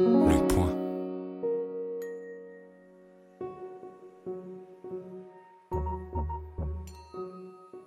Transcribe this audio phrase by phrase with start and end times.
[0.00, 0.72] Le point.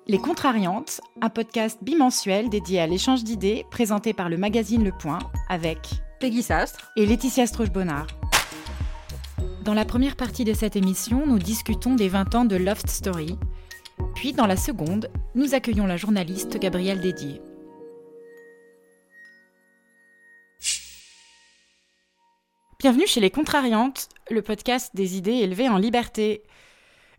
[0.07, 5.19] Les Contrariantes, un podcast bimensuel dédié à l'échange d'idées présenté par le magazine Le Point
[5.47, 5.77] avec
[6.19, 8.07] Peggy Sastre et Laetitia Stroche-Bonnard.
[9.63, 13.37] Dans la première partie de cette émission, nous discutons des 20 ans de Loft Story.
[14.15, 17.41] Puis, dans la seconde, nous accueillons la journaliste Gabrielle Dédier.
[22.81, 26.41] Bienvenue chez Les Contrariantes, le podcast des idées élevées en liberté.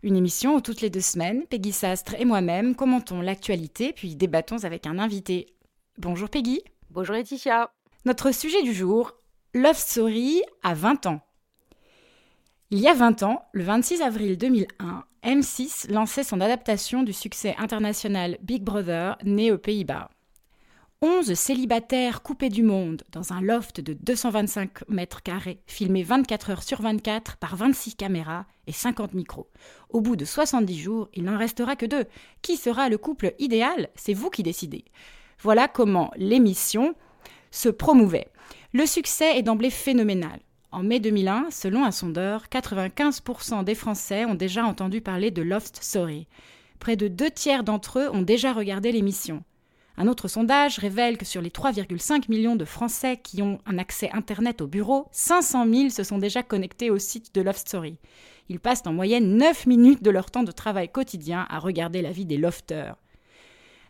[0.01, 4.65] Une émission où toutes les deux semaines, Peggy Sastre et moi-même commentons l'actualité puis débattons
[4.65, 5.55] avec un invité.
[5.97, 6.59] Bonjour Peggy.
[6.89, 7.71] Bonjour Laetitia.
[8.03, 9.13] Notre sujet du jour,
[9.53, 11.21] Love Story à 20 ans.
[12.69, 17.55] Il y a 20 ans, le 26 avril 2001, M6 lançait son adaptation du succès
[17.57, 20.09] international Big Brother né aux Pays-Bas.
[21.05, 26.63] 11 célibataires coupés du monde dans un loft de 225 mètres carrés, filmés 24 heures
[26.63, 29.49] sur 24 par 26 caméras et 50 micros.
[29.89, 32.05] Au bout de 70 jours, il n'en restera que deux.
[32.41, 33.89] Qui sera le couple idéal?
[33.95, 34.85] C'est vous qui décidez.
[35.41, 36.95] Voilà comment l'émission
[37.51, 38.29] se promouvait.
[38.71, 40.39] Le succès est d'emblée phénoménal.
[40.71, 45.83] En mai 2001, selon un sondeur, 95% des Français ont déjà entendu parler de Loft
[45.83, 46.27] Story.
[46.79, 49.43] Près de deux tiers d'entre eux ont déjà regardé l'émission.
[49.95, 54.09] Un autre sondage révèle que sur les 3,5 millions de Français qui ont un accès
[54.11, 57.99] Internet au bureau, 500 000 se sont déjà connectés au site de Love Story.
[58.49, 62.11] Ils passent en moyenne 9 minutes de leur temps de travail quotidien à regarder la
[62.11, 62.95] vie des lofters.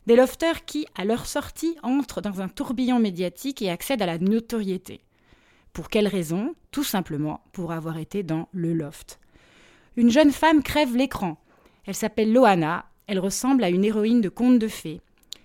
[0.05, 4.19] Des lofters qui, à leur sortie, entrent dans un tourbillon médiatique et accèdent à la
[4.19, 4.99] notoriété.
[5.71, 6.53] Pour quelle raison?
[6.71, 9.19] Tout simplement pour avoir été dans le loft.
[9.95, 11.37] Une jeune femme crève l'écran.
[11.85, 14.99] Elle s'appelle Loana, elle ressemble à une héroïne de conte de fées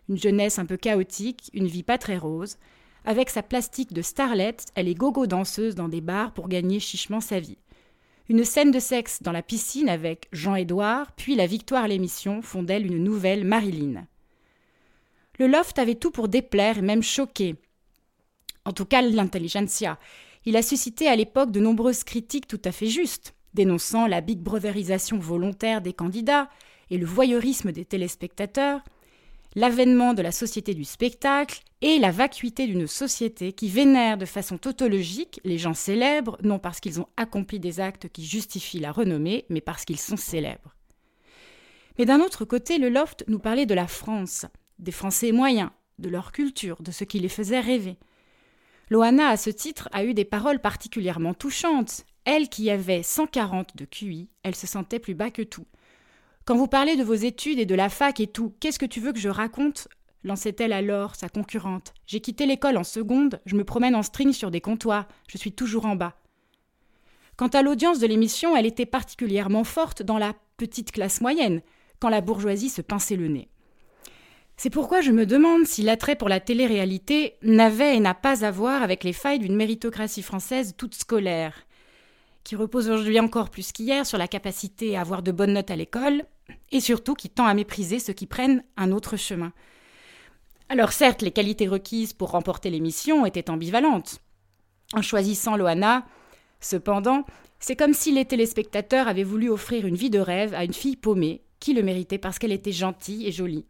[0.09, 2.57] une jeunesse un peu chaotique, une vie pas très rose.
[3.05, 7.21] Avec sa plastique de starlet, elle est gogo danseuse dans des bars pour gagner chichement
[7.21, 7.59] sa vie.
[8.29, 12.63] Une scène de sexe dans la piscine avec Jean-Édouard, puis la victoire à l'émission font
[12.63, 14.07] d'elle une nouvelle Marilyn.
[15.39, 17.57] Le loft avait tout pour déplaire et même choquer.
[18.65, 19.99] En tout cas, l'intelligentsia.
[20.45, 24.41] Il a suscité à l'époque de nombreuses critiques tout à fait justes, dénonçant la big
[24.41, 26.51] brotherisation volontaire des candidats
[26.91, 28.83] et le voyeurisme des téléspectateurs,
[29.55, 34.59] l'avènement de la société du spectacle et la vacuité d'une société qui vénère de façon
[34.59, 39.47] tautologique les gens célèbres, non parce qu'ils ont accompli des actes qui justifient la renommée,
[39.49, 40.75] mais parce qu'ils sont célèbres.
[41.99, 44.47] Mais d'un autre côté, le loft nous parlait de la France,
[44.79, 47.97] des Français moyens, de leur culture, de ce qui les faisait rêver.
[48.91, 52.05] Loana, à ce titre, a eu des paroles particulièrement touchantes.
[52.25, 55.67] Elle qui avait 140 de QI, elle se sentait plus bas que tout.
[56.49, 59.01] Quand vous parlez de vos études et de la fac et tout, qu'est-ce que tu
[59.01, 59.87] veux que je raconte?
[60.25, 61.93] Lançait-elle alors, sa concurrente.
[62.07, 65.53] J'ai quitté l'école en seconde, je me promène en string sur des comptoirs, je suis
[65.53, 66.17] toujours en bas.
[67.37, 71.61] Quant à l'audience de l'émission, elle était particulièrement forte dans la petite classe moyenne,
[72.01, 73.51] quand la bourgeoisie se pinçait le nez.
[74.57, 78.51] C'est pourquoi je me demande si l'attrait pour la télé-réalité n'avait et n'a pas à
[78.51, 81.67] voir avec les failles d'une méritocratie française toute scolaire,
[82.43, 85.77] qui repose aujourd'hui encore plus qu'hier sur la capacité à avoir de bonnes notes à
[85.77, 86.25] l'école,
[86.71, 89.53] et surtout qui tend à mépriser ceux qui prennent un autre chemin.
[90.69, 94.21] Alors certes, les qualités requises pour remporter l'émission étaient ambivalentes.
[94.95, 96.07] En choisissant Loana,
[96.61, 97.25] cependant,
[97.59, 100.97] c'est comme si les téléspectateurs avaient voulu offrir une vie de rêve à une fille
[100.97, 103.67] paumée, qui le méritait parce qu'elle était gentille et jolie.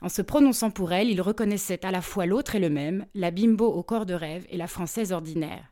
[0.00, 3.30] En se prononçant pour elle, ils reconnaissaient à la fois l'autre et le même, la
[3.30, 5.64] bimbo au corps de rêve et la française ordinaire.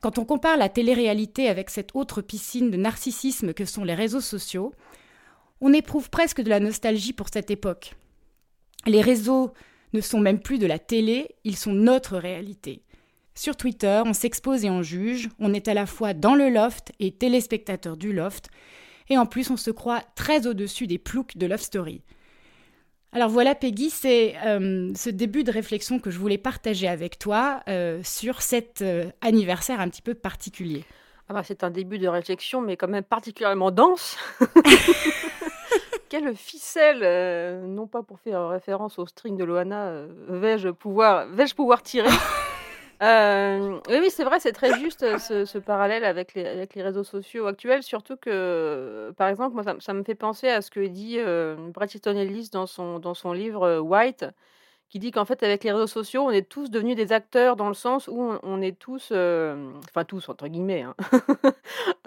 [0.00, 4.20] Quand on compare la télé-réalité avec cette autre piscine de narcissisme que sont les réseaux
[4.20, 4.72] sociaux,
[5.60, 7.94] on éprouve presque de la nostalgie pour cette époque.
[8.86, 9.52] Les réseaux
[9.92, 12.82] ne sont même plus de la télé, ils sont notre réalité.
[13.34, 16.92] Sur Twitter, on s'expose et on juge, on est à la fois dans le loft
[17.00, 18.48] et téléspectateur du loft,
[19.08, 22.02] et en plus on se croit très au-dessus des ploucs de Love Story.
[23.12, 27.62] Alors voilà Peggy, c'est euh, ce début de réflexion que je voulais partager avec toi
[27.68, 30.84] euh, sur cet euh, anniversaire un petit peu particulier.
[31.28, 34.16] Ah bah, c'est un début de réflexion, mais quand même particulièrement dense.
[36.08, 41.26] Quelle ficelle, euh, non pas pour faire référence au string de Loana, euh, vais-je pouvoir,
[41.26, 42.08] vais pouvoir tirer?
[43.02, 46.82] Euh, oui, oui, c'est vrai, c'est très juste ce, ce parallèle avec les, avec les
[46.82, 50.70] réseaux sociaux actuels, surtout que, par exemple, moi, ça, ça me fait penser à ce
[50.70, 51.18] que dit
[51.94, 54.24] Easton Ellis dans son, dans son livre White,
[54.88, 57.68] qui dit qu'en fait, avec les réseaux sociaux, on est tous devenus des acteurs dans
[57.68, 60.94] le sens où on, est tous, enfin tous entre guillemets, hein,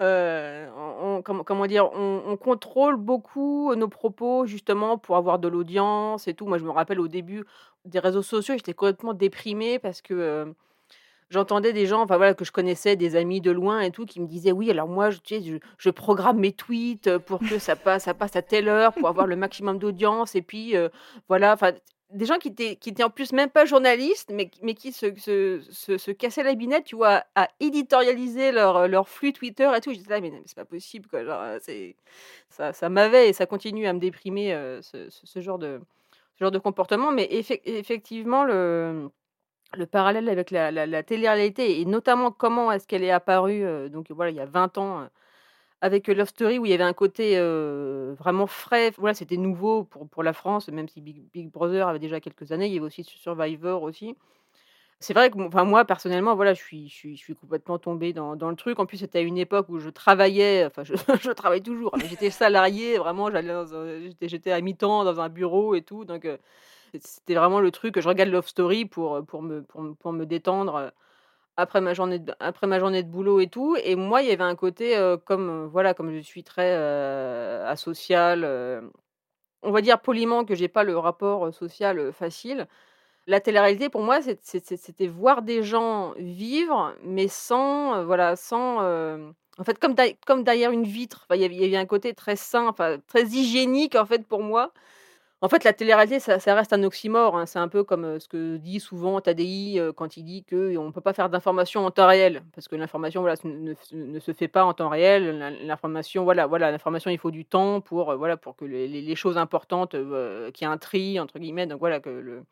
[0.00, 6.34] on, comment, dire, on, on, contrôle beaucoup nos propos justement pour avoir de l'audience et
[6.34, 6.46] tout.
[6.46, 7.44] Moi, je me rappelle au début
[7.84, 10.54] des réseaux sociaux, j'étais complètement déprimée parce que
[11.30, 14.20] j'entendais des gens, enfin voilà, que je connaissais, des amis de loin et tout, qui
[14.20, 18.36] me disaient oui, alors moi, je, programme mes tweets pour que ça passe, ça passe
[18.36, 20.74] à telle heure, pour avoir le maximum d'audience, et puis
[21.28, 21.56] voilà,
[22.12, 25.14] des gens qui étaient, qui étaient en plus même pas journalistes, mais, mais qui se,
[25.18, 29.92] se, se, cassaient la binette, tu vois, à, éditorialiser leur, leur flux Twitter et tout.
[29.92, 31.24] Je disais, ah, mais, c'est pas possible, quoi.
[31.24, 31.96] Genre, c'est,
[32.48, 34.52] ça, ça m'avait et ça continue à me déprimer,
[34.82, 35.80] ce, ce, genre de,
[36.40, 37.12] genre de comportement.
[37.12, 39.10] Mais effectivement, le,
[39.76, 44.30] le parallèle avec la, la, télé-réalité et notamment comment est-ce qu'elle est apparue, donc voilà,
[44.30, 45.08] il y a 20 ans
[45.80, 47.38] avec Love Story où il y avait un côté
[48.18, 48.92] vraiment frais.
[48.98, 52.52] Voilà, c'était nouveau pour, pour la France, même si Big, Big, Brother avait déjà quelques
[52.52, 52.66] années.
[52.66, 54.16] Il y avait aussi Survivor aussi.
[55.02, 58.12] C'est vrai que enfin, moi, personnellement, voilà, je suis, je suis, je suis complètement tombée
[58.12, 58.78] dans, dans, le truc.
[58.78, 60.92] En plus, c'était à une époque où je travaillais, enfin, je,
[61.22, 61.92] je travaille toujours.
[62.04, 63.30] J'étais salariée, vraiment,
[64.20, 66.04] j'étais à mi-temps dans un bureau et tout.
[66.04, 66.28] Donc,
[66.98, 70.26] c'était vraiment le truc que je regarde Love Story pour, pour, me, pour, pour me
[70.26, 70.92] détendre
[71.60, 73.76] après ma journée de, après ma journée de boulot et tout.
[73.84, 76.74] Et moi, il y avait un côté comme voilà, comme je suis très
[77.66, 78.44] asocial,
[79.62, 82.66] on va dire poliment que j'ai pas le rapport social facile.
[83.26, 88.80] La télé-réalité pour moi, c'était voir des gens vivre, mais sans voilà, sans
[89.58, 89.94] en fait comme,
[90.26, 91.26] comme derrière une vitre.
[91.34, 92.74] il y avait un côté très sain,
[93.06, 94.72] très hygiénique en fait pour moi.
[95.42, 97.36] En fait, la télé-réalité, ça, reste un oxymore.
[97.36, 97.46] Hein.
[97.46, 101.00] C'est un peu comme ce que dit souvent Tadi quand il dit qu'on ne peut
[101.00, 104.74] pas faire d'information en temps réel, parce que l'information voilà, ne, se fait pas en
[104.74, 105.38] temps réel.
[105.64, 109.92] L'information, voilà, voilà, l'information, il faut du temps pour, voilà, pour que les, choses importantes,
[109.92, 111.66] qu'il y ait un tri entre guillemets.
[111.66, 112.42] Donc voilà que le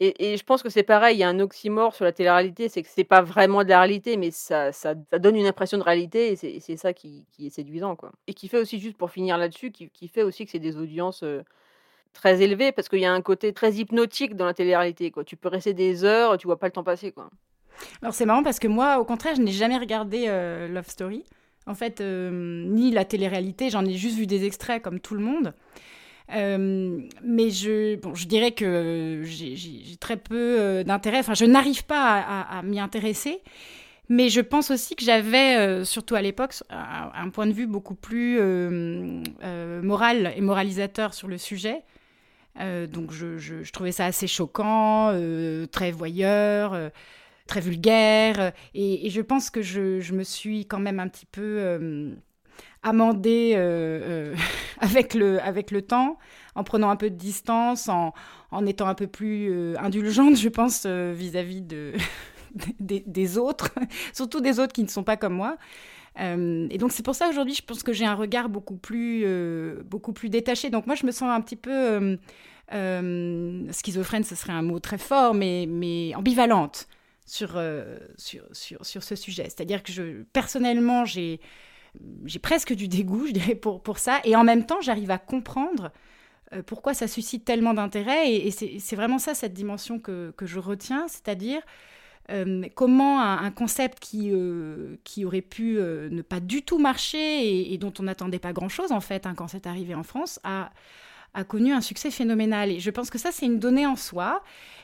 [0.00, 2.82] et, je pense que c'est pareil, il y a un oxymore sur la télé-réalité, c'est
[2.82, 6.32] que c'est pas vraiment de la réalité, mais ça, ça, donne une impression de réalité,
[6.32, 8.10] et c'est ça qui, est séduisant, quoi.
[8.26, 11.22] Et qui fait aussi, juste pour finir là-dessus, qui, fait aussi que c'est des audiences
[12.14, 15.10] très élevé parce qu'il y a un côté très hypnotique dans la télé-réalité.
[15.10, 15.24] Quoi.
[15.24, 17.12] Tu peux rester des heures, tu vois pas le temps passer.
[17.12, 17.28] Quoi.
[18.02, 21.24] Alors c'est marrant parce que moi, au contraire, je n'ai jamais regardé euh, Love Story.
[21.66, 25.20] En fait, euh, ni la télé-réalité, j'en ai juste vu des extraits comme tout le
[25.20, 25.54] monde.
[26.34, 32.18] Euh, mais je, bon, je dirais que j'ai très peu d'intérêt, enfin je n'arrive pas
[32.18, 33.40] à, m'y intéresser,
[34.08, 37.94] mais je pense aussi que j'avais, surtout à l'époque, un, un, point de vue beaucoup
[37.94, 38.40] plus
[39.82, 41.82] moral et moralisateur sur le sujet.
[42.60, 46.90] Euh, donc je, trouvais ça assez choquant, euh, très voyeur, euh,
[47.46, 48.52] très vulgaire.
[48.74, 52.14] Et, je pense que je, me suis quand même un petit peu
[52.82, 53.54] amendée
[54.80, 56.18] avec, le, avec le temps,
[56.54, 58.12] en prenant un peu de distance, en,
[58.50, 61.92] en étant un peu plus indulgente, je pense, vis-à-vis de,
[62.80, 63.70] des, autres,
[64.12, 65.56] surtout des autres qui ne sont pas comme moi.
[66.16, 69.26] Et donc c'est pour ça aujourd'hui, je pense que j'ai un regard beaucoup plus,
[69.84, 70.70] beaucoup plus détaché.
[70.70, 72.16] Donc moi, je me sens un petit peu
[72.72, 76.88] euh, schizophrène, ce serait un mot très fort, mais, mais ambivalente
[77.26, 79.44] sur, euh, sur, sur, sur, ce sujet.
[79.44, 81.40] C'est-à-dire que personnellement, j'ai,
[82.24, 85.18] j'ai presque du dégoût, je dirais, pour, pour ça, et en même temps, j'arrive à
[85.18, 85.92] comprendre
[86.52, 90.58] euh, pourquoi ça suscite tellement d'intérêt, et, c'est, vraiment ça, cette dimension que, que je
[90.58, 91.60] retiens, c'est-à-dire
[92.74, 94.32] comment un, concept qui,
[95.04, 99.00] qui aurait pu ne pas du tout marcher et, dont on n'attendait pas grand-chose, en
[99.00, 100.70] fait, hein, quand c'est arrivé en France, a
[101.34, 102.70] a connu un succès phénoménal.
[102.70, 104.42] Et je pense que ça, c'est une donnée en soi.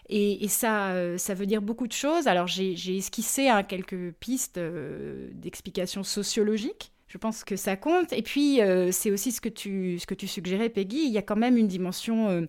[0.08, 2.26] Et, ça, euh, ça veut dire beaucoup de choses.
[2.26, 6.90] Alors, j'ai esquissé hein, quelques pistes euh, d'explications sociologiques.
[7.06, 8.12] Je pense que ça compte.
[8.12, 11.04] Et puis, euh, c'est aussi ce que, tu, ce que tu suggérais, Peggy.
[11.04, 12.46] Il y a quand même une dimension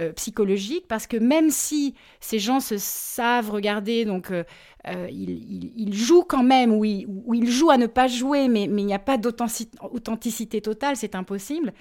[0.00, 4.44] euh, psychologique, parce que même si ces gens se savent regarder, donc euh,
[4.86, 8.94] euh, ils, jouent quand même, ou ils, jouent à ne pas jouer, mais, il n'y
[8.94, 11.72] a pas d'authenticité totale, c'est impossible,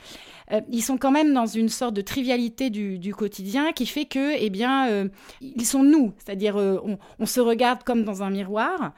[0.72, 4.50] ils sont quand même dans une sorte de trivialité du, quotidien qui fait que, eh
[4.50, 5.10] bien,
[5.40, 8.94] ils sont nous, c'est-à-dire on, se regarde comme dans un miroir,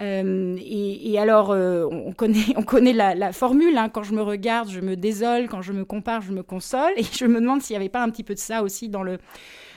[0.00, 3.76] euh, et, alors, euh, on connaît, on connaît la, formule.
[3.76, 3.88] Hein.
[3.88, 5.48] Quand je me regarde, je me désole.
[5.48, 6.92] Quand je me compare, je me console.
[6.96, 9.02] Et je me demande s'il n'y avait pas un petit peu de ça aussi dans
[9.02, 9.18] le,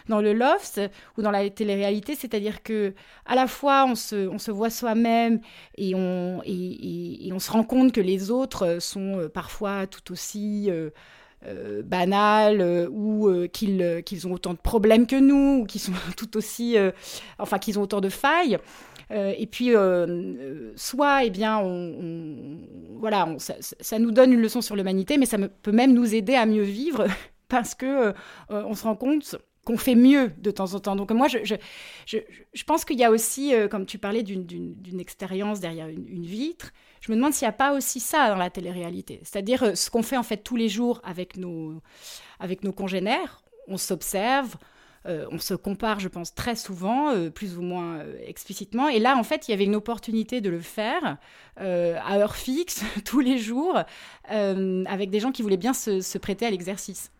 [0.07, 0.81] dans le loft
[1.17, 2.15] ou dans la télé-réalité.
[2.15, 2.93] C'est-à-dire que
[3.25, 5.39] à la fois, on se, voit soi-même
[5.77, 10.69] et on, se rend compte que les autres sont euh, parfois tout aussi...
[11.85, 16.75] banals ou qu'ils qu'ils ont autant de problèmes que nous ou qu'ils sont tout aussi
[17.37, 18.57] enfin qu'ils ont autant de failles
[19.11, 21.61] euh, et puis, euh, euh, soit, eh bien,
[22.99, 26.45] voilà, ça, nous donne une leçon sur l'humanité, mais ça peut même nous aider à
[26.45, 27.07] mieux vivre
[27.47, 28.13] parce que
[28.49, 30.95] on se rend compte qu'on fait mieux de temps en temps.
[30.95, 36.25] Donc moi, je, pense qu'il y a aussi, comme tu parlais d'une expérience derrière une,
[36.25, 36.71] vitre,
[37.01, 39.19] je me demande s'il n'y a pas aussi ça dans la télé-réalité.
[39.23, 41.81] C'est-à-dire ce qu'on fait en fait tous les jours avec nos
[42.75, 43.41] congénères.
[43.69, 44.55] On s'observe,
[45.07, 48.89] on se compare, je pense, très souvent, plus ou moins explicitement.
[48.89, 51.17] Et là, en fait, il y avait une opportunité de le faire
[51.57, 53.81] à heure fixe, tous les jours,
[54.27, 57.11] avec des gens qui voulaient bien se prêter à l'exercice.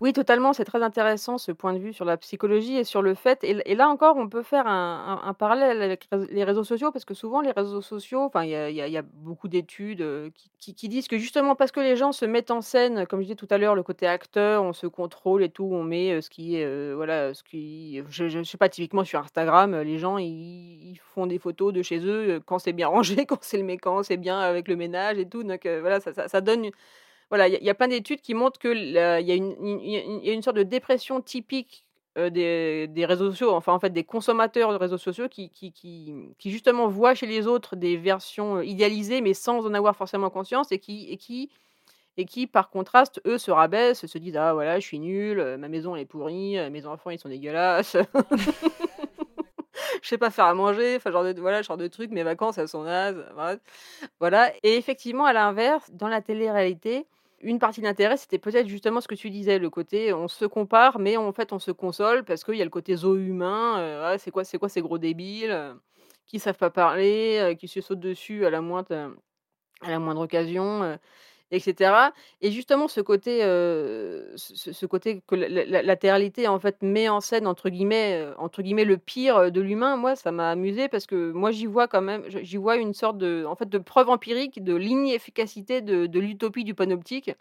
[0.00, 3.14] Oui, totalement, c'est très intéressant ce point de vue sur la psychologie et sur le
[3.14, 7.14] fait et là encore, on peut faire un parallèle avec les réseaux sociaux parce que
[7.14, 11.70] souvent les réseaux sociaux, enfin, il y a beaucoup d'études, qui disent que justement parce
[11.70, 14.06] que les gens se mettent en scène, comme je disais tout à l'heure, le côté
[14.06, 18.28] acteur, on se contrôle et tout, on met, ce qui est, voilà, ce qui je
[18.28, 22.40] je sais pas, typiquement sur Instagram, les gens ils font des photos de chez eux,
[22.44, 25.28] quand c'est bien rangé, quand c'est le mé quand c'est bien avec le ménage et
[25.28, 26.70] tout, donc voilà, ça donne
[27.34, 29.34] voilà, il y, a plein d'études qui montrent qu'il y, a
[30.32, 31.84] une sorte de dépression typique
[32.16, 36.14] des, réseaux sociaux, enfin en fait des consommateurs de réseaux sociaux qui, qui,
[36.44, 40.78] justement voient chez les autres des versions idéalisées mais sans en avoir forcément conscience et
[40.78, 41.50] qui, et qui,
[42.16, 45.66] et qui par contraste, eux se rabaissent, se disent ah voilà je suis nul, ma
[45.66, 47.96] maison elle est pourrie, mes enfants ils sont dégueulasses.
[50.02, 52.58] je sais pas faire à manger, enfin genre de voilà, genre de trucs, mes vacances
[52.58, 53.26] elles sont nazes,
[54.20, 54.52] voilà.
[54.62, 57.08] Et effectivement à l'inverse, dans la télé-réalité,
[57.44, 60.98] une partie d'intérêt, c'était peut-être justement ce que tu disais, le côté on se compare,
[60.98, 63.78] mais en fait on se console parce qu'il y a le côté zoo humain.
[63.78, 65.74] Euh, c'est quoi, c'est quoi ces gros débiles euh,
[66.26, 69.12] qui savent pas parler, euh, qui se sautent dessus à la moindre,
[69.82, 70.98] à la moindre occasion
[71.54, 72.12] etc.
[72.40, 77.70] Et justement, ce côté, ce, côté que la, latéralité en fait met en scène entre
[77.70, 81.66] guillemets, entre guillemets le pire de l'humain, moi ça m'a amusé parce que moi j'y
[81.66, 85.80] vois quand même, j'y vois une sorte de, en fait, de preuve empirique de l'inefficacité
[85.80, 87.32] de, de l'utopie du panoptique.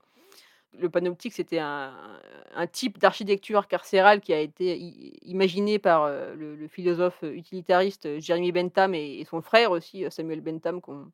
[0.79, 1.93] Le panoptique, c'était un,
[2.71, 4.75] type d'architecture carcérale qui a été
[5.23, 11.11] imaginé par le, philosophe utilitariste Jeremy Bentham et, et, son frère aussi, Samuel Bentham, qu'on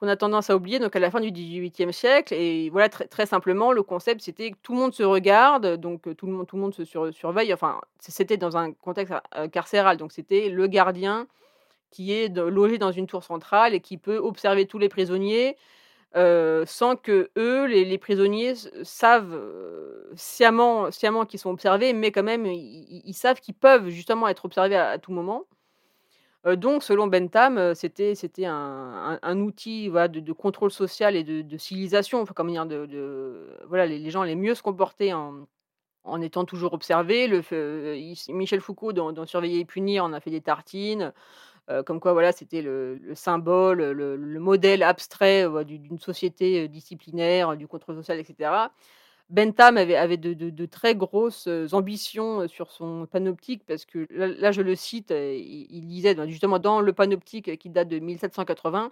[0.00, 2.34] qu'on a tendance à oublier, donc à la fin du XVIIIe siècle.
[2.34, 6.26] Et voilà, très, simplement, le concept, c'était que tout le monde se regarde, donc tout
[6.26, 7.52] le monde, tout le monde se surveille.
[7.52, 9.14] Enfin, c'était dans un contexte
[9.52, 11.26] carcéral, donc c'était le gardien
[11.90, 15.56] qui est logé dans une tour centrale et qui peut observer tous les prisonniers
[16.14, 19.38] sans que eux, les, prisonniers, savent
[20.16, 24.76] sciemment, sciemment qu'ils sont observés, mais quand même, ils, savent qu'ils peuvent justement être observés
[24.76, 25.44] à tout moment
[26.44, 32.50] donc selon Bentham, c'était c'était un outil, voilà, de contrôle social et de civilisation, comment
[32.52, 32.66] dire?
[32.66, 35.46] De voilà, les gens allaient mieux se comporter en
[36.04, 37.28] en étant toujours observés.
[37.28, 37.42] Le
[38.32, 41.12] Michel Foucault dans Surveiller et punir en a fait des tartines,
[41.86, 48.18] comme quoi, voilà, c'était le symbole, le modèle abstrait, d'une société, disciplinaire, du contrôle social
[48.20, 48.70] etc.
[49.30, 55.12] Bentham avait, de, très grosses ambitions sur son panoptique, parce que là, je le cite,
[55.12, 58.90] il, disait justement dans le panoptique qui date de 1780,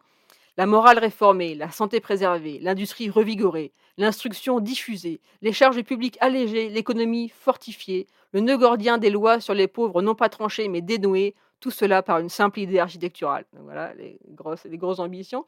[0.56, 7.28] la morale réformée, la santé préservée, l'industrie revigorée, l'instruction diffusée, les charges publiques allégées, l'économie
[7.28, 11.70] fortifiée, le nœud gordien des lois sur les pauvres non pas tranchées mais dénouées, tout
[11.70, 13.44] cela par une simple idée architecturale.
[13.52, 15.44] voilà les grosses, les grosses ambitions.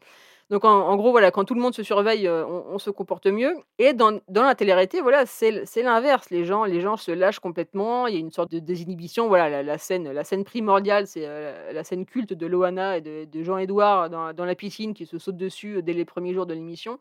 [0.50, 3.54] Donc en, gros, voilà, quand tout le monde se surveille, euh, on, se comporte mieux.
[3.78, 6.28] Et dans, la télé-réalité, voilà, c'est l'inverse.
[6.30, 8.08] Les gens, les gens se lâchent complètement.
[8.08, 9.28] Il y a une sorte de désinhibition.
[9.28, 13.42] Voilà, la, scène, la scène primordiale, c'est euh, la scène culte de Loana et de,
[13.44, 16.98] Jean-Édouard dans, la piscine qui se saute dessus euh, dès les premiers jours de l'émission.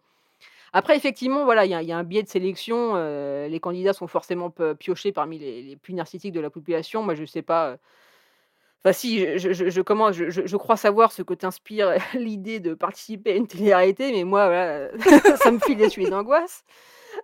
[0.71, 2.93] Après, effectivement, voilà, il y, a un biais de sélection.
[2.93, 7.01] les candidats sont forcément piochés parmi les, les, plus narcissiques de la population.
[7.01, 7.77] Moi, je ne sais pas
[8.83, 12.73] Enfin, si, je, je, je, commence, je, je, crois savoir ce que t'inspire l'idée de
[12.73, 14.89] participer à une télé-réalité, mais moi, voilà,
[15.37, 16.63] ça me file des suites d'angoisse.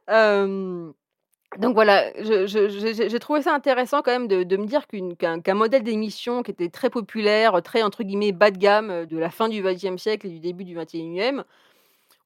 [0.10, 6.44] donc voilà, j'ai trouvé ça intéressant quand même de, de me dire qu'un modèle d'émission
[6.44, 9.96] qui était très populaire, très entre guillemets bas de gamme de la fin du XXe
[9.96, 11.42] siècle et du début du XXIe,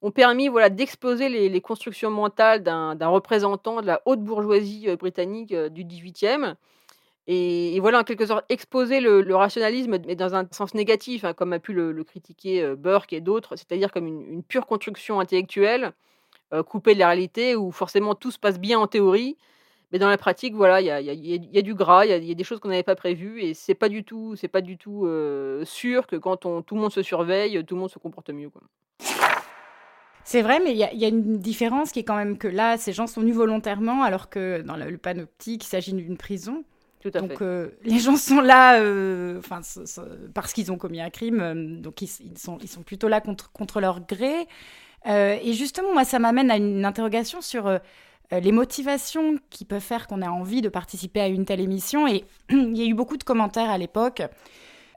[0.02, 5.54] ont permis voilà, d'exploser les, les, constructions mentales d'un représentant de la haute bourgeoisie britannique
[5.54, 6.56] du XVIIIe
[7.32, 11.52] et, voilà, en quelque sorte, exposer le, rationalisme, mais dans un sens négatif, hein, comme
[11.52, 15.92] a pu le, critiquer euh, Burke et d'autres, c'est-à-dire comme une, pure construction intellectuelle,
[16.52, 19.36] euh, coupée de la réalité, où forcément tout se passe bien en théorie,
[19.92, 22.58] mais dans la pratique, voilà, il y a, du gras, il y, a des choses
[22.58, 26.16] qu'on n'avait pas prévues, et c'est pas du tout, pas du tout euh, sûr que
[26.16, 28.50] quand tout le monde se surveille, tout le monde se comporte mieux.
[30.24, 32.92] C'est vrai, mais il y, a une différence qui est quand même que là, ces
[32.92, 36.64] gens sont venus volontairement, alors que dans le panoptique, il s'agit d'une prison.
[37.08, 39.40] Donc euh, les gens sont là euh,
[40.34, 43.50] parce qu'ils ont commis un crime, euh, donc ils, sont, ils sont plutôt là contre,
[43.52, 44.46] contre leur gré.
[45.06, 47.80] et justement, moi, ça m'amène à une interrogation sur
[48.30, 52.06] les motivations qui peuvent faire qu'on a envie de participer à une telle émission.
[52.06, 54.22] Et il y a eu beaucoup de commentaires à l'époque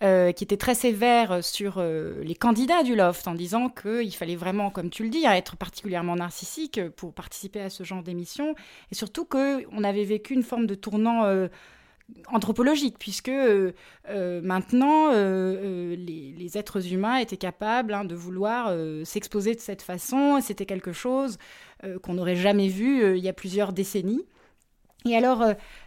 [0.01, 4.89] qui était très sévère sur les candidats du loft en disant qu'il fallait vraiment, comme
[4.89, 8.53] tu le dis, être particulièrement narcissique pour participer à ce genre d'émission
[8.91, 11.47] et surtout qu'on avait vécu une forme de tournant
[12.31, 13.71] anthropologique, puisque euh,
[14.09, 18.71] euh, maintenant, euh, les, êtres humains étaient capables hein, de vouloir
[19.05, 20.39] s'exposer de cette façon.
[20.41, 21.37] C'était quelque chose
[22.03, 24.23] qu'on n'aurait jamais vu il y a plusieurs décennies.
[25.05, 25.43] Et alors,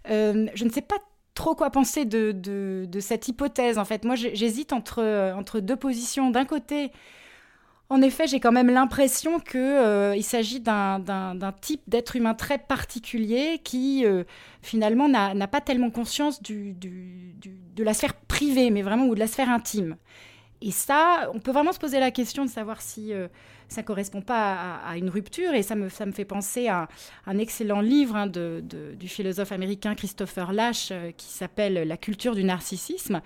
[0.09, 0.97] je ne sais pas
[1.35, 3.79] trop quoi penser de, de, cette hypothèse.
[3.79, 5.03] En fait, moi, j'hésite entre,
[5.37, 6.31] entre deux positions.
[6.31, 6.91] D'un côté,
[7.89, 13.61] en effet, j'ai quand même l'impression qu'il euh, s'agit d'un type d'être humain très particulier
[13.63, 14.25] qui, euh,
[14.61, 19.51] finalement, n'a pas tellement conscience de la sphère privée, mais vraiment, ou de la sphère
[19.51, 19.97] intime.
[20.63, 23.29] Et ça, on peut vraiment se poser la question de savoir si euh,
[23.69, 25.55] ça ne correspond pas à, une rupture.
[25.55, 26.89] Et ça me, ça me fait penser à
[27.27, 33.21] un excellent livre hein, du philosophe américain Christopher Lash qui s'appelle La culture du narcissisme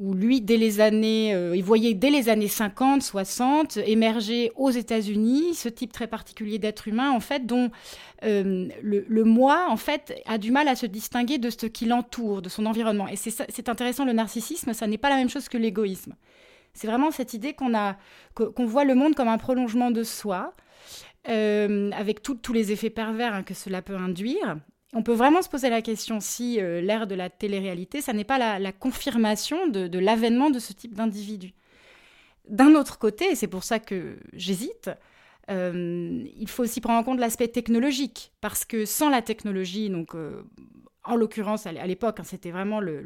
[0.00, 4.70] où lui, dès les années, euh, il voyait dès les années 50, 60 émerger aux
[4.70, 7.70] États-Unis ce type très particulier d'être humain, en fait, dont
[8.24, 12.40] euh, le, moi, en fait, a du mal à se distinguer de ce qui l'entoure,
[12.40, 13.08] de son environnement.
[13.08, 16.14] Et c'est intéressant, le narcissisme, ça n'est pas la même chose que l'égoïsme.
[16.72, 20.54] C'est vraiment cette idée qu'on voit le monde comme un prolongement de soi,
[21.28, 24.56] euh, avec tous les effets pervers hein, que cela peut induire
[24.92, 28.24] on peut vraiment se poser la question si euh, l'ère de la télé-réalité, ça n'est
[28.24, 31.52] pas la, confirmation de, l'avènement de ce type d'individu.
[32.48, 34.90] D'un autre côté, et c'est pour ça que j'hésite,
[35.50, 40.16] euh, il faut aussi prendre en compte l'aspect technologique, parce que sans la technologie, donc
[40.16, 40.42] euh,
[41.04, 43.04] en l'occurrence à l'époque, hein, c'était vraiment le,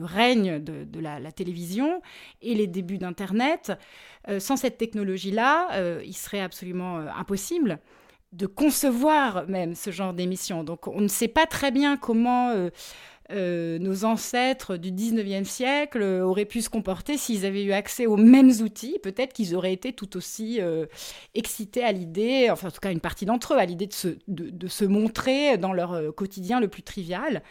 [0.00, 2.00] règne de, la, télévision
[2.40, 3.72] et les débuts d'Internet,
[4.38, 7.78] sans cette technologie-là, il serait absolument impossible
[8.32, 10.64] de concevoir même ce genre d'émission.
[10.64, 12.68] Donc on ne sait pas très bien comment euh,
[13.30, 18.16] euh, nos ancêtres du 19e siècle auraient pu se comporter s'ils avaient eu accès aux
[18.16, 18.98] mêmes outils.
[19.02, 20.86] Peut-être qu'ils auraient été tout aussi euh,
[21.34, 24.08] excités à l'idée, enfin en tout cas une partie d'entre eux, à l'idée de se,
[24.28, 27.42] de, se, montrer dans leur quotidien le plus trivial.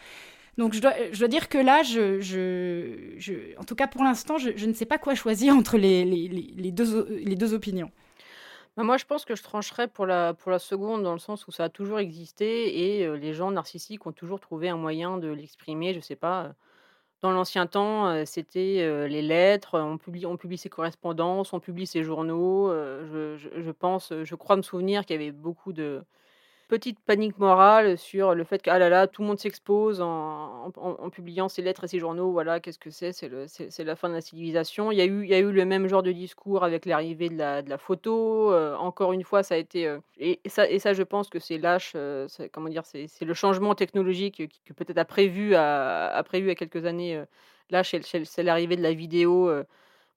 [0.58, 1.82] Donc je dois, dire que là,
[3.58, 6.04] en tout cas pour l'instant, je, ne sais pas quoi choisir entre les,
[6.72, 7.90] deux, les deux opinions.
[8.78, 11.48] Bah, moi, je pense que je trancherais pour la pour la seconde, dans le sens
[11.48, 15.26] où ça a toujours existé et les gens narcissiques ont toujours trouvé un moyen de
[15.26, 15.94] l'exprimer.
[15.94, 16.54] Je sais pas,
[17.22, 22.68] dans l'ancien temps, c'était, les lettres, on publie ses correspondances, on publie ses journaux,
[23.72, 26.04] pense, je crois me souvenir qu'il y avait beaucoup de
[26.68, 30.70] petite panique morale sur le fait que, ah là là, tout le monde s'expose en,
[31.10, 32.30] publiant ses lettres et ses journaux.
[32.30, 34.92] Voilà, qu'est-ce que c'est C'est la fin de la civilisation.
[34.92, 37.30] Il y, a eu, il y a eu le même genre de discours avec l'arrivée
[37.30, 38.52] de la, de la photo.
[38.52, 39.88] Euh, encore une fois, ça a été.
[39.88, 41.92] Euh, et, ça, et ça, je pense que c'est lâche.
[41.96, 46.54] Euh, comment dire C'est le changement technologique que, peut-être a prévu à, a prévu à
[46.54, 47.22] quelques années.
[47.70, 49.50] lâche, c'est l'arrivée de la vidéo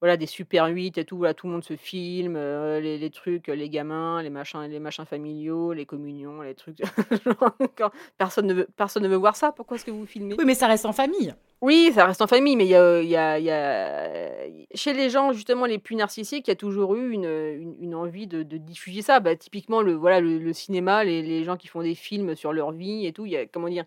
[0.02, 3.46] voilà, des Super 8 et tout, voilà, tout le monde se filme, euh, les, trucs,
[3.46, 6.78] les gamins, les machins, les machins familiaux, les communions, les trucs.
[8.18, 10.34] personne, ne veut, personne ne veut voir ça, pourquoi est-ce que vous filmez?
[10.36, 11.32] Oui, mais ça reste en famille.
[11.60, 15.08] Oui, ça reste en famille, mais il y a, y, a, y a, chez les
[15.08, 18.56] gens justement les plus narcissiques, il y a toujours eu une, une, envie de, de,
[18.56, 19.20] diffuser ça.
[19.20, 22.72] Bah, typiquement, le, voilà, le, cinéma, les, les, gens qui font des films sur leur
[22.72, 23.84] vie et tout, il y a, comment dire,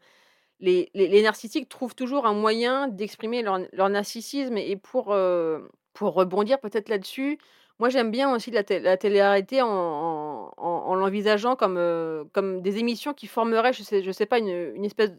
[0.62, 5.60] les, les, narcissiques trouvent toujours un moyen d'exprimer leur, leur, narcissisme et pour, euh,
[5.96, 7.40] pour rebondir peut-être là-dessus,
[7.80, 13.14] moi j'aime bien aussi la, la télé-réalité en, en, l'envisageant comme, euh, comme des émissions
[13.14, 15.12] qui formeraient, je sais, je sais pas, une, une espèce,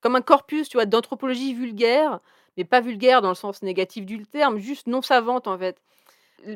[0.00, 2.20] comme un corpus, tu vois, d'anthropologie vulgaire,
[2.56, 5.80] mais pas vulgaire dans le sens négatif du terme, juste non savante en fait.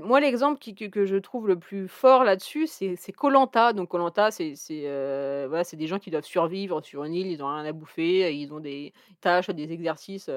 [0.03, 3.73] Moi, l'exemple que, je trouve le plus fort là-dessus, c'est Colanta.
[3.73, 7.49] Donc, Colanta, c'est euh, voilà, des gens qui doivent survivre sur une île, ils n'ont
[7.49, 10.31] rien à bouffer, ils ont des tâches, des exercices.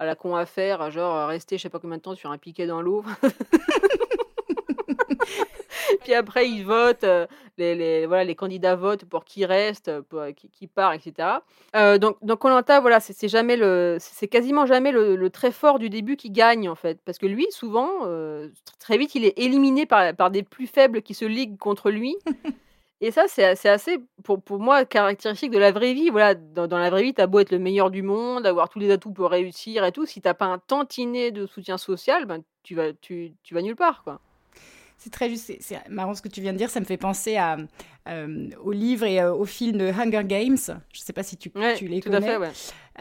[0.00, 2.30] Euh, à la con à faire, genre rester je sais pas combien de temps sur
[2.30, 3.04] un piquet dans l'eau.
[6.02, 7.26] Puis après, ils votent, euh,
[7.58, 11.28] les, voilà, les candidats votent pour qui reste, pour qui, qui part, etc.
[11.76, 16.16] Euh, donc, donc voilà, c'est jamais le, c'est quasiment jamais le, très fort du début
[16.16, 20.30] qui gagne en fait, parce que lui, souvent, euh, très vite, il est éliminé par
[20.30, 22.16] des plus faibles qui se liguent contre lui.
[23.02, 26.10] Et ça, c'est assez, pour, pour moi, caractéristique de la vraie vie.
[26.10, 28.78] Voilà, dans, la vraie vie, tu as beau être le meilleur du monde, avoir tous
[28.78, 30.04] les atouts pour réussir et tout.
[30.04, 34.04] Si t'as pas un tantinet de soutien social, ben, tu, vas, tu, vas nulle part.
[34.98, 37.38] C'est très juste, c'est marrant ce que tu viens de dire, ça me fait penser
[37.38, 37.56] à,
[38.06, 40.58] au livre et au film de Hunger Games.
[40.58, 42.28] Je ne sais pas si tu, tu les tout connais.
[42.28, 42.52] À fait, ouais.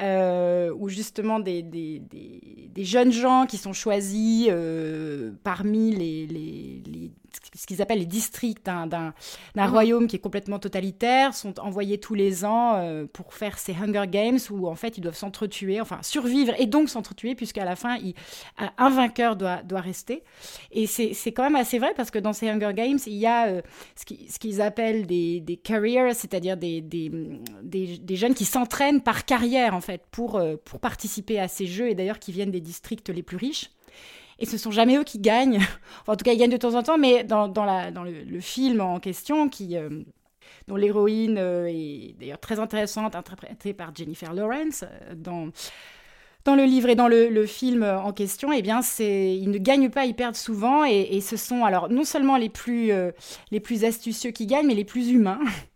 [0.02, 7.12] Euh, où justement des, des, des, jeunes gens qui sont choisis euh, parmi les, les,
[7.54, 9.14] ce qu'ils appellent les districts d'un
[9.56, 9.66] mhm.
[9.66, 14.06] royaume qui est complètement totalitaire sont envoyés tous les ans euh, pour faire ces Hunger
[14.08, 17.98] Games où en fait ils doivent s'entretuer, enfin survivre et donc s'entretuer puisqu'à la fin
[17.98, 18.14] il,
[18.78, 20.24] un vainqueur doit, doit rester.
[20.72, 23.62] Et c'est quand même assez vrai parce que dans ces Hunger Games il y a
[23.98, 27.12] ce qu'ils appellent des, des careers, c'est-à-dire des, des,
[27.64, 31.90] des, jeunes qui s'entraînent par carrière en fait pour, euh, pour participer à ces jeux
[31.90, 33.72] et d'ailleurs qui viennent des districts les plus riches.
[34.40, 35.58] Et ce sont jamais eux qui gagnent.
[36.02, 38.04] enfin, en tout cas, ils gagnent de temps en temps, mais dans, dans, la, dans
[38.04, 40.04] le, film en question, euh,
[40.68, 45.50] dont l'héroïne euh, est d'ailleurs très intéressante, interprétée par Jennifer Lawrence, dans,
[46.46, 49.90] dans le livre et dans le, film en question, eh bien, c'est, ils ne gagnent
[49.90, 50.84] pas, ils perdent souvent.
[50.86, 52.92] Et, ce sont alors non seulement les plus,
[53.52, 55.40] les plus astucieux qui gagnent, mais les plus humains.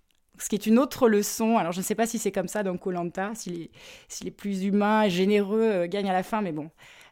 [0.43, 1.58] ce qui est une autre leçon.
[1.58, 3.71] Alors, je ne sais pas si c'est comme ça dans Colanta, si les,
[4.08, 6.69] si les plus humains, généreux euh, gagnent à la fin, mais bon.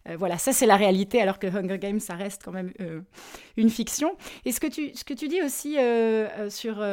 [0.10, 3.02] Euh, voilà, ça c'est la réalité, alors que Hunger Games, ça reste quand même euh,
[3.58, 4.16] une fiction.
[4.46, 5.78] Et ce que tu, ce que tu dis aussi
[6.50, 6.84] sur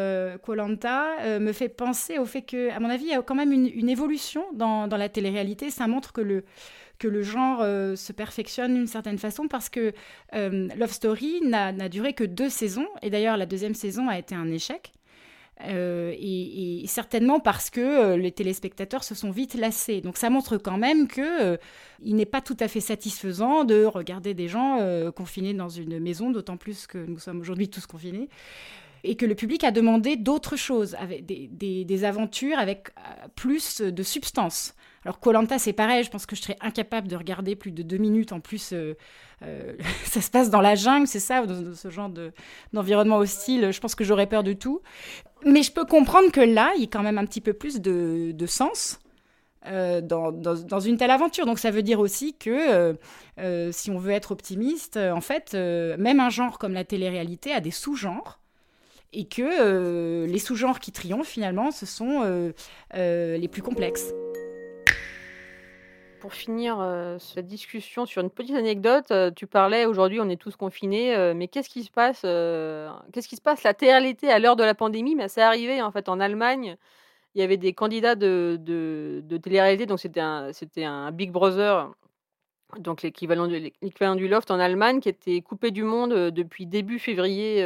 [0.42, 3.53] Colanta me fait penser au fait que, à mon avis, il y a quand même
[3.53, 5.71] une, une évolution dans, dans la télé-réalité.
[5.71, 6.44] Ça montre que le,
[6.99, 9.92] que le genre se perfectionne d'une certaine façon parce que
[10.33, 14.51] Love Story n'a duré que deux saisons et d'ailleurs la deuxième saison a été un
[14.51, 14.92] échec.
[15.64, 20.01] Euh, et, certainement parce que euh, les téléspectateurs se sont vite lassés.
[20.01, 21.57] Donc ça montre quand même que euh,
[22.03, 24.79] il n'est pas tout à fait satisfaisant de regarder des gens
[25.14, 28.29] confinés dans une maison, d'autant plus que nous sommes aujourd'hui tous confinés
[29.05, 32.88] et que le public a demandé d'autres choses, des, aventures avec
[33.35, 34.75] plus de substance.
[35.04, 37.98] Alors Colanta, c'est pareil, je pense que je serais incapable de regarder plus de deux
[37.98, 38.32] minutes.
[38.32, 38.96] En plus, euh,
[39.42, 42.11] euh, ça se passe dans la jungle, c'est ça, dans, ce genre
[42.72, 43.70] d'environnement hostile.
[43.70, 44.80] Je pense que j'aurais peur de tout.
[45.44, 47.80] Mais je peux comprendre que là, il y a quand même un petit peu plus
[47.80, 48.98] de, sens.
[49.66, 51.44] Euh, dans, dans, une telle aventure.
[51.44, 52.96] Donc ça veut dire aussi que
[53.70, 57.70] si on veut être optimiste, en fait, même un genre comme la télé-réalité a des
[57.70, 58.40] sous-genres
[59.12, 62.52] et que les sous-genres qui triomphent finalement, ce sont
[62.94, 64.12] les plus complexes
[66.18, 70.40] pour finir euh, cette discussion sur une petite anecdote, euh, tu parlais aujourd'hui, on est
[70.40, 72.22] tous confinés, euh, mais qu'est-ce qui se passe
[73.12, 75.14] Qu'est-ce qui se passe la TRLT à l'heure de la pandémie?
[75.14, 76.76] Mais c'est arrivé en fait en Allemagne.
[77.35, 78.59] Il y avait des candidats de,
[79.42, 81.92] télé-réalité, donc c'était un, Big Brother,
[82.78, 86.98] donc l'équivalent du, l'équivalent du Loft en Allemagne, qui était coupé du monde depuis début
[86.98, 87.62] février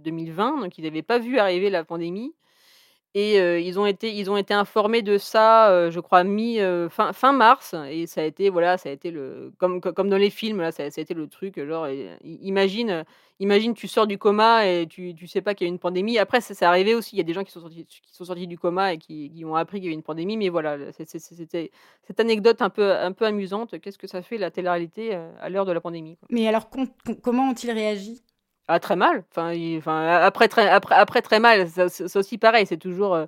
[0.00, 2.34] 2020, donc ils n'avaient pas vu arriver la pandémie.
[3.18, 6.58] Et ils ont été ils ont été informés de ça, je crois mi,
[6.90, 10.18] fin fin mars et ça a été voilà, ça a été le comme comme dans
[10.18, 11.88] les films là, ça a été le truc genre
[12.22, 13.06] imagine
[13.40, 16.18] imagine tu sors du coma et tu tu sais pas qu'il y a une pandémie.
[16.18, 18.26] Après ça c'est arrivé aussi, il y a des gens qui sont sortis qui sont
[18.26, 20.76] sortis du coma et qui qui ont appris qu'il y avait une pandémie, mais voilà,
[20.92, 23.80] c'était cette anecdote un peu un peu amusante.
[23.80, 26.68] Qu'est-ce que ça fait la télé-réalité, à l'heure de la pandémie, Mais alors
[27.22, 28.22] comment ont-ils réagi?
[28.68, 29.24] Ah, très mal.
[29.30, 32.66] Enfin, enfin après, très, après, après, très mal, c'est aussi pareil.
[32.66, 33.14] C'est toujours.
[33.14, 33.26] Euh,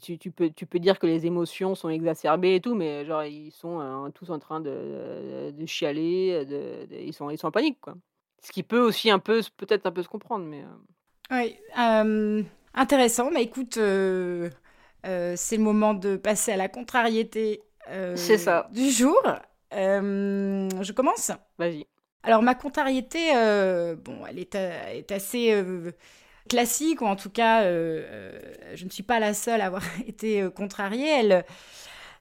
[0.00, 3.24] tu, tu, peux, tu peux dire que les émotions sont exacerbées et tout, mais genre,
[3.24, 7.50] ils sont euh, tous en train de, de chialer, de, ils, sont, ils sont en
[7.50, 7.94] panique, quoi.
[8.40, 10.62] Ce qui peut aussi un peu, peut-être un peu se comprendre, mais.
[10.62, 11.56] Euh.
[11.76, 12.36] Oui.
[12.74, 13.30] intéressant.
[13.30, 13.80] Mais écoute, c'est
[15.56, 17.62] le moment de passer à la contrariété
[18.16, 18.68] ça.
[18.72, 19.20] du jour.
[19.72, 21.86] je commence Vas-y.
[22.24, 25.92] Alors ma contrariété, euh, bon, elle est, euh, assez euh,
[26.48, 31.06] classique, ou en tout cas, je ne suis pas la seule à avoir été contrariée.
[31.06, 31.44] Elle,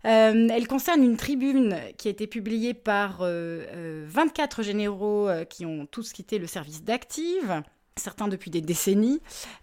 [0.04, 6.38] elle concerne une tribune qui a été publiée par 24 généraux qui ont tous quitté
[6.40, 7.64] le service d'active
[7.96, 9.22] certains depuis des décennies,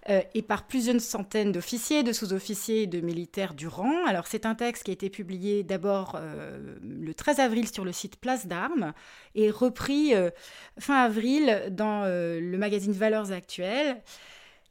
[0.08, 4.04] euh, et par plusieurs centaines d'officiers, de sous-officiers et de militaires du rang.
[4.06, 7.92] Alors c'est un texte qui a été publié d'abord euh, le 13 avril sur le
[7.92, 8.92] site Place d'Armes
[9.34, 10.30] et repris euh,
[10.78, 14.02] fin avril dans le magazine Valeurs Actuelles.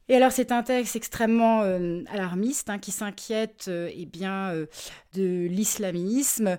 [0.08, 1.60] Et alors c'est un texte extrêmement
[2.12, 4.52] alarmiste hein, qui s'inquiète eh bien
[5.14, 6.58] de l'islamisme,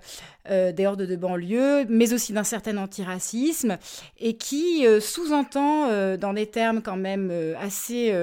[0.49, 3.77] euh, des hordes de banlieue, mais aussi d'un certain antiracisme,
[4.19, 8.13] et qui euh, sous-entend, euh, dans des termes quand même assez,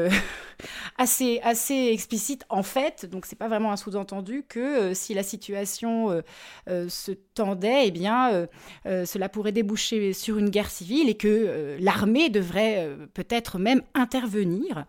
[0.99, 6.23] assez, assez explicites, en fait, donc c'est pas vraiment un sous-entendu, que si la situation
[6.67, 8.47] se tendait, eh bien,
[8.85, 14.85] cela pourrait déboucher sur une guerre civile et que l'armée devrait peut-être même intervenir.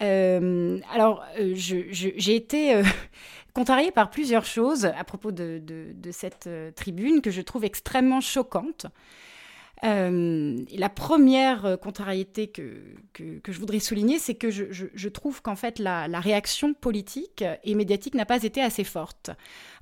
[0.00, 1.24] alors,
[1.54, 2.82] j'ai été
[3.54, 5.62] contrariée par plusieurs choses à propos de,
[6.10, 8.86] cette euh, tribune que je trouve extrêmement choquante.
[9.82, 12.80] Euh, la première euh, contrariété que,
[13.12, 17.44] que, je voudrais souligner, c'est que je, je, trouve qu'en fait la, la, réaction politique
[17.64, 19.30] et médiatique n'a pas été assez forte.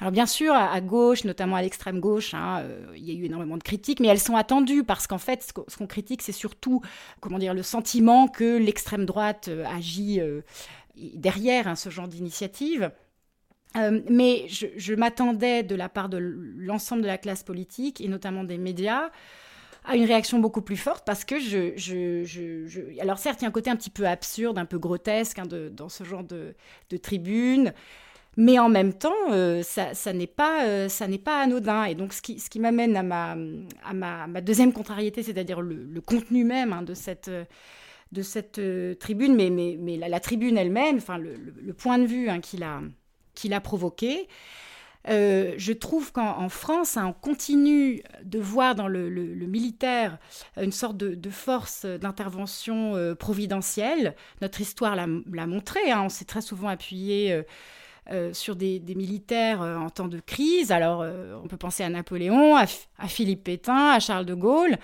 [0.01, 3.27] Alors bien sûr, à, gauche, notamment à l'extrême gauche, hein, euh, il y a eu
[3.27, 6.81] énormément de critiques, mais elles sont attendues parce qu'en fait, ce qu'on critique, c'est surtout,
[7.21, 10.21] comment dire, le sentiment que l'extrême droite agit
[10.97, 12.91] derrière hein, ce genre d'initiative.
[13.75, 18.59] Mais je, m'attendais de la part de l'ensemble de la classe politique et notamment des
[18.59, 19.11] médias
[19.85, 23.53] à une réaction beaucoup plus forte parce que je, alors certes il y a un
[23.53, 26.55] côté un petit peu absurde, un peu grotesque hein, dans ce genre de,
[27.03, 27.73] tribune,
[28.37, 30.89] mais en même temps euh, ça, n'est pas euh,
[31.25, 31.85] pas anodin.
[31.85, 33.37] Et donc ce qui, ce qui m'amène à ma,
[33.85, 37.31] à ma, deuxième contrariété, c'est-à-dire le, contenu même hein, de cette
[38.13, 42.63] de cette euh, tribune, mais, mais, la, tribune elle-même, le, point de vue hein, qu'il
[42.63, 42.81] a
[43.35, 44.29] qu'il a provoqué.
[45.09, 49.09] Euh, je trouve qu'en France, hein, on continue de voir dans le,
[49.47, 50.19] militaire
[50.61, 54.15] une sorte de, force d'intervention euh, providentielle.
[54.41, 55.91] Notre histoire l'a montré.
[55.91, 56.03] Hein.
[56.03, 57.43] on s'est très souvent appuyé.
[58.11, 60.73] Euh, sur des, militaires en temps de crise.
[60.73, 61.07] Alors,
[61.43, 62.67] on peut penser à Napoléon, à,
[63.07, 64.77] Philippe Pétain, à Charles de Gaulle.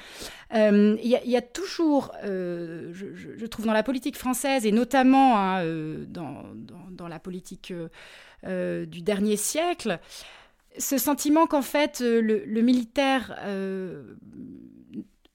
[0.54, 5.64] Il y, a toujours, je, trouve, dans la politique française, et notamment hein,
[6.06, 6.44] dans,
[6.92, 7.72] dans, la politique
[8.46, 9.98] euh, du dernier siècle,
[10.78, 14.14] ce sentiment qu'en fait euh, le, militaire euh,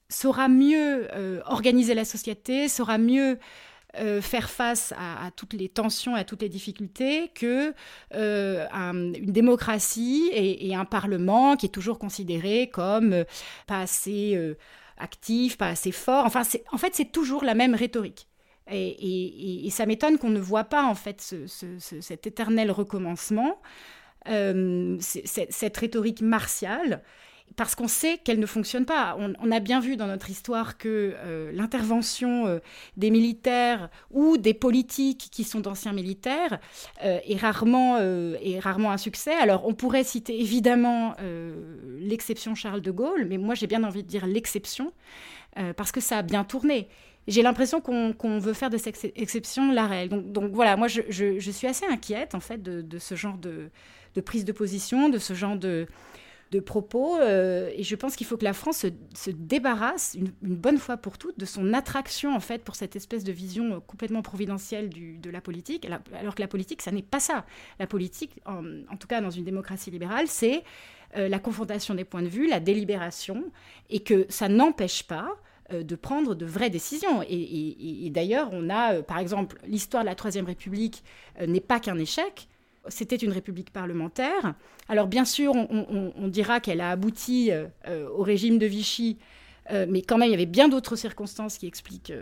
[0.08, 1.08] saura mieux
[1.44, 3.38] organiser la société, saura mieux
[4.20, 7.72] faire face à, toutes les tensions, à toutes les difficultés que
[8.12, 13.24] une démocratie et, un parlement qui est toujours considéré comme
[13.68, 14.56] pas assez
[14.98, 16.26] actif, pas assez fort.
[16.26, 18.26] Enfin, en fait, c'est toujours la même rhétorique.
[18.70, 21.34] Et, ça m'étonne qu'on ne voit pas en fait
[21.80, 23.60] cet éternel recommencement,
[24.28, 27.02] euh, cette rhétorique martiale,
[27.56, 29.18] parce qu'on sait qu'elle ne fonctionne pas.
[29.18, 32.58] On, a bien vu dans notre histoire que euh, l'intervention euh,
[32.96, 36.58] des militaires ou des politiques qui sont d'anciens militaires
[37.02, 39.34] est, rarement, est rarement un succès.
[39.34, 41.16] Alors on pourrait citer évidemment
[41.98, 44.92] l'exception Charles de Gaulle, mais moi j'ai bien envie de dire l'exception,
[45.76, 46.88] parce que ça a bien tourné
[47.26, 50.30] j'ai l'impression qu'on veut faire de cette exception la règle.
[50.30, 53.70] Donc, voilà, moi je, suis assez inquiète en fait de, ce genre de,
[54.24, 55.86] prise de position, de ce genre de,
[56.66, 57.16] propos.
[57.16, 61.18] Euh, et je pense qu'il faut que la France se, débarrasse une, bonne fois pour
[61.18, 65.40] toutes de son attraction en fait pour cette espèce de vision complètement providentielle de la
[65.40, 65.84] politique,
[66.14, 67.44] alors que la politique, ça n'est pas ça.
[67.80, 70.62] La politique, en, tout cas dans une démocratie libérale, c'est
[71.16, 73.44] euh, la confrontation des points de vue, la délibération,
[73.90, 75.34] et que ça n'empêche pas euh,
[75.72, 77.22] de prendre de vraies décisions.
[77.28, 81.02] Et, d'ailleurs, on a, euh, par exemple, l'histoire de la Troisième République
[81.40, 82.48] euh, n'est pas qu'un échec.
[82.88, 84.54] C'était une république parlementaire.
[84.90, 87.50] Alors bien sûr, on, dira qu'elle a abouti
[88.14, 89.16] au régime de Vichy,
[89.70, 92.12] mais quand même, il y avait bien d'autres circonstances qui expliquent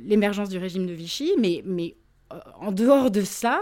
[0.00, 1.32] l'émergence du régime de Vichy.
[1.40, 1.96] Mais, mais
[2.60, 3.60] en dehors de ça,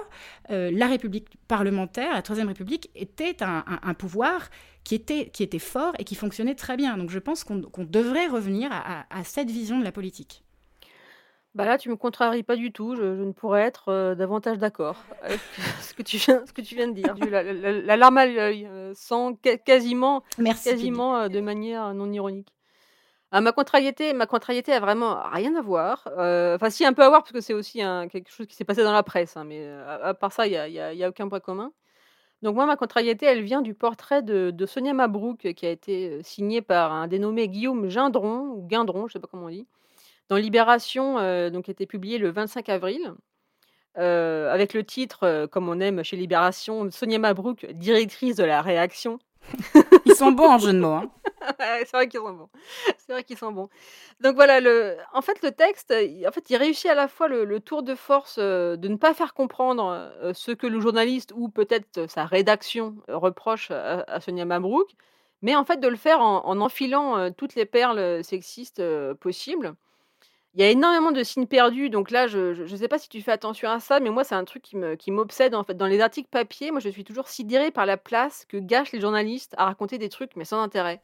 [0.50, 4.50] la République parlementaire, la Troisième République, était un pouvoir
[4.84, 6.96] qui était, qui était fort et qui fonctionnait très bien.
[6.96, 10.44] Donc je pense qu'on devrait revenir à, cette vision de la politique.
[11.54, 12.96] Bah là, tu me contraries pas du tout.
[12.96, 15.40] Je, ne pourrais être euh, davantage d'accord avec
[15.80, 17.14] ce que tu viens, ce que tu viens de dire.
[17.30, 20.24] La, larme à l'œil, euh, sans quasiment,
[20.64, 22.52] quasiment euh, de manière non ironique.
[23.30, 26.08] Ah, ma contrariété, ma contrariété a vraiment rien à voir.
[26.16, 28.82] Enfin, si un peu à voir parce que c'est aussi quelque chose qui s'est passé
[28.82, 29.36] dans la presse.
[29.36, 29.68] Hein, mais
[30.02, 31.72] à, part ça, il y a, y a, aucun point commun.
[32.44, 36.60] Donc moi, ma contrariété, elle vient du portrait de, Sonia Mabrouk, qui a été signé
[36.60, 39.66] par un dénommé Guillaume Gindron, ou Guindron, je ne sais pas comment on dit,
[40.28, 41.14] dans Libération,
[41.50, 43.14] donc qui a été publié le 25 avril,
[43.94, 49.18] avec le titre, comme on aime chez Libération, Sonia Mabrouk, directrice de la réaction.
[50.04, 50.88] Ils sont bons en jeu de mots.
[50.88, 51.10] Hein.
[51.58, 52.48] c'est vrai qu'ils sont bons.
[52.98, 53.68] C'est vrai qu'ils sont bons.
[54.20, 54.60] Donc voilà,
[55.12, 58.36] en fait, le texte, en fait, il réussit à la fois le, tour de force
[58.38, 62.96] euh, de ne pas faire comprendre euh, ce que le journaliste ou peut-être sa rédaction
[63.08, 64.90] reproche à, Sonia Mabrouk,
[65.42, 68.82] mais en fait de le faire en, enfilant euh, toutes les perles sexistes
[69.20, 69.74] possibles.
[70.56, 73.20] Il y a énormément de signes perdus, donc là, je ne sais pas si tu
[73.22, 75.74] fais attention à ça, mais moi, c'est un truc qui m'obsède, en fait.
[75.74, 79.00] Dans les articles papier, moi, je suis toujours sidérée par la place que gâchent les
[79.00, 81.00] journalistes à raconter des trucs, mais sans intérêt.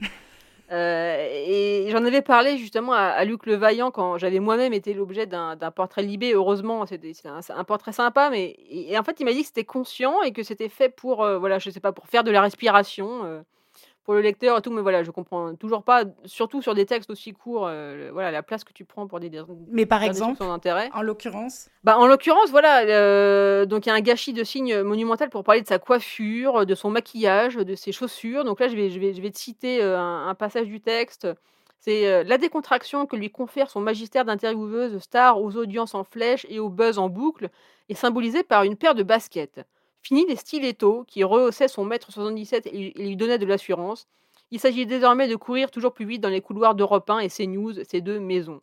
[0.71, 5.57] Euh, et j'en avais parlé justement à, Luc Levaillant quand j'avais moi-même été l'objet d'un
[5.75, 6.33] portrait libé.
[6.33, 10.23] Heureusement, c'était un, portrait sympa, mais et, en fait, il m'a dit que c'était conscient
[10.23, 13.43] et que c'était fait pour, euh, voilà, je sais pas, pour faire de la respiration.
[14.11, 17.11] Pour le lecteur et tout, mais voilà, je comprends toujours pas, surtout sur des textes
[17.11, 19.31] aussi courts, euh, voilà, la place que tu prends pour des.
[19.69, 24.01] Mais par exemple, en l'occurrence bah, En l'occurrence, voilà, euh, donc il y a un
[24.01, 28.43] gâchis de signes monumental pour parler de sa coiffure, de son maquillage, de ses chaussures.
[28.43, 31.29] Donc là, je vais, je vais, je vais te citer euh, un, passage du texte.
[31.79, 36.59] C'est la décontraction que lui confère son magistère d'intervieweuse star aux audiences en flèche et
[36.59, 37.49] au buzz en boucle
[37.89, 39.61] est symbolisée par une paire de baskets.
[40.03, 44.07] Fini les stilettos qui rehaussaient son mètre 77 et lui donnaient de l'assurance.
[44.51, 47.85] Il s'agit désormais de courir toujours plus vite dans les couloirs d'Europe 1 et CNews,
[47.85, 48.61] ces deux maisons.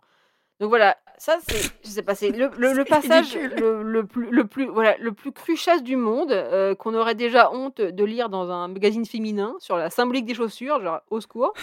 [0.60, 4.66] Donc voilà, ça c'est, je sais pas, c'est le, le, passage le, plus, le plus,
[4.66, 6.34] voilà, le plus cruchasse du monde
[6.80, 10.82] qu'on aurait déjà honte de lire dans un magazine féminin sur la symbolique des chaussures,
[10.82, 11.54] genre au secours.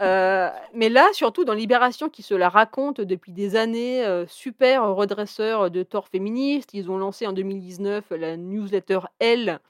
[0.00, 4.94] Euh, mais là, surtout dans Libération, qui se la raconte depuis des années, euh, super
[4.94, 6.70] redresseur de tort féministe.
[6.72, 9.60] Ils ont lancé en 2019 la newsletter Elle,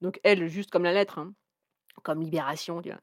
[0.00, 1.32] donc Elle juste comme la lettre, hein,
[2.02, 2.80] comme Libération.
[2.82, 3.00] Tu vois.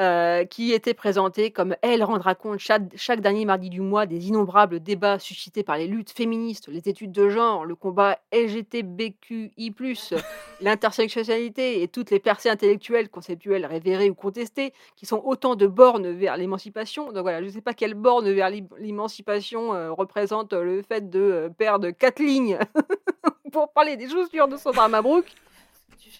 [0.00, 4.78] Euh, qui était présentée comme elle rendra compte chaque, dernier mardi du mois des innombrables
[4.78, 9.74] débats suscités par les luttes féministes, les études de genre, le combat LGTBQI,
[10.60, 16.12] l'intersectionnalité et toutes les percées intellectuelles, conceptuelles, révérées ou contestées, qui sont autant de bornes
[16.12, 17.10] vers l'émancipation.
[17.10, 21.20] Donc voilà, je ne sais pas quelle borne vers l'émancipation euh, représente le fait de
[21.20, 22.56] euh, perdre quatre lignes
[23.52, 25.34] pour parler des chaussures de Sandra Mabrouk.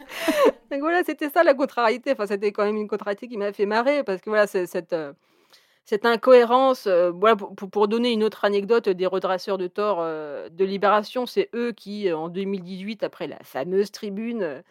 [0.81, 2.13] Voilà, c'était ça la contrariété.
[2.13, 5.13] Enfin, c'était quand même une contrariété qui m'a fait marrer parce que voilà, cette, euh,
[5.85, 6.87] cette incohérence.
[6.87, 11.27] Euh, voilà, pour, pour, donner une autre anecdote des redresseurs de tort euh, de Libération,
[11.27, 14.63] c'est eux qui, en 2018, après la fameuse tribune,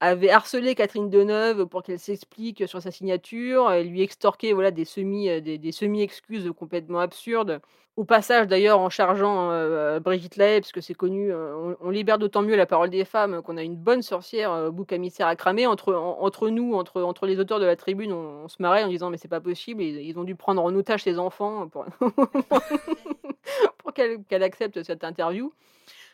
[0.00, 4.84] avaient harcelé Catherine Deneuve pour qu'elle s'explique sur sa signature et lui extorqué voilà, des
[4.84, 6.08] semi-excuses des, des semi
[6.54, 7.60] complètement absurdes.
[7.96, 12.18] Au passage, d'ailleurs, en chargeant euh, Brigitte Lahaye, parce que c'est connu, euh, on, libère
[12.18, 15.34] d'autant mieux la parole des femmes qu'on a une bonne sorcière, euh, bouc émissaire à
[15.36, 15.66] cramer.
[15.66, 19.28] Entre, nous, entre, les auteurs de la tribune, on, se marrait en disant mais c'est
[19.28, 19.82] pas possible.
[19.82, 21.84] Ils, ont dû prendre en otage ses enfants pour,
[23.94, 25.52] qu'elle accepte cette interview.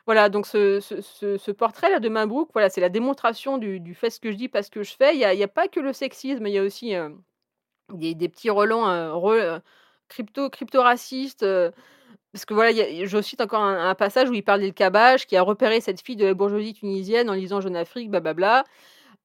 [0.06, 4.36] Voilà, donc ce, portrait-là de Mabrouk, voilà, c'est la démonstration du, fait ce que je
[4.36, 5.14] dis, pas ce que je fais.
[5.14, 6.94] Il n'y a, pas que le sexisme, il y a aussi
[7.92, 8.86] des, des, petits relents
[10.08, 11.42] crypto, crypto-raciste.
[11.42, 11.70] Euh,
[12.32, 14.74] parce que voilà, je cite encore un, passage où il parle d'El
[15.26, 18.64] qui a repéré cette fille de la bourgeoisie tunisienne en lisant Jeune Afrique, blablabla.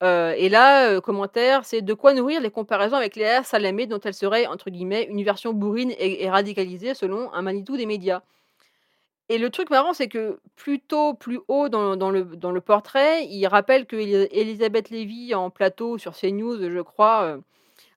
[0.01, 3.99] Euh, et là, euh, commentaire, c'est de quoi nourrir les comparaisons avec Léa Salamé, dont
[3.99, 8.21] elle serait, entre guillemets, une version bourrine et, radicalisée selon un Manitou des médias.
[9.29, 13.45] Et le truc marrant, c'est que plutôt plus haut dans, le, dans le portrait, il
[13.47, 17.37] rappelle que Elisabeth Lévy, en plateau sur CNews, je crois,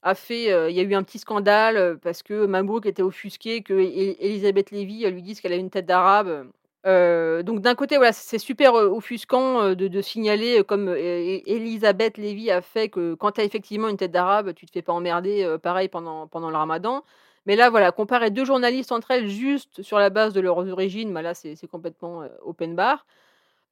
[0.05, 3.75] a fait, il y a eu un petit scandale parce que Mabrouk était offusqué que
[3.75, 6.47] Elisabeth Lévy lui dise qu'elle a une tête d'arabe.
[6.85, 13.14] donc d'un côté, voilà, c'est super offusquant de, signaler comme Elisabeth Lévy a fait que
[13.14, 16.51] quand tu as effectivement une tête d'arabe, tu te fais pas emmerder, pareil pendant, pendant
[16.51, 17.03] le ramadan.
[17.47, 21.12] Mais là, voilà, comparer deux journalistes entre elles juste sur la base de leurs origines,
[21.12, 23.07] bah là, c'est complètement open bar.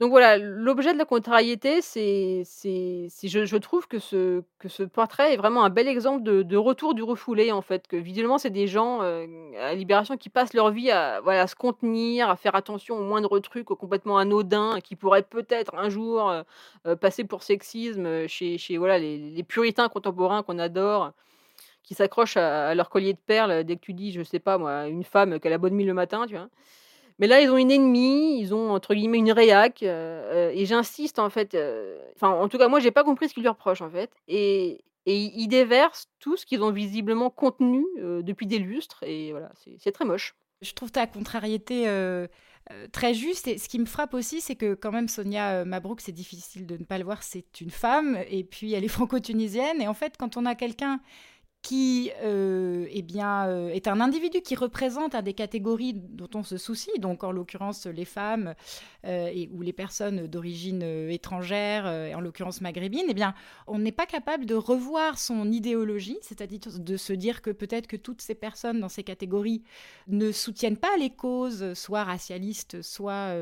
[0.03, 4.83] Donc voilà, l'objet de la contrariété, c'est, c'est, je, je, trouve que ce, que ce
[4.83, 7.87] portrait est vraiment un bel exemple de, retour du refoulé, en fait.
[7.87, 9.27] Que visuellement, c'est des gens euh,
[9.61, 13.41] à Libération qui passent leur vie à, voilà, se contenir, à faire attention aux moindres
[13.41, 16.43] trucs complètement anodins qui pourraient peut-être un jour euh,
[16.89, 21.13] euh, passer pour sexisme chez, chez voilà, les, puritains contemporains qu'on adore,
[21.85, 24.59] qui s'accrochent à, à, leur collier de perles dès que tu dis, je sais pas
[24.59, 26.49] moi, une femme qu'elle a bonne mine le matin, tu vois.
[27.19, 30.67] Mais là, ils ont une ennemie, ils ont entre guillemets une réac, euh, euh, et
[30.67, 31.55] j'insiste en fait.
[31.55, 34.11] Euh, enfin, en tout cas, moi, j'ai pas compris ce qu'ils lui reprochent en fait,
[34.29, 39.51] et, et ils déversent tout ce qu'ils ont visiblement contenu depuis des lustres, et voilà,
[39.79, 40.35] c'est très moche.
[40.61, 41.87] Je trouve ta contrariété
[42.93, 43.49] très juste.
[43.49, 46.77] Et ce qui me frappe aussi, c'est que quand même Sonia Mabrouk, c'est difficile de
[46.77, 49.83] ne pas le voir, c'est une femme, et puis elle est franco-tunisienne.
[49.83, 51.01] Et en fait, quand on a quelqu'un
[51.63, 56.57] qui euh, eh bien, euh, est un individu qui représente des catégories dont on se
[56.57, 58.55] soucie, donc en l'occurrence les femmes
[59.07, 63.35] euh, et, ou les personnes d'origine étrangère, en l'occurrence maghrébine, eh bien,
[63.69, 67.97] on n'est pas capable de revoir son idéologie, c'est-à-dire de se dire que peut-être que
[67.97, 69.63] toutes ces personnes dans ces catégories
[70.09, 73.35] ne soutiennent pas les causes, soit racialistes, soit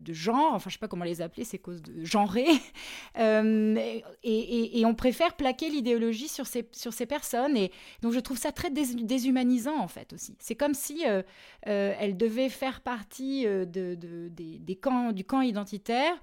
[0.00, 2.46] de genre, enfin je sais pas comment les appeler, ces causes de genrées,
[3.18, 8.38] euh, et, on préfère plaquer l'idéologie sur ces, sur ces personnes, et donc je trouve
[8.38, 10.36] ça très déshumanisant en fait aussi.
[10.38, 11.22] C'est comme si euh,
[11.66, 16.14] euh, elle devait faire partie de, des, camps, du camp identitaire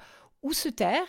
[0.41, 1.05] ou se taire,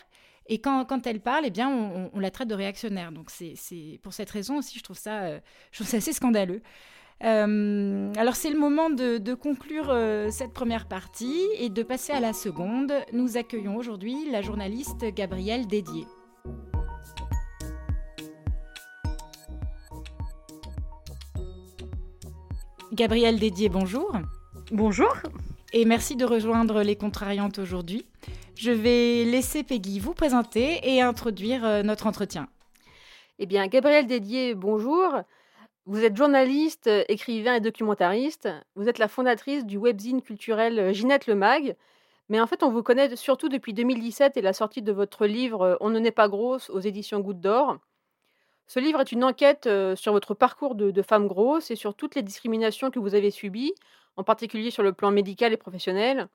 [0.48, 1.68] et quand, quand, elle parle, eh bien,
[2.12, 3.10] on, la traite de réactionnaire.
[3.10, 5.38] Donc, c'est pour cette raison aussi, je trouve ça,
[5.72, 6.62] je trouve ça assez scandaleux.
[7.24, 12.20] Euh, alors c'est le moment de, conclure euh, cette première partie et de passer à
[12.20, 12.92] la seconde.
[13.12, 16.06] Nous accueillons aujourd'hui la journaliste Gabrielle Dédier.
[22.92, 24.12] Gabrielle Dédier, bonjour.
[24.70, 25.14] Bonjour.
[25.72, 28.06] Et merci de rejoindre les contrariantes aujourd'hui.
[28.54, 32.48] Je vais laisser Peggy vous présenter et introduire euh, notre entretien.
[33.38, 35.20] Eh bien, Gabrielle Dédier, bonjour.
[35.88, 38.48] Vous êtes journaliste, écrivain et documentariste.
[38.74, 41.76] Vous êtes la fondatrice du webzine culturel Ginette le Mag.
[42.28, 45.78] Mais en fait, on vous connaît surtout depuis 2017 et la sortie de votre livre
[45.80, 47.78] On ne n'est pas grosse aux éditions Goutte d'Or.
[48.66, 52.22] Ce livre est une enquête sur votre parcours de, femme grosse et sur toutes les
[52.22, 53.72] discriminations que vous avez subies,
[54.16, 56.26] en particulier sur le plan médical et professionnel.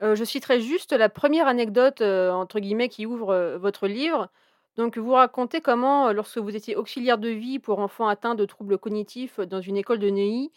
[0.00, 4.30] je citerai juste la première anecdote, entre guillemets, qui ouvre votre livre.
[4.76, 8.78] Donc, vous racontez comment, lorsque vous étiez auxiliaire de vie pour enfants atteints de troubles
[8.78, 10.52] cognitifs dans une école de Neuilly,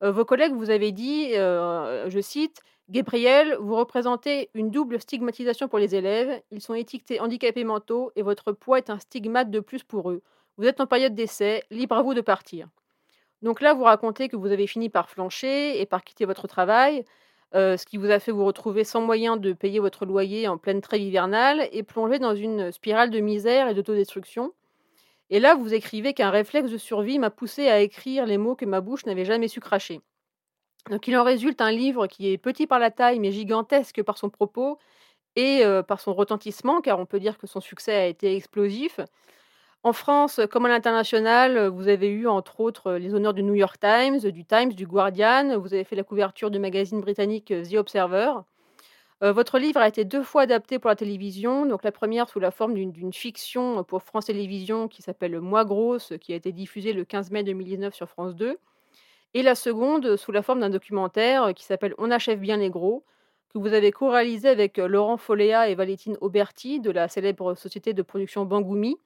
[0.00, 2.60] vos collègues vous avaient dit, je cite,
[2.90, 6.42] Gabriel, vous représentez une double stigmatisation pour les élèves.
[6.50, 10.22] Ils sont étiquetés handicapés mentaux et votre poids est un stigmate de plus pour eux.
[10.58, 12.68] Vous êtes en période d'essai, libre à vous de partir.
[13.42, 17.04] Donc là, vous racontez que vous avez fini par flancher et par quitter votre travail,
[17.54, 20.58] euh, ce qui vous a fait vous retrouver sans moyen de payer votre loyer en
[20.58, 24.52] pleine trêve hivernale et plonger dans une spirale de misère et d'autodestruction.
[25.30, 28.64] Et là, vous écrivez qu'un réflexe de survie m'a poussé à écrire les mots que
[28.64, 30.00] ma bouche n'avait jamais su cracher.
[30.90, 34.18] Donc il en résulte un livre qui est petit par la taille mais gigantesque par
[34.18, 34.78] son propos
[35.36, 39.00] et euh, par son retentissement, car on peut dire que son succès a été explosif.
[39.84, 43.78] En France, comme à l'international, vous avez eu entre autres les honneurs du New York
[43.78, 45.58] Times, du Times, du Guardian.
[45.58, 48.32] Vous avez fait la couverture du magazine britannique The Observer.
[49.22, 51.66] Euh, votre livre a été deux fois adapté pour la télévision.
[51.66, 56.14] Donc la première sous la forme d'une fiction pour France Télévisions qui s'appelle Moi grosse,
[56.18, 58.56] qui a été diffusée le 15 mai 2019 sur France 2.
[59.34, 63.04] Et la seconde sous la forme d'un documentaire qui s'appelle On achève bien les gros,
[63.52, 68.00] que vous avez co-réalisé avec Laurent Foléa et Valentine Auberti de la célèbre société de
[68.00, 68.96] production Bangoumi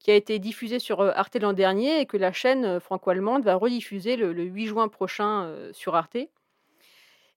[0.00, 4.16] qui a été diffusé sur Arte l'an dernier et que la chaîne franco-allemande va rediffuser
[4.16, 6.16] le, 8 juin prochain sur Arte.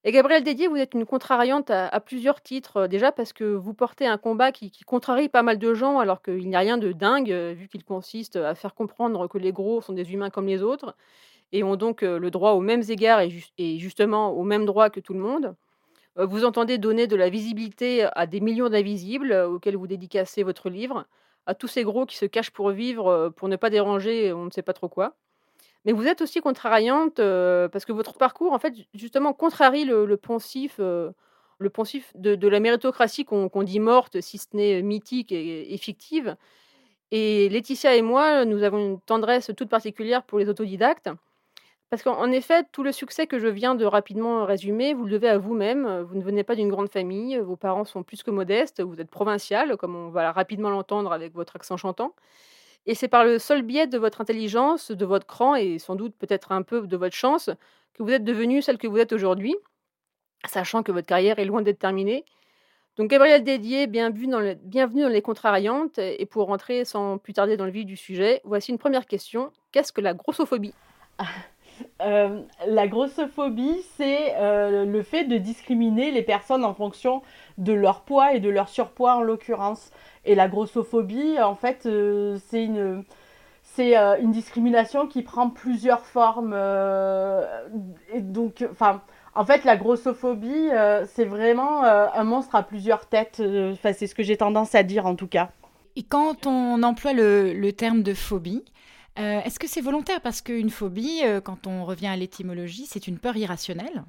[0.06, 2.88] Et Gabriel Dédier, vous êtes une contrariante à, plusieurs titres.
[2.88, 6.48] Déjà parce que vous portez un combat qui, contrarie pas mal de gens, alors qu'il
[6.50, 9.94] n'y a rien de dingue, vu qu'il consiste à faire comprendre que les gros sont
[9.94, 10.96] des humains comme les autres,
[11.54, 15.00] et ont donc le droit aux mêmes égards et, et justement aux mêmes droits que
[15.00, 15.56] tout le monde.
[16.18, 21.06] Vous entendez donner de la visibilité à des millions d'invisibles auxquels vous dédicacez votre livre
[21.46, 24.52] à tous ces gros qui se cachent pour vivre, pour ne pas déranger on ne
[24.52, 25.16] sait pas trop quoi.
[25.86, 30.80] Mais vous êtes aussi contrariante parce que votre parcours, en fait, justement, contrarie le, poncif,
[30.80, 36.38] le poncif de, la méritocratie qu'on dit morte, si ce n'est mythique et, fictive.
[37.12, 41.10] Et Laetitia et moi, nous avons une tendresse toute particulière pour les autodidactes.
[41.94, 45.30] Parce qu'en effet, tout le succès que je viens de rapidement résumer, vous le devez
[45.30, 46.02] à vous-même.
[46.02, 49.12] Vous ne venez pas d'une grande famille, vos parents sont plus que modestes, vous êtes
[49.12, 52.16] provincial, comme on va rapidement l'entendre avec votre accent chantant.
[52.88, 56.16] Et c'est par le seul biais de votre intelligence, de votre cran et sans doute
[56.18, 57.52] peut-être un peu de votre chance
[57.94, 59.56] que vous êtes devenue celle que vous êtes aujourd'hui,
[60.48, 62.26] sachant que votre carrière est loin d'être terminée.
[62.98, 66.00] Donc Gabriel Dédier, bienvenue dans, bienvenue dans les contrariantes.
[66.00, 69.52] Et pour rentrer sans plus tarder dans le vif du sujet, voici une première question.
[69.72, 70.74] Qu'est-ce que la grossophobie?
[72.02, 77.22] euh, la grossophobie, c'est euh, le fait de discriminer les personnes en fonction
[77.58, 79.92] de leur poids et de leur surpoids en l'occurrence.
[80.26, 83.04] Et la grossophobie, en fait, euh, c'est une,
[84.32, 86.56] discrimination qui prend plusieurs formes.
[88.20, 88.66] donc,
[89.36, 90.70] en fait, la grossophobie,
[91.08, 93.42] c'est vraiment un monstre à plusieurs têtes.
[93.72, 95.50] Enfin, c'est ce que j'ai tendance à dire en tout cas.
[95.96, 98.64] Et quand on emploie le terme de phobie,
[99.20, 100.22] euh, est-ce que c'est volontaire?
[100.22, 104.04] Parce qu'une phobie, euh, quand on revient à l'étymologie, c'est une peur irrationnelle.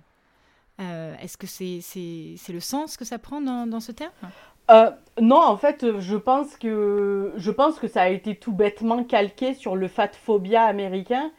[0.80, 4.12] Euh, est-ce que c'est le sens que ça prend dans, ce terme?
[5.20, 9.54] Non, en fait, je pense, que, je pense que ça a été tout bêtement calqué
[9.54, 11.30] sur le fat phobia américain.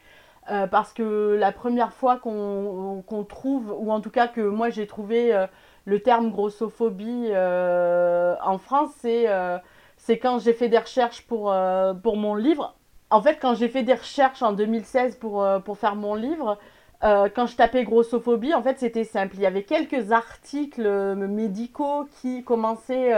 [0.70, 5.46] parce que la première fois qu'on trouve, ou en tout cas que moi j'ai trouvé
[5.84, 11.54] le terme grossophobie en France, c'est quand j'ai fait des recherches pour,
[12.02, 12.75] pour mon livre
[13.10, 16.58] en fait, quand j'ai fait des recherches en 2016 pour, euh, pour faire mon livre,
[17.04, 19.36] euh, quand je tapais grossophobie, en fait, c'était simple.
[19.36, 23.12] Il y avait quelques articles euh, médicaux qui commençaient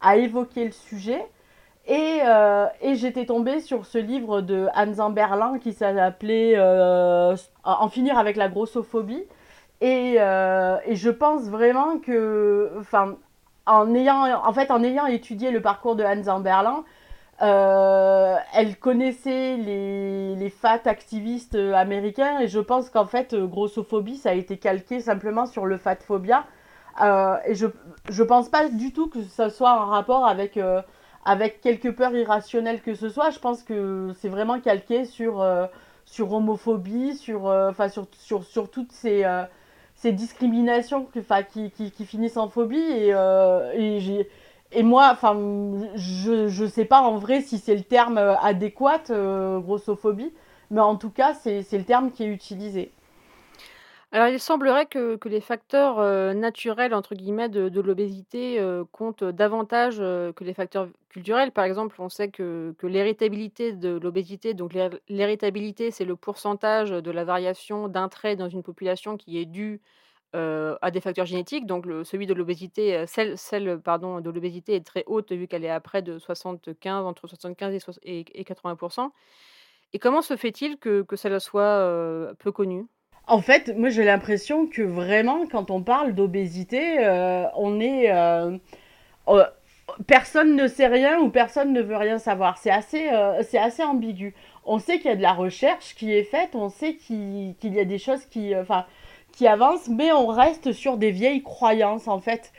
[0.00, 1.24] à évoquer le sujet.
[1.86, 2.20] Et,
[2.82, 6.56] et j'étais tombée sur ce livre de Hans Berlin qui s'appelait
[7.64, 9.24] En finir avec la grossophobie.
[9.80, 13.16] Et, et je pense vraiment que, enfin,
[13.66, 16.84] en ayant, en fait, en ayant étudié le parcours de Hans Berlin,
[17.42, 24.18] euh, elle connaissait les, les fat activistes américains et je pense qu'en fait, euh, grossophobie,
[24.18, 26.44] ça a été calqué simplement sur le fat phobia.
[27.02, 27.66] Euh, et je,
[28.10, 30.58] je pense pas du tout que ça soit en rapport avec,
[31.24, 33.30] avec quelque peur irrationnelle que ce soit.
[33.30, 35.46] Je pense que c'est vraiment calqué sur,
[36.04, 39.24] sur homophobie, sur, enfin sur, sur, sur, toutes ces,
[39.94, 42.76] ces discriminations qui, finissent en phobie.
[42.76, 43.10] Et,
[43.74, 44.28] et j'ai
[44.72, 45.34] et moi, enfin,
[45.96, 50.32] je ne sais pas en vrai si c'est le terme euh, adéquat, euh, grossophobie,
[50.70, 52.92] mais en tout cas, c'est le terme qui est utilisé.
[54.12, 55.98] Alors, il semblerait que, les facteurs
[56.34, 58.60] naturels, entre guillemets, de, l'obésité
[58.90, 61.52] comptent davantage que les facteurs culturels.
[61.52, 64.74] Par exemple, on sait que, l'héritabilité de l'obésité, donc
[65.08, 69.80] l'héritabilité, c'est le pourcentage de la variation d'un trait dans une population qui est due
[70.34, 71.66] à des facteurs génétiques.
[71.66, 75.70] Donc, celui de l'obésité, celle, celle pardon, de l'obésité est très haute vu qu'elle est
[75.70, 79.12] à près de 75, entre 75 et, et, 80
[79.92, 82.86] Et comment se fait-il que, que cela soit peu connu?
[83.30, 88.10] En fait, moi j'ai l'impression que vraiment, quand on parle d'obésité, euh, on est.
[88.10, 88.58] Euh,
[89.28, 89.44] euh,
[90.08, 92.58] personne ne sait rien ou personne ne veut rien savoir.
[92.58, 94.34] C'est assez, assez ambigu.
[94.64, 97.80] On sait qu'il y a de la recherche qui est faite, on sait qu'il y
[97.80, 98.84] a des choses qui, enfin,
[99.32, 102.52] qui avancent, mais on reste sur des vieilles croyances en fait.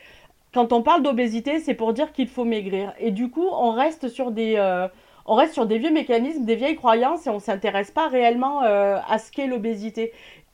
[0.53, 2.93] Quand on parle d'obésité, c'est pour dire qu'il faut maigrir.
[2.99, 4.57] Et du coup, on reste sur des
[5.28, 9.17] on reste sur des vieux mécanismes, des vieilles croyances et on s'intéresse pas réellement à
[9.17, 10.11] ce qu'est l'obésité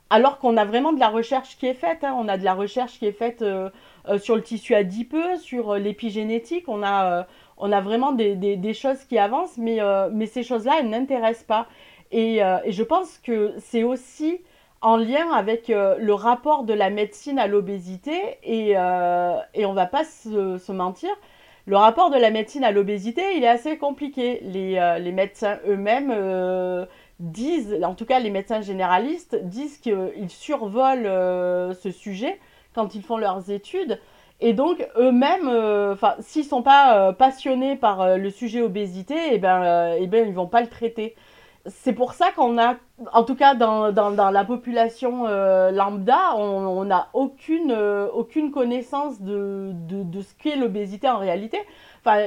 [0.10, 2.04] alors qu'on a vraiment de la recherche qui est faite.
[2.04, 2.16] Hein.
[2.18, 3.70] On a de la recherche qui est faite euh,
[4.08, 6.66] euh, sur le tissu adipeux, sur euh, l'épigénétique.
[6.68, 9.80] On a, on a vraiment des, choses qui avancent, mais,
[10.12, 11.68] mais ces choses-là, elles n'intéressent pas.
[12.12, 14.40] Et, je pense que c'est aussi
[14.82, 18.38] en lien avec le rapport de la médecine à l'obésité.
[18.44, 21.10] Et, et on va pas se, mentir.
[21.66, 24.40] Le rapport de la médecine à l'obésité, il est assez compliqué.
[24.44, 26.12] Les, les médecins eux-mêmes
[27.20, 32.40] disent, en tout cas les médecins généralistes, disent qu'ils survolent euh, ce sujet
[32.74, 34.00] quand ils font leurs études.
[34.40, 39.34] Et donc eux-mêmes, euh, enfin, s'ils sont pas euh, passionnés par le sujet obésité, et
[39.34, 41.16] eh ben, et eh ben, ils vont pas le traiter.
[41.68, 42.76] C'est pour ça qu'on a,
[43.12, 45.24] en tout cas dans, dans, la population
[45.72, 47.74] lambda, on n'a aucune,
[48.14, 51.60] aucune connaissance de, de, ce qu'est l'obésité en réalité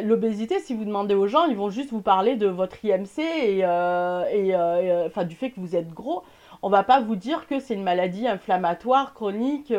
[0.03, 3.65] l'obésité, si vous demandez aux gens, ils vont juste vous parler de votre IMC et,
[3.65, 6.23] euh, euh, enfin, du fait que vous êtes gros.
[6.63, 9.73] On va pas vous dire que c'est une maladie inflammatoire chronique,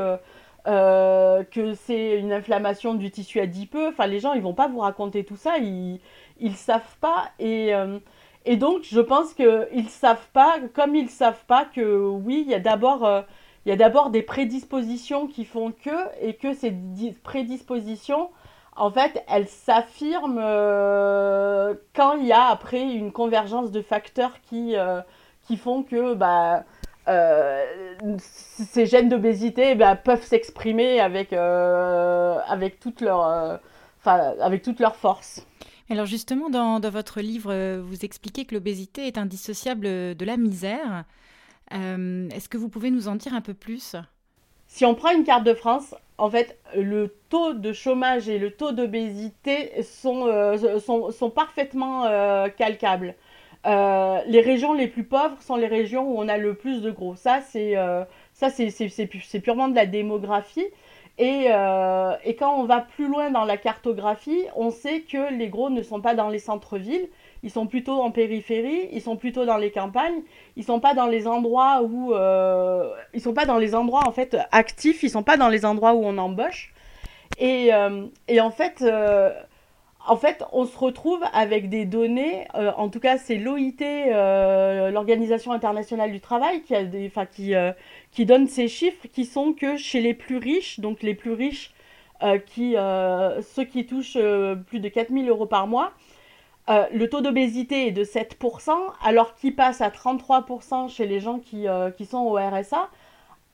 [0.68, 3.90] euh, que c'est une inflammation du tissu adipeux.
[3.90, 5.58] Enfin, les gens, ils vont pas vous raconter tout ça.
[5.58, 6.00] Ils,
[6.40, 7.30] ils savent pas.
[7.40, 7.72] Et,
[8.46, 12.56] et donc, je pense qu'ils savent pas, comme ils savent pas que oui, il y
[12.56, 13.26] a d'abord
[13.66, 16.74] il y a d'abord des prédispositions qui font que, et que ces
[17.24, 18.30] prédispositions
[18.76, 24.76] en fait, elle s'affirme euh, quand il y a après une convergence de facteurs qui,
[24.78, 25.02] euh,
[25.46, 26.64] qui font que bah,
[27.08, 27.64] euh,
[28.18, 32.80] ces gènes d'obésité bah, peuvent s'exprimer avec, avec,
[34.06, 35.46] avec toute leur force.
[35.92, 41.04] Alors justement, dans, votre livre, vous expliquez que l'obésité est indissociable de la misère.
[41.70, 43.98] Est-ce que vous pouvez nous en dire un peu plus?
[44.68, 48.52] Si on prend une carte de France, en fait, le taux de chômage et le
[48.52, 53.16] taux d'obésité sont, euh, sont, parfaitement euh, calcables.
[53.66, 56.90] Euh, les régions les plus pauvres sont les régions où on a le plus de
[56.90, 57.16] gros.
[57.16, 57.76] Ça c'est
[59.44, 60.66] purement de la démographie.
[61.18, 61.48] Et,
[62.26, 65.84] et, quand on va plus loin dans la cartographie, on sait que les gros ne
[65.84, 67.10] sont pas dans les centres-villes,
[67.44, 70.22] ils sont plutôt en périphérie, ils sont plutôt dans les campagnes,
[70.56, 74.12] ils sont pas dans les endroits où euh, ils sont pas dans les endroits en
[74.12, 76.74] fait actifs, ils sont pas dans les endroits où on embauche.
[77.40, 78.06] Et, euh,
[78.40, 79.32] en fait euh,
[80.08, 83.84] en fait, on se retrouve avec des données, en tout cas c'est l'OIT,
[84.92, 87.54] l'Organisation internationale du travail, qui, a des, qui,
[88.12, 91.74] qui donne ces chiffres qui sont que chez les plus riches, donc les plus riches,
[92.46, 94.18] qui, ceux qui touchent
[94.68, 95.92] plus de 4000 euros par mois,
[96.70, 98.72] euh, le taux d'obésité est de 7%,
[99.04, 102.88] alors qu'il passe à 33% chez les gens qui, euh, qui, sont au RSA,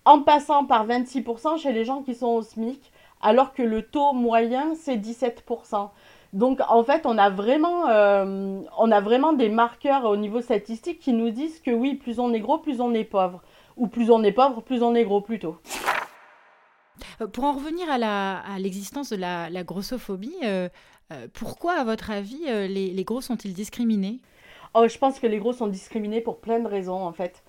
[0.05, 2.91] en passant par 26% chez les gens qui sont au SMIC,
[3.21, 5.89] alors que le taux moyen, c'est 17%.
[6.33, 10.99] Donc en fait, on a, vraiment, euh, on a vraiment des marqueurs au niveau statistique
[10.99, 13.41] qui nous disent que oui, plus on est gros, plus on est pauvre.
[13.77, 15.57] Ou plus on est pauvre, plus on est gros plutôt.
[17.31, 20.35] Pour en revenir à l'existence de la, la grossophobie,
[21.11, 24.19] euh, pourquoi, à votre avis, euh, les, gros sont-ils discriminés?
[24.73, 27.43] Oh, Je pense que les gros sont discriminés pour plein de raisons, en fait.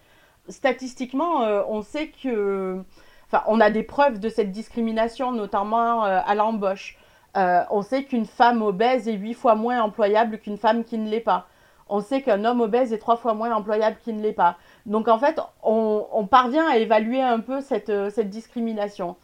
[0.48, 2.82] Statistiquement, euh, on sait que...
[3.26, 6.96] Enfin, on a des preuves de cette discrimination, notamment à l'embauche.
[7.34, 11.20] on sait qu'une femme obèse est huit fois moins employable qu'une femme qui ne l'est
[11.20, 11.46] pas.
[11.90, 14.56] On sait qu'un homme obèse est trois fois moins employable qu'il ne l'est pas.
[14.88, 19.16] Donc en fait, on, parvient à évaluer un peu cette, cette discrimination.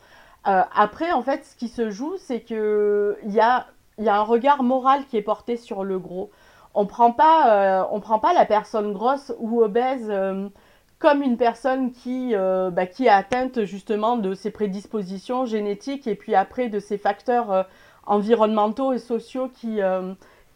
[0.44, 3.66] après, en fait, ce qui se joue, c'est qu'il y a
[3.98, 6.30] un regard moral qui est porté sur le gros.
[6.74, 10.48] On prend euh, prend pas la personne grosse ou obèse euh,
[10.98, 16.16] comme une personne qui, euh, bah, qui est atteinte justement de ses prédispositions génétiques et
[16.16, 17.66] puis après de ces facteurs
[18.06, 19.80] environnementaux et sociaux qui,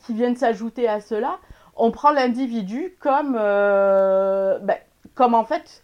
[0.08, 1.38] viennent s'ajouter à cela.
[1.76, 4.76] on prend l'individu comme, ben,
[5.18, 5.82] comme en fait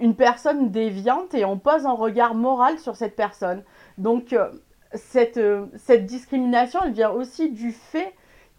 [0.00, 3.62] une personne déviante et on pose un regard moral sur cette personne.
[3.96, 4.36] Donc
[4.92, 5.40] cette,
[5.76, 8.12] cette discrimination, elle vient aussi du fait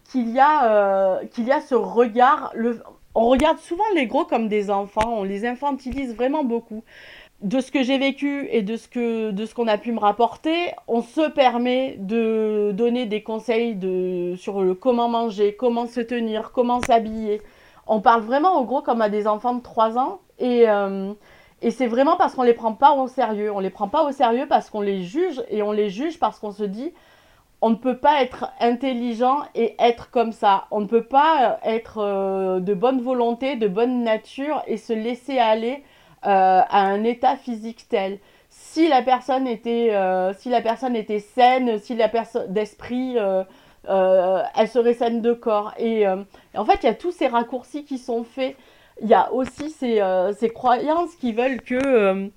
[0.04, 1.20] qu'il y, y a
[1.60, 2.54] ce regard.
[3.14, 6.82] On regarde souvent les gros comme des enfants, on les infantilise vraiment beaucoup
[7.42, 9.98] de ce que j'ai vécu et de ce que de ce qu'on a pu me
[9.98, 13.78] rapporter, on se permet de donner des conseils
[14.38, 17.42] sur le comment manger, comment se tenir, comment s'habiller.
[17.86, 21.12] On parle vraiment au gros comme à des enfants de 3 ans et euh,
[21.62, 23.50] et c'est vraiment parce qu'on les prend pas au sérieux.
[23.52, 26.38] On les prend pas au sérieux parce qu'on les juge et on les juge parce
[26.38, 26.92] qu'on se dit
[27.62, 30.66] on ne peut pas être intelligent et être comme ça.
[30.70, 35.38] On ne peut pas être euh, de bonne volonté, de bonne nature et se laisser
[35.38, 35.82] aller
[36.26, 38.18] euh, à un état physique tel.
[38.48, 43.44] Si la personne était, euh, saine, si la personne d'esprit, euh,
[43.88, 45.72] elle serait saine de corps.
[45.78, 48.56] Et, en fait, il y a tous ces raccourcis qui sont faits.
[49.02, 50.02] Il y a aussi ces,
[50.38, 52.30] ces croyances qui veulent que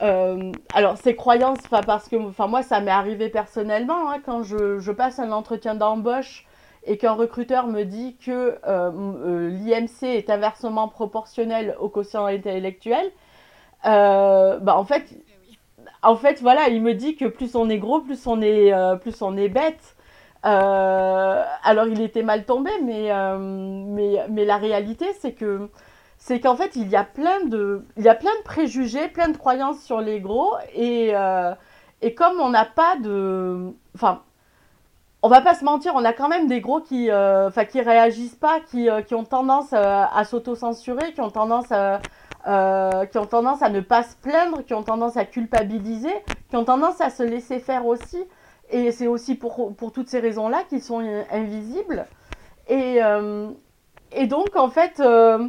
[0.00, 5.32] alors, ces croyances, parce que moi, ça m'est arrivé personnellement, hein, quand je, passe un
[5.32, 6.46] entretien d'embauche
[6.86, 8.58] et qu'un recruteur me dit que
[9.48, 13.10] l'IMC est inversement proportionnel au quotient intellectuel,
[13.86, 15.04] euh, bah en fait,
[16.02, 18.96] en fait, voilà, il me dit que plus on est gros, plus on est, euh,
[18.96, 19.93] plus on est bête.
[20.44, 23.10] Euh, alors il était mal tombé, mais,
[24.28, 25.68] mais la réalité, c'est que
[26.18, 27.84] c'est qu'en fait, il y a plein de,
[28.44, 31.12] préjugés, plein de croyances sur les gros, et,
[32.02, 34.22] et comme on n'a pas de, enfin,
[35.22, 38.36] on va pas se mentir, on a quand même des gros qui, enfin, qui réagissent
[38.36, 41.14] pas, qui, ont tendance à s'auto-censurer,
[42.46, 46.12] euh, qui ont tendance à ne pas se plaindre, qui ont tendance à culpabiliser,
[46.50, 48.22] qui ont tendance à se laisser faire aussi.
[48.70, 51.00] Et c'est aussi pour, pour, toutes ces raisons-là qu'ils sont
[51.30, 52.06] invisibles.
[52.68, 53.50] Et, euh,
[54.12, 55.48] et, donc, en fait, euh,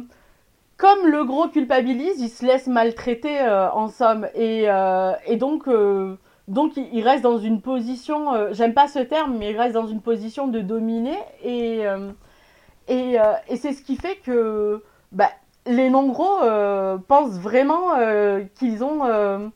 [0.76, 3.40] comme le gros culpabilise, il se laisse maltraiter
[3.72, 4.28] en somme.
[4.34, 4.66] Et,
[5.26, 5.68] et donc,
[6.48, 10.02] donc, il reste dans une position, j'aime pas ce terme, mais il reste dans une
[10.02, 11.18] position de dominer.
[11.42, 11.84] Et,
[12.88, 13.16] et,
[13.48, 14.82] et c'est ce qui fait que...
[15.12, 15.30] Bah,
[15.66, 19.50] les non-gros euh, pensent vraiment euh, qu'ils ont.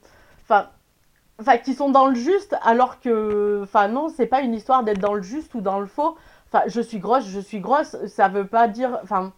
[1.41, 1.59] Euh, enfin.
[1.59, 3.61] Qu'ils sont dans le juste, alors que.
[3.62, 6.16] Enfin, non, c'est pas une histoire d'être dans le juste ou dans le faux.
[6.53, 8.99] Enfin, je suis grosse, je suis grosse, ça veut pas dire.
[9.03, 9.32] Enfin,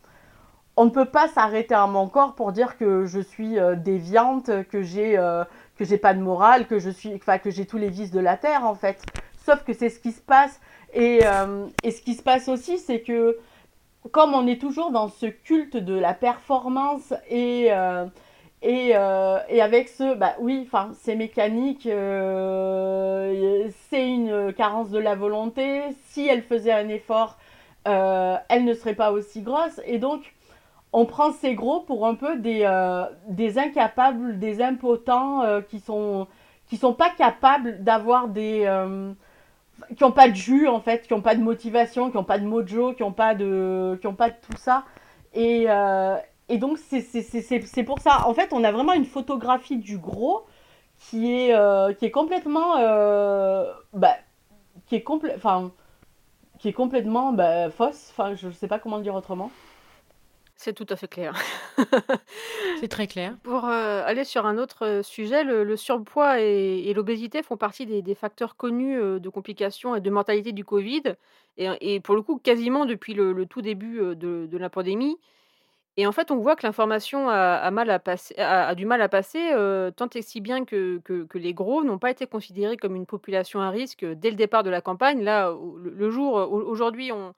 [0.77, 4.83] on ne peut pas s'arrêter à mon corps pour dire que je suis déviante, que
[4.83, 5.17] j'ai
[5.77, 8.21] que j'ai pas de morale, que je suis, enfin que j'ai tous les vices de
[8.21, 9.05] la terre en fait.
[9.45, 10.61] Sauf que c'est ce qui se passe
[10.95, 11.21] et,
[11.83, 13.37] et ce qui se passe aussi, c'est que
[14.11, 18.07] comme on est toujours dans ce culte de la performance et, euh,
[18.63, 24.99] et, euh, et, avec ce, bah oui, enfin, c'est mécanique, euh, c'est une carence de
[24.99, 25.83] la volonté.
[26.09, 27.39] Si elle faisait un effort,
[27.85, 29.81] elle ne serait pas aussi grosse.
[29.85, 30.35] Et donc,
[30.93, 32.69] on prend ces gros pour un peu des,
[33.29, 36.29] des incapables, des impotents qui sont
[36.69, 38.67] qui sont pas capables d'avoir des
[39.97, 42.39] qui n'ont pas de jus en fait, qui n'ont pas de motivation, qui n'ont pas
[42.39, 44.85] de mojo, qui n'ont pas de, qui ont pas de tout ça.
[45.35, 46.17] Et, euh,
[46.53, 48.27] et donc c'est pour ça.
[48.27, 50.45] En fait, on a vraiment une photographie du gros
[50.99, 54.17] qui est, euh, qui est complètement, euh, bah,
[54.87, 55.73] qui est complè enfin,
[56.59, 58.09] qui est complètement bah, fausse.
[58.11, 59.51] Enfin, je ne sais pas comment le dire autrement.
[60.63, 61.35] C'est tout à fait clair.
[62.79, 63.35] C'est très clair.
[63.43, 68.55] Pour euh, aller sur un autre sujet, le, surpoids et, l'obésité font partie des, facteurs
[68.55, 71.03] connus euh, de complications et de mortalité du Covid.
[71.59, 75.19] Et, pour le coup, quasiment depuis le, tout début de, la pandémie.
[75.99, 77.71] Et en fait, on voit que l'information a,
[78.75, 79.51] du mal à passer,
[79.97, 81.01] tant et si bien que,
[81.35, 84.71] les gros n'ont pas été considérés comme une population à risque dès le départ de
[84.71, 85.23] la campagne.
[85.23, 87.35] Là, le jour, aujourd'hui, on,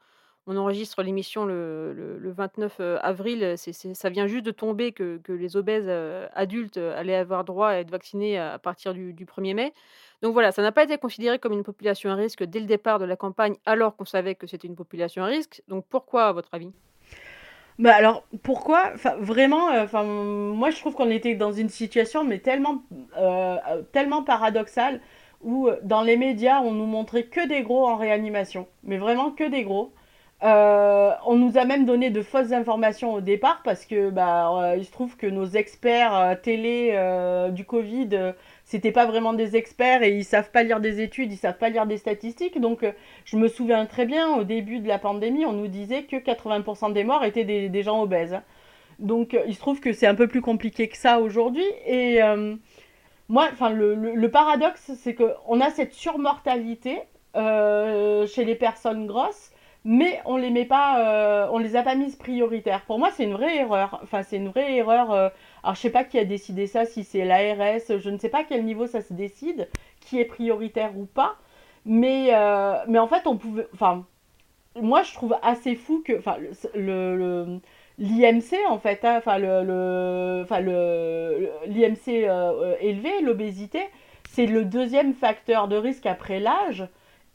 [0.46, 3.56] enregistre l'émission le, 29 euh, avril.
[3.56, 7.74] ça vient juste de tomber que, les obèses euh, adultes euh, allaient avoir droit à
[7.76, 9.74] être vaccinés à partir du, 1er mai.
[10.22, 12.98] Donc voilà, ça n'a pas été considéré comme une population à risque dès le départ
[12.98, 15.62] de la campagne, alors qu'on savait que c'était une population à risque.
[15.68, 16.72] Donc pourquoi, à votre avis?
[17.78, 18.92] Bah alors pourquoi?
[19.18, 22.82] Vraiment enfin moi je trouve qu'on était dans une situation mais tellement
[23.92, 25.00] tellement paradoxale
[25.42, 28.66] où dans les médias on nous montrait que des gros en réanimation.
[28.84, 29.92] Mais vraiment que des gros.
[30.42, 34.76] Euh, on nous a même donné de fausses informations au départ parce que bah, euh,
[34.76, 38.34] il se trouve que nos experts euh, télé du Covid,
[38.64, 41.68] c'était pas vraiment des experts et ils savent pas lire des études, ils savent pas
[41.68, 42.60] lire des statistiques.
[42.60, 42.84] Donc
[43.24, 46.92] je me souviens très bien au début de la pandémie, on nous disait que 80%
[46.92, 48.40] des morts étaient des, gens obèses.
[48.98, 51.66] Donc il se trouve que c'est un peu plus compliqué que ça aujourd'hui.
[51.86, 52.20] Et
[53.28, 57.00] moi, enfin le, le, paradoxe, c'est qu'on a cette surmortalité
[57.34, 59.50] chez les personnes grosses
[59.84, 62.82] mais on les met pas, on les a pas mises prioritaires.
[62.86, 64.00] Pour moi, c'est une vraie erreur.
[64.02, 65.32] Enfin, c'est une vraie erreur.
[65.64, 68.40] Alors, je sais pas qui a décidé ça, si c'est l'ARS, je ne sais pas
[68.40, 69.68] à quel niveau ça se décide,
[70.00, 71.36] qui est prioritaire ou pas.
[71.86, 72.30] Mais,
[72.88, 74.06] mais en fait, on pouvait, enfin,
[74.80, 76.36] moi, je trouve assez fou que, enfin,
[76.74, 77.60] le,
[77.98, 83.80] l'IMC en fait, hein, enfin le, le, l'IMC euh, élevé, l'obésité,
[84.28, 86.86] c'est le deuxième facteur de risque après l'âge.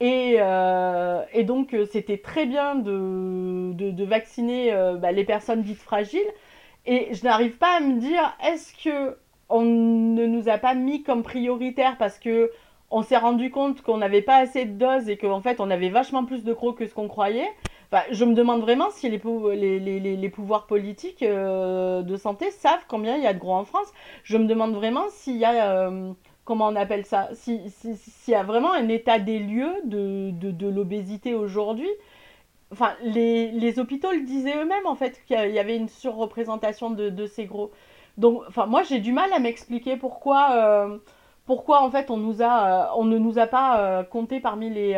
[0.01, 5.79] Et, euh, et donc euh, c'était très bien de, de, vacciner bah, les personnes dites
[5.79, 6.21] fragiles.
[6.91, 9.15] Et je n'arrive pas à me dire, est-ce que
[9.47, 12.49] on ne nous a pas mis comme prioritaire parce que
[12.89, 15.89] on s'est rendu compte qu'on n'avait pas assez de doses et qu'en fait on avait
[15.89, 17.49] vachement plus de gros que ce qu'on croyait?
[18.11, 23.27] je me demande vraiment si les, pouvoirs politiques euh, de santé savent combien il y
[23.27, 23.87] a de gros en France.
[24.23, 26.11] Je me demande vraiment s'il y a, euh,
[26.43, 27.69] comment on appelle ça, s'il
[28.27, 31.89] y a vraiment un état des lieux de, l'obésité aujourd'hui.
[32.71, 37.25] Enfin, les, hôpitaux le disaient eux-mêmes en fait qu'il y avait une surreprésentation de, de
[37.25, 37.71] ces gros.
[38.17, 40.51] Donc, enfin, moi j'ai du mal à m'expliquer pourquoi.
[40.53, 40.97] Euh,
[41.45, 44.69] pourquoi en fait on, nous a, euh, on ne nous a pas euh, compté parmi
[44.69, 44.95] les,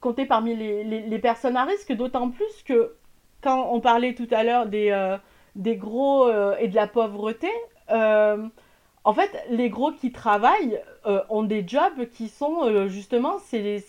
[0.00, 2.94] compté parmi les, les, personnes à risque, d'autant plus que
[3.42, 5.16] quand on parlait tout à l'heure des,
[5.56, 7.50] des gros et de la pauvreté,
[9.04, 10.80] en fait, les gros qui travaillent
[11.30, 13.82] ont des jobs qui sont justement ces,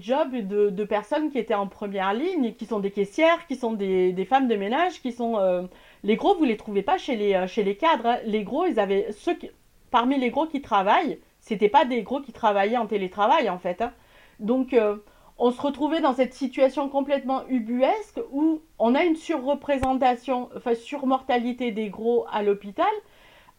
[0.00, 4.26] jobs de, personnes qui étaient en première ligne, qui sont des caissières, qui sont des,
[4.28, 5.68] femmes de ménage, qui sont...
[6.04, 8.06] les gros, vous les trouvez pas chez les, cadres.
[8.06, 8.18] Hein.
[8.26, 9.10] Les gros, ils avaient...
[9.12, 9.50] Ceux qui,
[9.90, 13.80] parmi les gros qui travaillent, c'était pas des gros qui travaillaient en télétravail en fait.
[13.80, 13.92] Hein.
[14.40, 14.96] Donc euh,
[15.38, 21.70] on se retrouvait dans cette situation complètement ubuesque où on a une surreprésentation, enfin surmortalité
[21.72, 22.86] des gros à l'hôpital.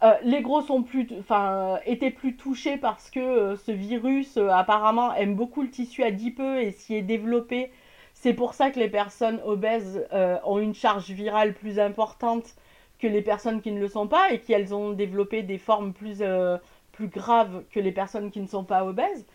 [0.03, 5.13] Euh, les gros sont plus, enfin, étaient plus touchés parce que euh, ce virus apparemment
[5.15, 7.71] aime beaucoup le tissu adipeux et s'y est développé.
[8.13, 10.05] C'est pour ça que les personnes obèses
[10.43, 12.55] ont une charge virale plus importante
[12.99, 16.17] que les personnes qui ne le sont pas et qu'elles ont développé des formes plus,
[16.21, 16.57] euh,
[16.91, 19.25] plus graves que les personnes qui ne sont pas obèses.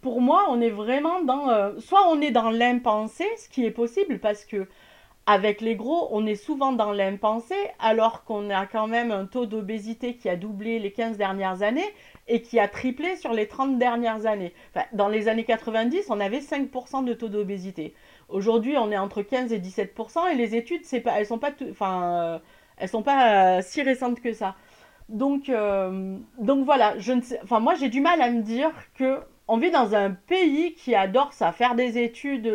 [0.00, 1.50] Pour moi, on est vraiment dans...
[1.50, 4.66] Euh, soit on est dans l'impensé, ce qui est possible parce que
[5.26, 9.46] avec les gros, on est souvent dans l'impensé alors qu'on a quand même un taux
[9.46, 11.88] d'obésité qui a doublé les 15 dernières années
[12.28, 14.52] et qui a triplé sur les 30 dernières années.
[14.92, 17.94] dans les années 90, on avait 5% de taux d'obésité.
[18.28, 21.52] Aujourd'hui, on est entre 15 et 17% et les études, pas, elles sont pas...
[21.70, 22.38] Enfin, euh,
[22.76, 24.56] elles sont pas euh, si récentes que ça.
[25.08, 28.70] Donc, euh, donc voilà, je ne sais, enfin moi j'ai du mal à me dire
[28.94, 32.50] que on vit dans un pays qui adore ça, faire des études,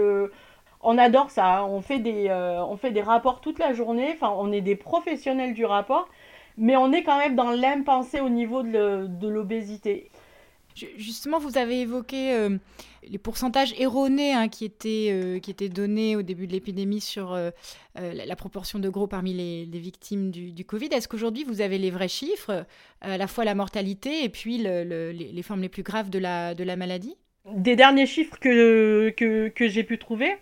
[0.81, 4.61] on adore ça, on fait des, on fait des rapports toute la journée, on est
[4.61, 6.07] des professionnels du rapport,
[6.57, 10.09] mais on est quand même dans l'impensé au niveau de l'obésité.
[10.97, 12.57] Justement, vous avez évoqué euh,
[13.03, 17.33] les pourcentages erronés hein, qui, étaient, euh, qui étaient donnés au début de l'épidémie sur
[17.33, 17.51] euh,
[17.95, 20.87] la, proportion de gros parmi les, victimes du, Covid.
[20.91, 22.65] Est-ce qu'aujourd'hui, vous avez les vrais chiffres,
[23.01, 27.15] à la fois la mortalité et puis les, formes les plus graves de la maladie?
[27.53, 30.37] Des derniers chiffres que, que, j'ai pu trouver,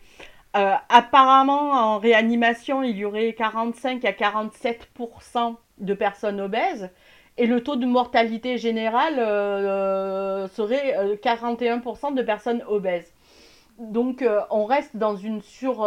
[0.54, 6.90] apparemment, en réanimation, il y aurait 45 à 47% de personnes obèses.
[7.38, 13.14] Et le taux de mortalité générale euh, euh, serait 41% euh, de personnes obèses.
[13.78, 15.82] Donc on reste dans une, sur,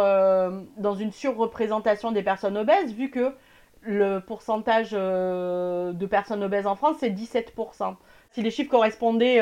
[0.77, 3.33] dans une surreprésentation des personnes obèses, vu que
[3.81, 7.95] le pourcentage de personnes obèses en France, c'est 17%.
[8.29, 9.41] Si les chiffres correspondaient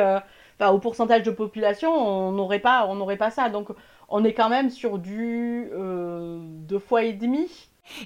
[0.61, 2.87] au pourcentage de population, on n'aurait pas,
[3.17, 3.49] pas ça.
[3.49, 3.69] Donc
[4.09, 5.69] on est quand même sur du
[6.67, 7.47] deux fois et demi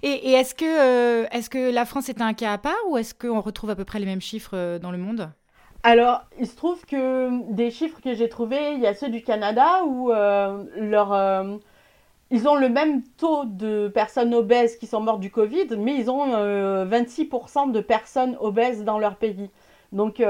[0.02, 3.14] et, est-ce que, euh, est que la France est un cas à part ou est-ce
[3.14, 5.30] qu'on retrouve à peu près les mêmes chiffres euh, dans le monde?
[5.84, 9.22] Alors, il se trouve que des chiffres que j'ai trouvés, il y a ceux du
[9.22, 11.60] Canada où euh, leur,
[12.32, 16.10] ils ont le même taux de personnes obèses qui sont mortes du Covid, mais ils
[16.10, 16.38] ont
[16.86, 19.50] 26% de personnes obèses dans leur pays.
[19.92, 20.24] Donc,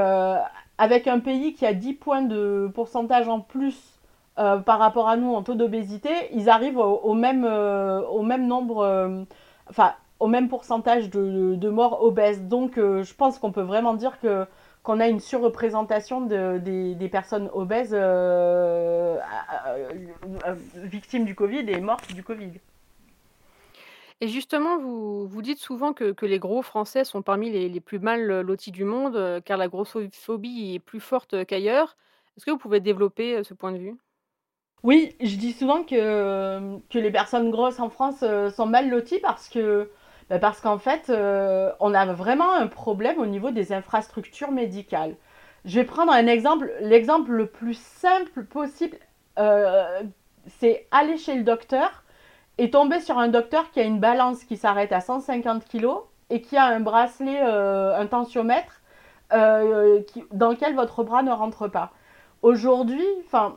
[0.78, 3.99] avec un pays qui a 10 points de pourcentage en plus
[4.36, 9.26] par rapport à nous en taux d'obésité, ils arrivent au, même, au même nombre
[9.69, 12.43] enfin, au même pourcentage de, morts obèses.
[12.43, 14.45] Donc, euh, je pense qu'on peut vraiment dire que
[14.84, 19.17] qu'on a une surreprésentation de, des, personnes obèses euh,
[20.76, 22.51] victimes du Covid et mortes du Covid.
[24.22, 27.80] Et justement, vous, vous dites souvent que, que les gros Français sont parmi les, les,
[27.80, 31.97] plus mal lotis du monde, euh, car la grossophobie est plus forte qu'ailleurs.
[32.38, 33.97] Est-ce que vous pouvez développer ce point de vue?
[34.84, 39.20] Oui, je dis souvent que, que les personnes grosses en France euh, sont mal loties
[39.20, 39.89] parce que
[40.30, 45.16] bah, parce qu'en fait, euh, on a vraiment un problème au niveau des infrastructures médicales.
[45.66, 48.97] Je vais prendre un exemple, l'exemple le plus simple possible.
[49.39, 50.03] Euh,
[50.59, 52.02] c'est aller chez le docteur
[52.57, 55.87] et tomber sur un docteur qui a une balance qui s'arrête à 150 kg
[56.29, 58.81] et qui a un bracelet, euh, un tensiomètre
[59.33, 60.01] euh,
[60.31, 61.91] dans lequel votre bras ne rentre pas.
[62.41, 63.55] Aujourd'hui, enfin,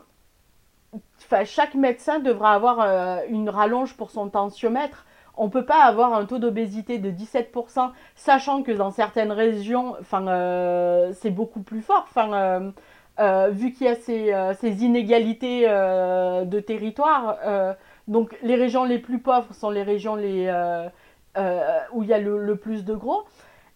[1.45, 5.07] chaque médecin devra avoir euh, une rallonge pour son tensiomètre.
[5.37, 9.95] On ne peut pas avoir un taux d'obésité de 17%, sachant que dans certaines régions,
[11.13, 12.09] c'est beaucoup plus fort.
[13.51, 17.37] vu qu'il y a ces, inégalités de territoire,
[18.09, 20.49] donc les régions les plus pauvres sont les régions les,
[21.37, 23.25] euh, où il y a le, plus de gros.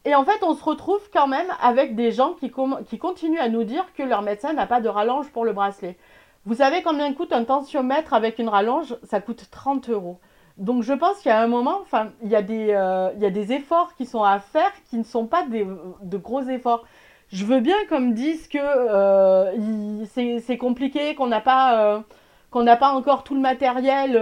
[0.06, 3.64] Et en fait, on se retrouve quand même avec des gens qui, continuent à nous
[3.64, 5.98] dire que leur médecin n'a pas de rallonge pour le bracelet.
[6.46, 8.96] Vous savez combien coûte un tensiomètre avec une rallonge?
[9.02, 10.18] Ça coûte 30 euros.
[10.56, 13.10] Donc je pense qu'il y a un moment, enfin, il y, a des, euh,
[13.50, 16.84] efforts qui sont à faire qui ne sont pas de gros efforts.
[17.30, 22.02] Je veux bien qu'on me dise que euh, c'est compliqué, qu'on n'a pas,
[22.50, 24.12] qu'on n'a pas encore tout le matériel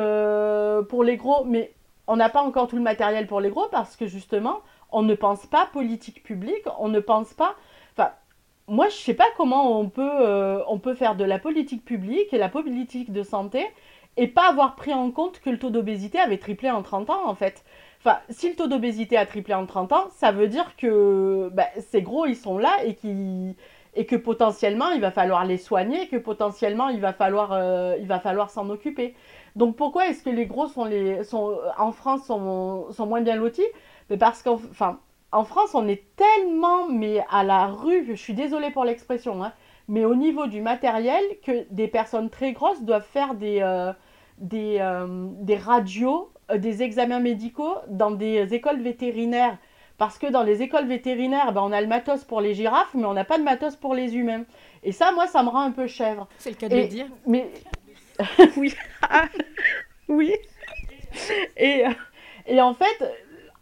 [0.89, 1.72] pour les gros, mais
[2.07, 4.61] on n'a pas encore tout le matériel pour les gros parce que justement,
[4.91, 7.55] on ne pense pas politique publique, on ne pense pas.
[7.93, 8.11] Enfin,
[8.66, 11.85] moi, je ne sais pas comment on peut, euh, on peut faire de la politique
[11.85, 13.66] publique et la politique de santé
[14.16, 17.29] et pas avoir pris en compte que le taux d'obésité avait triplé en 30 ans,
[17.29, 17.64] en fait.
[18.01, 21.68] Enfin, si le taux d'obésité a triplé en 30 ans, ça veut dire que bah,
[21.79, 22.97] ces gros, ils sont là et,
[23.95, 28.07] et que potentiellement, il va falloir les soigner, que potentiellement, il va falloir, euh, il
[28.07, 29.14] va falloir s'en occuper.
[29.57, 33.36] Donc pourquoi est-ce que les gros sont les, sont, en France sont, sont moins bien
[33.36, 33.62] lotis?
[34.11, 34.59] Mais Parce qu'en
[35.30, 39.53] en France, on est tellement mais à la rue, je suis désolée pour l'expression, hein,
[39.89, 43.93] mais au niveau du matériel, que des personnes très grosses doivent faire des, euh,
[44.39, 49.59] des, euh, des radios, euh, des examens médicaux dans des écoles vétérinaires.
[49.99, 53.05] Parce que dans les écoles vétérinaires, ben, on a le matos pour les girafes, mais
[53.05, 54.44] on n'a pas de matos pour les humains.
[54.84, 56.28] Et ça, moi, ça me rend un peu chèvre.
[56.38, 57.07] C'est le cas de le dire.
[57.26, 57.51] Mais
[58.57, 58.74] oui.
[60.09, 60.32] oui.
[61.57, 61.84] Et,
[62.46, 63.05] et en fait,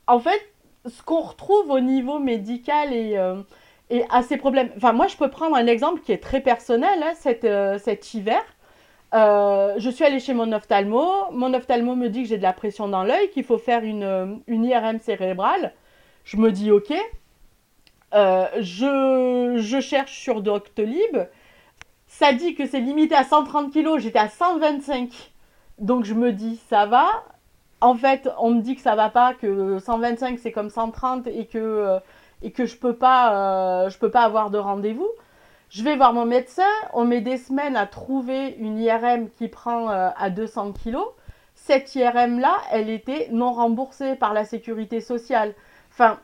[0.06, 0.40] en fait,
[0.86, 3.36] ce qu'on retrouve au niveau médical et, euh,
[3.90, 4.70] et à ces problèmes.
[4.76, 8.14] Enfin, moi, je peux prendre un exemple qui est très personnel hein, cet, euh, cet,
[8.14, 8.42] hiver.
[9.14, 11.30] Euh, je suis allée chez mon ophtalmo.
[11.32, 14.40] Mon ophtalmo me dit que j'ai de la pression dans l'œil, qu'il faut faire une,
[14.46, 15.72] une, IRM cérébrale.
[16.26, 16.92] Je me dis OK.
[18.12, 21.16] je, je, cherche sur Doctolib
[22.18, 25.10] ça dit que c'est limité à 130 kg, j'étais à 125.
[25.78, 27.06] Donc je me dis, ça va.
[27.82, 31.44] En fait, on me dit que ça va pas, que 125 c'est comme 130 et
[31.44, 31.98] que, euh,
[32.42, 35.08] et que je peux euh, peux pas avoir de rendez-vous.
[35.68, 36.62] Je vais voir mon médecin,
[36.94, 40.96] on met des semaines à trouver une IRM qui prend euh, à 200 kg.
[41.54, 45.54] Cette IRM là, elle était non remboursée par la sécurité sociale.
[45.98, 46.18] Enfin,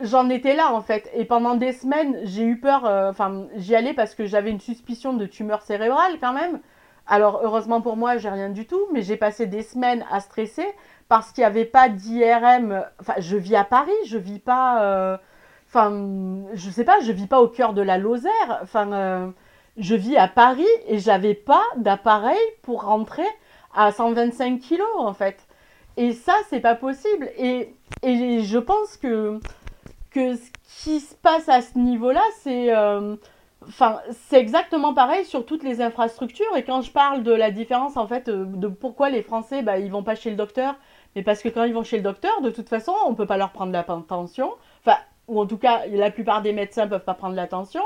[0.00, 1.08] j'en étais là en fait.
[1.14, 2.84] Et pendant des semaines, j'ai eu peur.
[2.84, 6.60] Euh, enfin, j'y allais parce que j'avais une suspicion de tumeur cérébrale quand même.
[7.06, 8.80] Alors, heureusement pour moi, j'ai rien du tout.
[8.92, 10.66] Mais j'ai passé des semaines à stresser
[11.08, 12.84] parce qu'il n'y avait pas d'IRM.
[13.00, 14.82] Enfin, je vis à Paris, je vis pas.
[14.82, 15.16] Euh,
[15.68, 18.58] enfin, je sais pas, je vis pas au cœur de la Lozère.
[18.62, 19.30] Enfin, euh,
[19.76, 23.26] je vis à Paris et j'avais pas d'appareil pour rentrer
[23.74, 25.47] à 125 kilos en fait.
[25.98, 27.28] Et ça, c'est pas possible.
[27.36, 27.74] Et,
[28.04, 29.40] et je pense que
[30.12, 30.50] que ce
[30.84, 33.16] qui se passe à ce niveau-là, c'est euh,
[33.66, 36.56] enfin c'est exactement pareil sur toutes les infrastructures.
[36.56, 39.78] Et quand je parle de la différence en fait euh, de pourquoi les Français bah,
[39.78, 40.76] ils vont pas chez le docteur,
[41.16, 43.36] mais parce que quand ils vont chez le docteur, de toute façon, on peut pas
[43.36, 44.52] leur prendre la tension.
[44.86, 47.82] Enfin, ou en tout cas, la plupart des médecins peuvent pas prendre l'attention.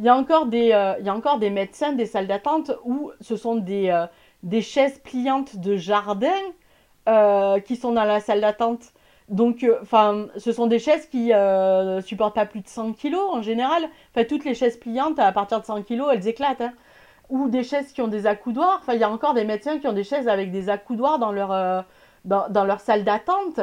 [0.00, 2.72] Il y a encore des, euh, il y a encore des médecins, des salles d'attente
[2.84, 4.06] où ce sont des,
[4.42, 6.34] des chaises pliantes de jardin
[7.06, 8.92] qui sont dans la salle d'attente.
[9.32, 13.16] Donc, euh, enfin, ce sont des chaises qui euh, supportent pas plus de 100 kg
[13.16, 13.88] en général.
[14.14, 16.60] Enfin, toutes les chaises pliantes, à partir de 100 kg, elles éclatent.
[16.60, 16.74] Hein.
[17.30, 18.80] Ou des chaises qui ont des accoudoirs.
[18.82, 21.32] Enfin, il y a encore des médecins qui ont des chaises avec des accoudoirs dans
[21.32, 21.80] leur, euh,
[22.24, 23.60] dans, leur salle d'attente.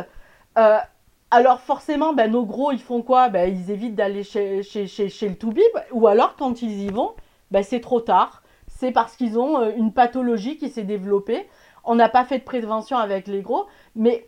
[1.32, 3.30] alors, forcément, ben, nos gros, ils font quoi?
[3.30, 5.62] Ben, Ils évitent d'aller chez, chez, chez, le toubib.
[5.92, 7.14] Ou alors, quand ils y vont,
[7.52, 8.42] ben, c'est trop tard.
[8.68, 11.48] C'est parce qu'ils ont une pathologie qui s'est développée.
[11.84, 13.66] On n'a pas fait de prévention avec les gros.
[13.96, 14.28] Mais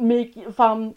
[0.00, 0.92] mais quand,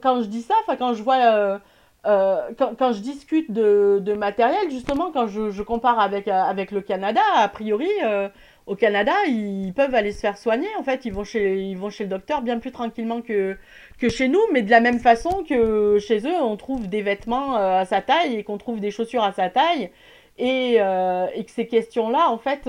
[0.00, 1.16] quand, je dis ça, quand je vois.
[1.16, 1.58] Euh,
[2.06, 6.70] euh, quand, quand, je discute de, de, matériel, justement, quand je, je, compare avec, avec
[6.70, 8.28] le Canada, a priori, euh,
[8.66, 10.68] au Canada, ils peuvent aller se faire soigner.
[10.78, 13.56] En fait, ils vont chez, ils vont chez le docteur bien plus tranquillement que,
[13.98, 17.56] que chez nous, mais de la même façon que chez eux, on trouve des vêtements
[17.56, 19.90] à sa taille et qu'on trouve des chaussures à sa taille.
[20.38, 22.68] Et, et que ces questions-là, en fait,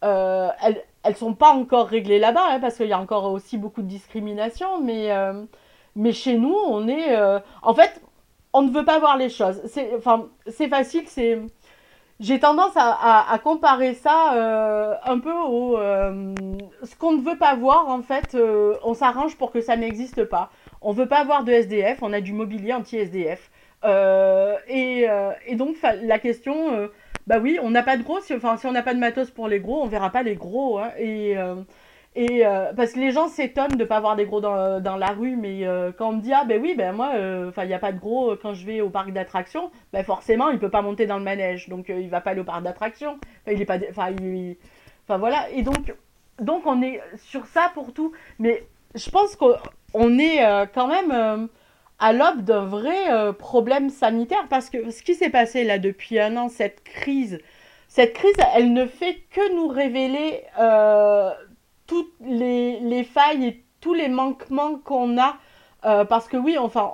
[0.00, 3.80] elles, elles sont pas encore réglées là-bas, hein, parce qu'il y a encore aussi beaucoup
[3.80, 5.44] de discrimination, mais, euh,
[6.12, 7.16] chez nous, on est...
[7.16, 8.02] Euh, en fait,
[8.52, 9.60] on ne veut pas voir les choses.
[9.64, 11.40] C'est facile, c'est...
[12.20, 17.88] j'ai tendance à, comparer ça euh, un peu au ce qu'on ne veut pas voir
[17.88, 18.36] en fait
[18.84, 20.50] on s'arrange pour que ça n'existe pas
[20.80, 23.50] on veut pas avoir de SDF on a du mobilier anti SDF
[23.84, 25.06] et,
[25.46, 26.88] et, donc la question
[27.26, 29.48] bah oui on n'a pas de gros enfin si on n'a pas de matos pour
[29.48, 30.90] les gros on verra pas les gros hein,
[32.18, 35.06] et euh, parce que les gens s'étonnent de ne pas avoir des gros dans, la
[35.12, 37.68] rue, mais euh, quand on me dit ah ben oui ben moi euh, enfin il
[37.68, 40.68] n'y a pas de gros quand je vais au parc d'attractions, ben forcément il peut
[40.68, 43.64] pas monter dans le manège, donc il va pas aller au parc d'attractions, il est
[43.64, 45.48] pas enfin voilà.
[45.50, 48.66] Et donc on est sur ça pour tout, mais
[48.96, 50.40] je pense qu'on est
[50.74, 51.48] quand même
[51.98, 56.36] à l'aube d'un vrai problème sanitaire parce que ce qui s'est passé là depuis un
[56.36, 57.40] an, cette crise,
[57.88, 60.44] cette crise, elle ne fait que nous révéler
[61.88, 65.36] toutes les, failles et tous les manquements qu'on a.
[65.84, 66.92] Euh, parce que oui, enfin,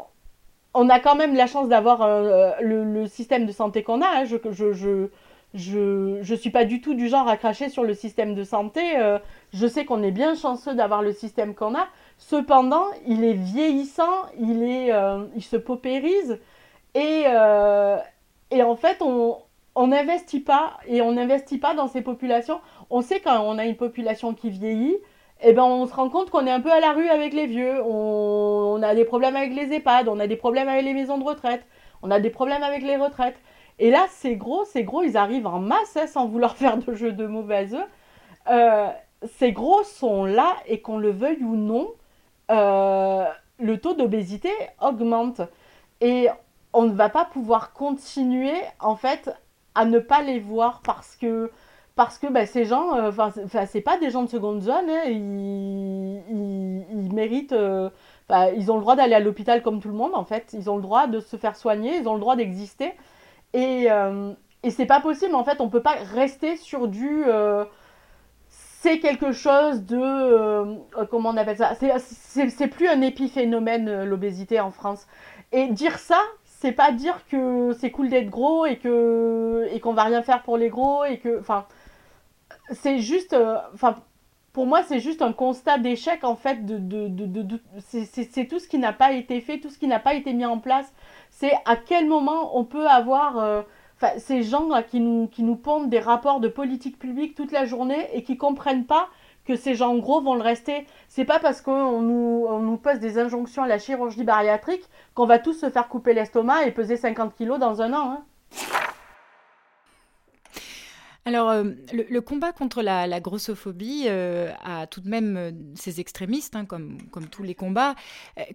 [0.73, 4.07] on a quand même la chance d'avoir euh, le, système de santé qu'on a.
[4.07, 4.25] Hein.
[4.25, 5.09] Je, je, je,
[5.53, 8.99] je, je, suis pas du tout du genre à cracher sur le système de santé.
[8.99, 9.19] Euh,
[9.53, 11.89] je sais qu'on est bien chanceux d'avoir le système qu'on a.
[12.19, 14.62] Cependant, il est vieillissant, il,
[15.35, 16.39] il se paupérise.
[16.95, 17.25] Et,
[18.51, 22.61] et en fait, on, n'investit pas et on n'investit pas dans ces populations.
[22.91, 24.97] On sait quand on a une population qui vieillit,
[25.43, 27.47] eh ben on se rend compte qu'on est un peu à la rue avec les
[27.47, 27.83] vieux.
[27.85, 31.25] On, a des problèmes avec les EHPAD, on a des problèmes avec les maisons de
[31.25, 31.67] retraite,
[32.03, 33.37] on a des problèmes avec les retraites.
[33.81, 36.95] Et là, c'est gros, c'est gros, ils arrivent en masse hein, sans vouloir faire de
[36.95, 37.69] jeu de mauvais
[38.51, 38.89] euh,
[39.39, 41.91] ces gros sont là et qu'on le veuille ou non,
[42.51, 43.24] euh,
[43.59, 45.40] le taux d'obésité augmente.
[46.01, 46.28] Et
[46.72, 49.30] on ne va pas pouvoir continuer en fait
[49.74, 51.51] à ne pas les voir parce que
[51.97, 53.30] parce que bah, ces gens, euh, enfin,
[53.66, 57.88] c'est pas des gens de seconde zone, hein, ils, ils, méritent, euh,
[58.57, 60.76] ils ont le droit d'aller à l'hôpital comme tout le monde en fait, ils ont
[60.76, 62.95] le droit de se faire soigner, ils ont le droit d'exister,
[63.53, 64.32] et, euh,
[64.64, 67.24] et c'est pas possible en fait, on peut pas rester sur du,
[68.85, 70.76] c'est quelque chose de,
[71.07, 75.07] comment on appelle ça, c'est plus un épiphénomène l'obésité en France,
[75.53, 79.95] et dire ça, c'est pas dire que c'est cool d'être gros et que et qu'on
[79.95, 81.66] va rien faire pour les gros et que enfin
[82.70, 83.97] c'est juste euh, enfin
[84.53, 88.68] pour moi c'est juste un constat d'échec en fait de, de, de, c'est tout ce
[88.68, 90.93] qui n'a pas été fait tout ce qui n'a pas été mis en place.
[91.30, 93.62] C'est à quel moment on peut avoir euh,
[94.19, 98.23] ces gens qui nous qui pondent des rapports de politique publique toute la journée et
[98.23, 99.09] qui comprennent pas
[99.45, 100.87] que ces gens gros vont le rester.
[101.09, 104.85] C'est pas parce qu'on nous, on nous pose des injonctions à la chirurgie bariatrique
[105.15, 108.11] qu'on va tous se faire couper l'estomac et peser 50 kilos dans un an.
[108.11, 108.25] Hein.
[111.27, 116.55] Alors, euh, le, combat contre la, grossophobie euh, a tout de même euh, ses extrémistes,
[116.55, 117.95] hein, comme, comme tous les combats.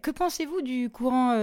[0.03, 1.35] que pensez-vous du courant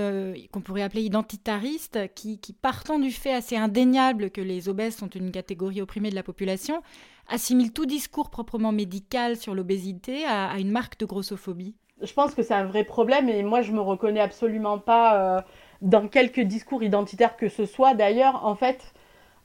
[0.52, 5.32] qu'on pourrait appeler identitariste, qui, partant du fait assez indéniable que les obèses sont une
[5.32, 6.82] catégorie opprimée de la population,
[7.28, 11.74] assimile tout discours proprement médical sur l'obésité à, une marque de grossophobie?
[12.02, 15.44] Je pense que c'est un vrai problème et moi je me reconnais absolument pas
[15.82, 17.94] dans quelques discours identitaires que ce soit.
[17.94, 18.92] D'ailleurs, en fait,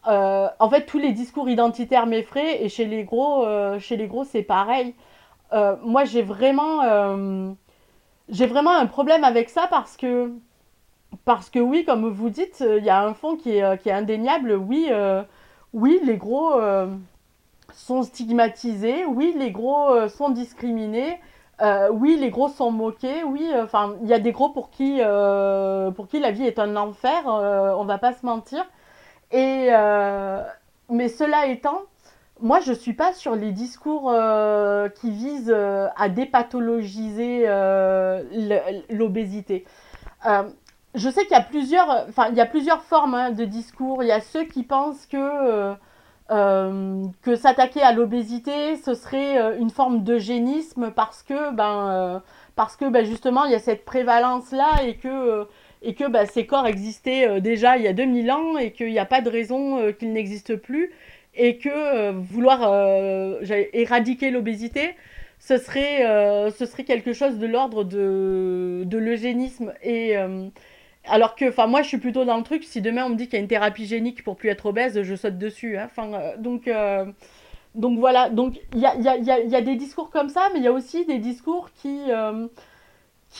[0.07, 4.07] euh, en fait, tous les discours identitaires m'effraient et chez les gros, euh, chez les
[4.07, 4.95] gros, c'est pareil.
[5.83, 7.55] moi, j'ai vraiment,
[8.29, 10.31] j'ai vraiment un problème avec ça parce que,
[11.25, 13.93] parce que oui, comme vous dites, il y a un fond qui est, qui est
[13.93, 14.53] indéniable.
[14.53, 14.89] Oui,
[15.73, 16.53] oui, les gros
[17.73, 21.19] sont stigmatisés, oui, les gros euh, sont discriminés,
[21.61, 24.69] euh, oui, les gros sont moqués, oui, euh, enfin, il y a des gros pour
[24.69, 24.99] qui,
[25.95, 28.65] pour qui la vie est un enfer, on va pas se mentir.
[29.32, 29.69] Et,
[30.89, 31.82] mais cela étant,
[32.41, 34.13] moi, je suis pas sur les discours
[34.99, 35.55] qui visent
[35.95, 37.47] à dépathologiser
[38.89, 39.65] l'obésité.
[40.95, 44.03] je sais qu'il y a plusieurs, enfin, il y a plusieurs formes hein, de discours.
[44.03, 45.75] Il y a ceux qui pensent que
[46.32, 52.19] euh, que s'attaquer à l'obésité, ce serait euh, une forme d'eugénisme parce que, ben, euh,
[52.55, 55.45] parce que ben, justement, il y a cette prévalence-là et que,
[55.82, 58.99] et que ben, ces corps existaient déjà il y a 2000 ans et qu'il n'y
[58.99, 60.91] a pas de raison qu'ils n'existent plus
[61.36, 62.61] et que vouloir
[63.73, 64.95] éradiquer l'obésité,
[65.39, 69.73] ce serait, ce serait quelque chose de l'ordre de, de l'eugénisme.
[69.82, 70.17] Et
[71.05, 72.63] alors que, enfin, moi, je suis plutôt dans le truc.
[72.63, 75.01] Si demain on me dit qu'il y a une thérapie génique pour plus être obèse,
[75.01, 75.77] je saute dessus.
[75.77, 75.89] Hein.
[75.97, 77.05] Euh, donc, euh,
[77.75, 78.29] donc voilà.
[78.29, 80.67] Donc il y a, y, a, y a, des discours comme ça, mais il y
[80.67, 81.99] a aussi des discours qui,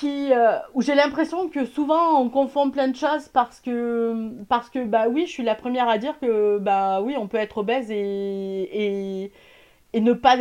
[0.04, 4.70] euh, qui, où j'ai l'impression que souvent on confond plein de choses parce que, parce
[4.70, 7.60] que, bah oui, je suis la première à dire que, bah oui, on peut être
[7.60, 9.32] obèse et, et,
[9.94, 10.38] et ne pas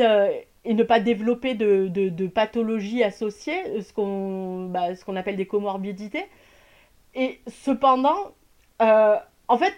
[0.65, 5.47] et ne pas développer de, de, de pathologies associées, ce qu'on bah, qu'on appelle des
[5.47, 6.27] comorbidités.
[7.15, 8.33] Et cependant,
[8.83, 9.17] euh,
[9.49, 9.75] en fait,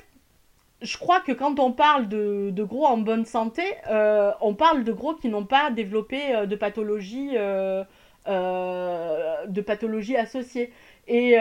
[0.82, 4.84] je crois que quand on parle de, de gros en bonne santé, euh, on parle
[4.84, 7.84] de gros qui n'ont pas développé euh, de pathologie, euh,
[8.26, 10.72] de pathologie associée.
[11.08, 11.36] Et,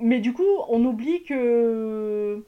[0.00, 2.44] mais du coup, on oublie que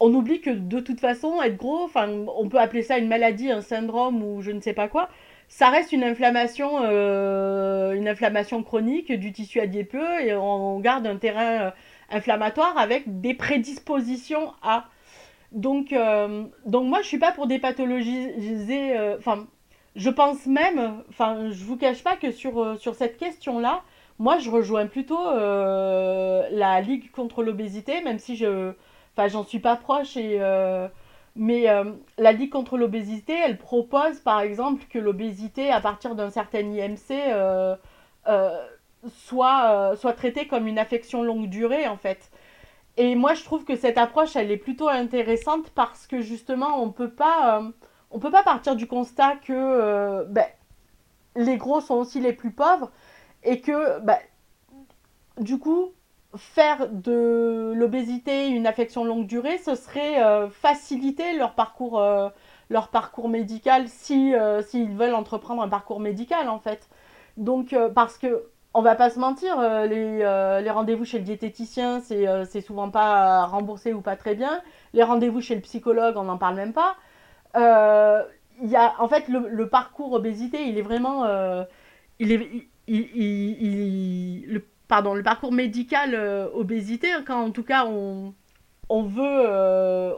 [0.00, 3.60] on oublie que de toute façon, être gros, on peut appeler ça une maladie, un
[3.60, 5.08] syndrome ou je ne sais pas quoi,
[5.48, 11.72] ça reste une inflammation, une inflammation chronique du tissu adipeux et on garde un terrain
[12.10, 14.86] inflammatoire avec des prédispositions à.
[15.52, 18.96] Donc, euh, moi, je suis pas pour dépathologiser.
[18.96, 19.46] Euh, enfin,
[19.96, 23.82] je pense même, enfin, je vous cache pas que sur, euh, sur cette question-là,
[24.18, 28.72] moi, je rejoins plutôt la Ligue contre l'obésité, même si je,
[29.16, 30.38] enfin, j'en suis pas proche et.
[31.36, 31.66] mais
[32.18, 37.76] la Ligue contre l'obésité, elle propose par exemple que l'obésité, à partir d'un certain IMC,
[39.08, 42.30] soit, soit traitée comme une affection longue durée, en fait.
[42.96, 46.90] Et moi, je trouve que cette approche, elle est plutôt intéressante parce que justement, on
[46.90, 47.70] peut pas, euh,
[48.14, 50.46] on peut pas partir du constat que euh, ben,
[51.36, 52.90] les gros sont aussi les plus pauvres
[53.42, 54.18] et que ben,
[55.38, 55.90] du coup,
[56.36, 62.02] faire de l'obésité une affection longue durée, ce serait euh, faciliter leur parcours,
[62.70, 66.88] leur parcours médical si s'ils veulent entreprendre un parcours médical en fait.
[67.36, 72.00] Donc parce que on va pas se mentir, euh, euh, les, rendez-vous chez le diététicien,
[72.00, 74.60] c'est euh, souvent pas remboursé ou pas très bien.
[74.92, 76.96] Les rendez-vous chez le psychologue, on n'en parle même pas.
[77.56, 81.26] Il y a, en fait, le, parcours obésité, il est vraiment.
[82.18, 82.70] il est,
[84.46, 86.14] le, pardon, le parcours médical
[86.54, 88.34] obésité, hein, quand en tout cas on,
[88.88, 90.14] on, veut,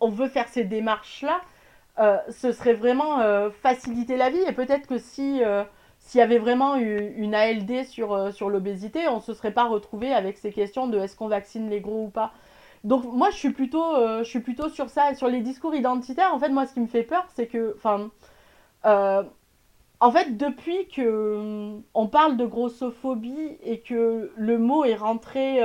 [0.00, 1.40] on veut faire ces démarches-là,
[2.30, 3.20] ce serait vraiment
[3.62, 4.42] faciliter la vie.
[4.48, 5.42] Et peut-être que si
[6.08, 9.52] s'il y avait vraiment eu une ALD sur, euh, sur l'obésité, on ne se serait
[9.52, 12.32] pas retrouvé avec ces questions de est-ce qu'on vaccine les gros ou pas.
[12.84, 16.34] Donc moi je suis plutôt, euh, je suis plutôt sur ça, sur les discours identitaires.
[16.34, 18.10] En fait moi ce qui me fait peur c'est que, enfin,
[18.86, 19.22] euh,
[20.00, 25.60] en fait depuis que on parle de grossophobie et que le mot est rentré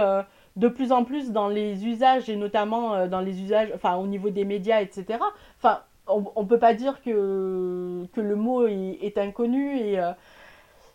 [0.56, 4.30] de plus en plus dans les usages et notamment dans les usages, enfin au niveau
[4.30, 5.20] des médias, etc.
[5.58, 10.00] Enfin on, ne peut pas dire que, que le mot est, inconnu et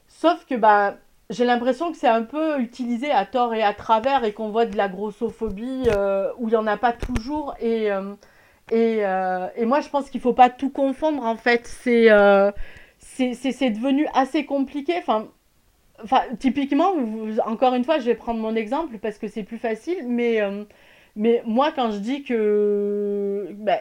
[0.09, 0.97] Sauf que bah,
[1.31, 4.65] j'ai l'impression que c'est un peu utilisé à tort et à travers et qu'on voit
[4.65, 7.55] de la grossophobie euh, où il n'y en a pas toujours.
[7.61, 8.15] Et, euh,
[8.71, 11.67] et, euh, et, moi, je pense qu'il ne faut pas tout confondre en fait.
[11.67, 12.09] C'est
[12.99, 14.95] c'est devenu assez compliqué.
[14.99, 15.29] Enfin,
[16.03, 16.93] enfin typiquement,
[17.45, 20.07] encore une fois, je vais prendre mon exemple parce que c'est plus facile.
[20.09, 20.41] Mais,
[21.17, 23.49] mais moi, quand je dis que.
[23.59, 23.81] Bah,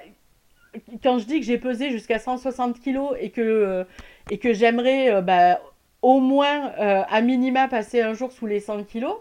[1.01, 3.85] quand je dis que j'ai pesé jusqu'à 160 kg et que,
[4.29, 5.59] et que j'aimerais bah,
[6.01, 9.15] au moins, euh, à minima, passer un jour sous les 100 kilos.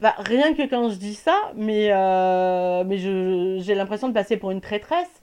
[0.00, 4.50] Bah, rien que quand je dis ça, mais, euh, mais j'ai l'impression de passer pour
[4.50, 5.20] une traîtresse,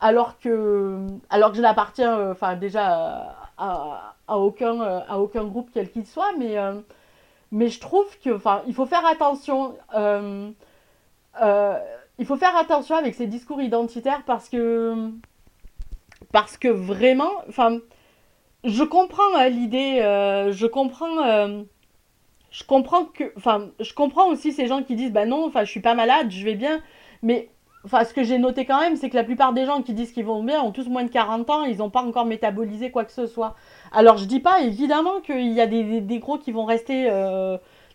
[0.00, 0.98] alors que,
[1.30, 6.32] alors que je n'appartiens euh, déjà à, à, aucun, à aucun groupe quel qu'il soit,
[6.38, 6.56] mais,
[7.52, 9.76] mais je trouve que, il faut faire attention.
[12.18, 15.10] il faut faire attention avec ces discours identitaires parce que,
[16.32, 17.78] parce que vraiment, enfin,
[18.66, 21.62] je comprends euh, l'idée, euh, je comprends, euh,
[22.50, 25.70] je comprends que, enfin, je comprends aussi ces gens qui disent, bah non, enfin, je
[25.70, 26.80] suis pas malade, je vais bien,
[27.22, 27.48] mais,
[27.84, 30.12] enfin, ce que j'ai noté quand même, c'est que la plupart des gens qui disent
[30.12, 33.04] qu'ils vont bien ont tous moins de 40 ans, ils n'ont pas encore métabolisé quoi
[33.04, 33.54] que ce soit.
[33.92, 37.08] Alors, je dis pas évidemment qu'il y a des, gros qui vont rester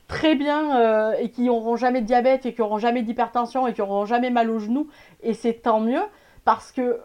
[0.08, 3.82] très bien et qui n'auront jamais de diabète et qui n'auront jamais d'hypertension et qui
[3.82, 4.88] n'auront jamais mal aux genoux,
[5.22, 6.04] et c'est tant mieux
[6.46, 7.00] parce que,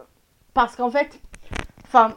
[0.53, 1.19] parce qu'en fait,
[1.85, 2.15] enfin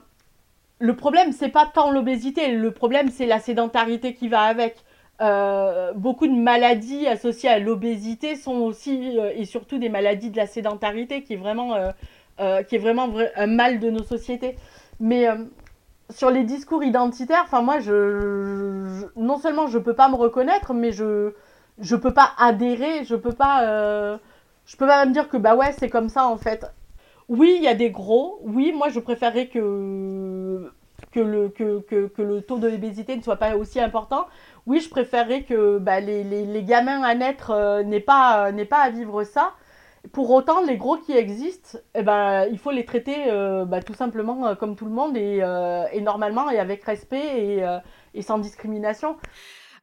[0.80, 4.76] le problème, c'est pas tant l'obésité, le problème, c'est la sédentarité qui va avec.
[5.20, 10.38] Euh, beaucoup de maladies associées à l'obésité sont aussi euh, et surtout des maladies de
[10.38, 11.74] la sédentarité qui est vraiment,
[12.40, 14.56] euh, qui est vraiment un mal de nos sociétés.
[14.98, 15.26] Mais
[16.08, 17.80] sur les discours identitaires, enfin moi,
[19.16, 21.34] non seulement je peux pas me reconnaître, mais je
[21.80, 24.18] je peux pas adhérer, je peux pas
[24.66, 26.66] je peux pas me dire que bah ouais c'est comme ça en fait.
[27.30, 28.40] Oui, il y a des gros.
[28.42, 30.72] Oui, moi je préférerais que,
[31.12, 34.26] que, le, que, que, le taux de l'obésité ne soit pas aussi important.
[34.66, 38.64] Oui, je préférerais que bah, les, les, les, gamins à naître euh, n'aient pas, euh,
[38.64, 39.52] pas à vivre ça.
[40.12, 43.94] Pour autant, les gros qui existent, eh ben, il faut les traiter euh, bah, tout
[43.94, 45.38] simplement comme tout le monde et,
[45.92, 47.78] et, normalement et avec respect et,
[48.14, 49.16] et sans discrimination.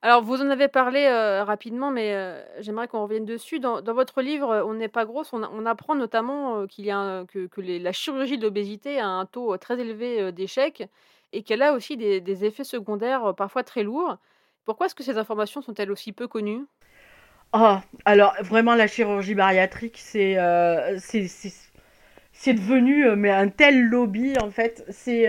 [0.03, 1.09] Alors, vous en avez parlé
[1.41, 2.15] rapidement, mais
[2.59, 3.59] j'aimerais qu'on revienne dessus.
[3.59, 7.61] Dans, votre livre, On n'est pas grosse, on, apprend notamment qu'il y a que, que
[7.61, 10.87] la chirurgie de l'obésité a un taux très élevé d'échec
[11.33, 14.17] et qu'elle a aussi des, effets secondaires parfois très lourds.
[14.65, 16.65] Pourquoi est-ce que ces informations sont-elles aussi peu connues?
[17.53, 20.35] Oh, alors vraiment la chirurgie bariatrique, c'est
[22.33, 24.85] c'est devenu mais un tel lobby en fait.
[24.89, 25.27] C'est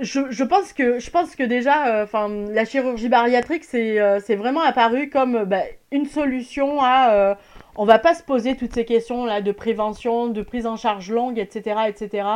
[0.00, 5.10] je, pense que je pense que déjà, enfin, la chirurgie bariatrique c'est c'est vraiment apparu
[5.10, 5.62] comme bah,
[5.92, 7.36] une solution à
[7.76, 11.10] on va pas se poser toutes ces questions là de prévention, de prise en charge
[11.10, 12.26] longue, etc., etc.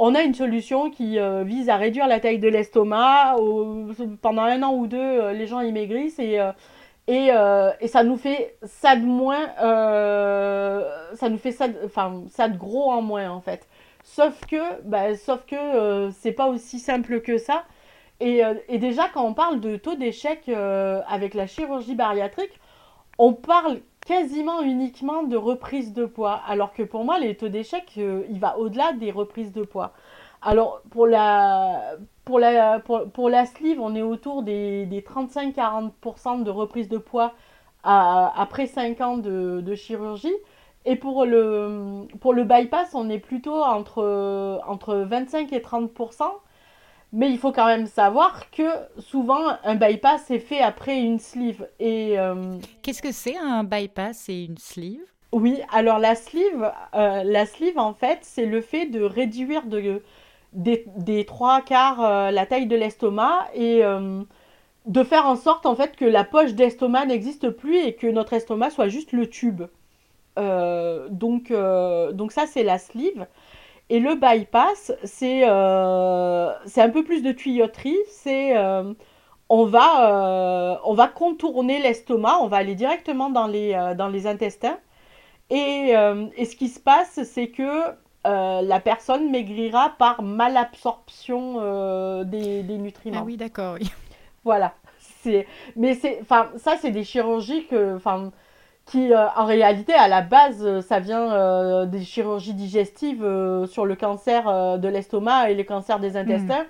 [0.00, 3.34] On a une solution qui euh, vise à réduire la taille de l'estomac.
[4.22, 8.16] Pendant un an ou deux, euh, les gens y maigrissent et, euh, et, ça nous
[8.16, 9.48] fait ça de moins,
[11.14, 13.66] ça nous fait ça, enfin ça de gros en moins en fait.
[14.14, 17.64] Sauf que, bah, sauf que c'est pas aussi simple que ça.
[18.20, 22.58] Et, et, déjà quand on parle de taux d'échec avec la chirurgie bariatrique,
[23.18, 27.92] on parle quasiment uniquement de reprise de poids, alors que pour moi, les taux d'échec,
[27.98, 29.92] euh, il va au-delà des reprises de poids.
[30.40, 37.34] Alors, pour la, pour sleeve, on est autour des, des 35-40% de reprise de poids
[37.82, 40.34] après 5 ans de, chirurgie.
[40.90, 46.24] Et pour le, pour le bypass, on est plutôt entre, entre 25 et 30%.
[47.12, 48.62] Mais il faut quand même savoir que
[48.98, 51.68] souvent un bypass est fait après une sleeve.
[51.78, 55.04] Et euh, qu'est-ce que c'est un bypass et une sleeve?
[55.32, 60.02] Oui, alors la sleeve, euh, la sleeve en fait, c'est le fait de réduire de,
[60.54, 63.82] des, trois quarts euh, la taille de l'estomac et
[64.86, 68.32] de faire en sorte en fait que la poche d'estomac n'existe plus et que notre
[68.32, 69.64] estomac soit juste le tube.
[71.10, 73.26] Donc, donc ça c'est la sleeve.
[73.90, 77.96] Et le bypass, c'est euh, un peu plus de tuyauterie.
[78.08, 78.92] C'est euh,
[79.48, 84.08] on, va, euh, on va contourner l'estomac, on va aller directement dans les, euh, dans
[84.08, 84.78] les intestins.
[85.50, 85.94] Et,
[86.36, 87.84] et, ce qui se passe, c'est que
[88.24, 91.54] la personne maigrira par malabsorption
[92.24, 93.20] des, des, nutriments.
[93.20, 93.78] Ah oui, d'accord.
[93.80, 93.90] Oui.
[94.44, 94.74] Voilà.
[95.74, 97.96] Mais ça, c'est des chirurgies que
[98.88, 103.24] qui euh, en réalité à la base euh, ça vient euh, des chirurgies digestives
[103.66, 106.64] sur le cancer de l'estomac et le cancer des intestins.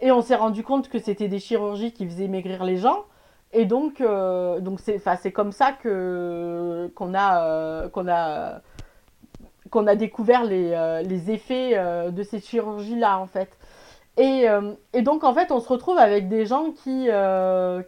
[0.00, 3.04] Et on s'est rendu compte que c'était des chirurgies qui faisaient maigrir les gens.
[3.52, 8.60] Et donc donc c'est c'est comme ça que qu'on a qu'on a
[9.70, 11.78] qu'on a découvert les, les effets
[12.10, 13.56] de ces chirurgies là en fait.
[14.16, 14.46] Et,
[14.92, 17.08] et, donc en fait on se retrouve avec des gens qui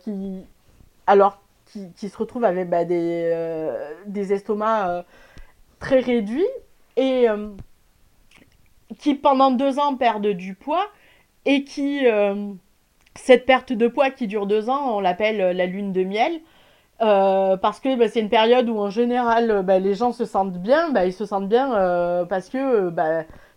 [0.01, 0.47] qui
[1.07, 1.39] alors
[1.97, 5.03] qui, se retrouvent avec bah, des, euh, des estomacs euh,
[5.79, 6.47] très réduits
[6.97, 7.49] et euh,
[8.99, 10.87] qui pendant deux ans perdent du poids
[11.45, 12.05] et qui
[13.15, 16.41] cette perte de poids qui dure deux ans, on l'appelle la lune de miel.
[16.99, 20.93] parce que bah, c'est une période où en général bah, les gens se sentent bien,
[21.05, 21.69] ils se sentent bien
[22.29, 22.93] parce que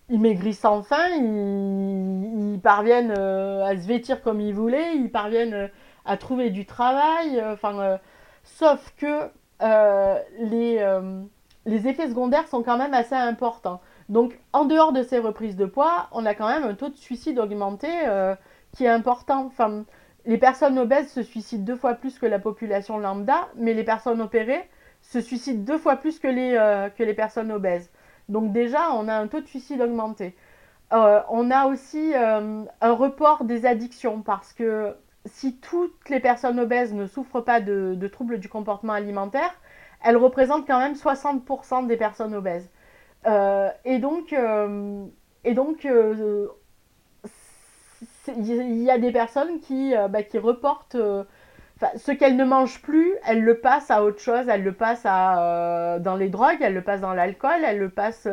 [0.09, 5.69] ils maigrissent enfin, ils, ils parviennent à se vêtir comme ils voulaient, ils parviennent
[6.09, 7.39] à trouver du travail.
[7.39, 7.97] Euh, enfin, euh,
[8.43, 9.29] sauf que
[9.61, 10.83] euh, les,
[11.65, 13.81] les effets secondaires sont quand même assez importants.
[14.09, 16.97] Donc, en dehors de ces reprises de poids, on a quand même un taux de
[16.97, 17.87] suicide augmenté
[18.73, 19.45] qui est important.
[19.45, 19.83] Enfin,
[20.25, 24.21] les personnes obèses se suicident deux fois plus que la population lambda, mais les personnes
[24.21, 24.67] opérées
[25.01, 26.53] se suicident deux fois plus que les,
[26.97, 27.91] que les personnes obèses.
[28.29, 30.35] Donc déjà, on a un taux de suicide augmenté.
[30.91, 37.05] on a aussi un report des addictions parce que si toutes les personnes obèses ne
[37.05, 39.53] souffrent pas de, troubles du comportement alimentaire,
[40.03, 42.69] elles représentent quand même 60% des personnes obèses.
[43.27, 45.05] Euh, et donc, euh,
[45.43, 46.47] et donc euh,
[48.37, 50.95] il y a des personnes qui, bah, qui reportent
[51.95, 55.97] ce qu'elles ne mangent plus, elles le passent à autre chose, elles le passent à,
[55.99, 58.27] dans les drogues, elles le passent dans l'alcool, elles le passent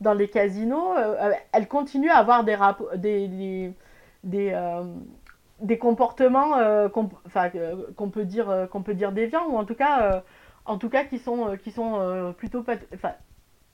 [0.00, 0.94] dans les casinos,
[1.52, 2.56] elles continuent à avoir des,
[2.96, 3.72] des, des,
[4.24, 4.52] des
[5.60, 7.08] des comportements euh, qu'on
[8.10, 10.20] peut dire euh, qu'on peut dire déviants ou en tout cas euh,
[10.66, 13.12] en tout cas qui sont qui sont plutôt pas enfin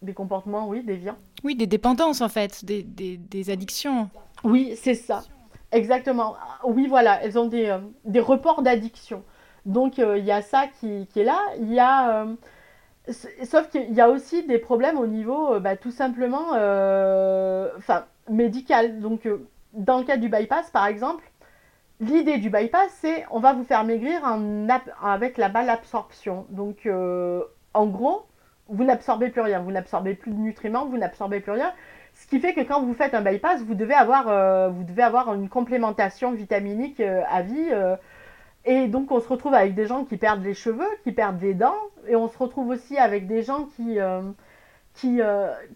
[0.00, 1.16] des comportements oui déviants.
[1.42, 4.10] Oui des dépendances en fait des, des, des addictions.
[4.44, 5.22] Oui c'est ça.
[5.72, 6.36] Exactement.
[6.64, 9.24] Oui voilà elles ont des, des reports d'addiction.
[9.64, 11.38] Donc il y a ça qui, qui, est là.
[11.58, 12.26] Il y a
[13.44, 16.50] sauf qu'il y a aussi des problèmes au niveau bah, tout simplement
[17.78, 19.00] enfin médical.
[19.00, 19.26] Donc
[19.72, 21.24] dans le cas du bypass par exemple
[22.02, 24.22] L'idée du bypass, c'est on va vous faire maigrir
[25.04, 26.46] avec la malabsorption.
[26.50, 28.26] Donc, euh, en gros,
[28.68, 31.72] vous n'absorbez plus rien, vous n'absorbez plus de nutriments, vous n'absorbez plus rien.
[32.14, 35.04] Ce qui fait que quand vous faites un bypass, vous devez avoir, euh, vous devez
[35.04, 37.70] avoir une complémentation vitaminique euh, à vie.
[38.64, 41.54] et donc, on se retrouve avec des gens qui perdent les cheveux, qui perdent des
[41.54, 41.78] dents.
[42.08, 43.98] Et on se retrouve aussi avec des gens qui,
[44.94, 45.20] qui,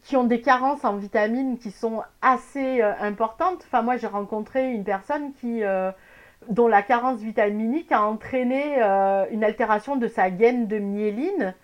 [0.02, 3.62] qui ont des carences en vitamines qui sont assez importantes.
[3.64, 5.62] Enfin, moi, j'ai rencontré une personne qui
[6.48, 11.54] dont la carence vitaminique a entraîné euh, une altération de sa gaine de myéline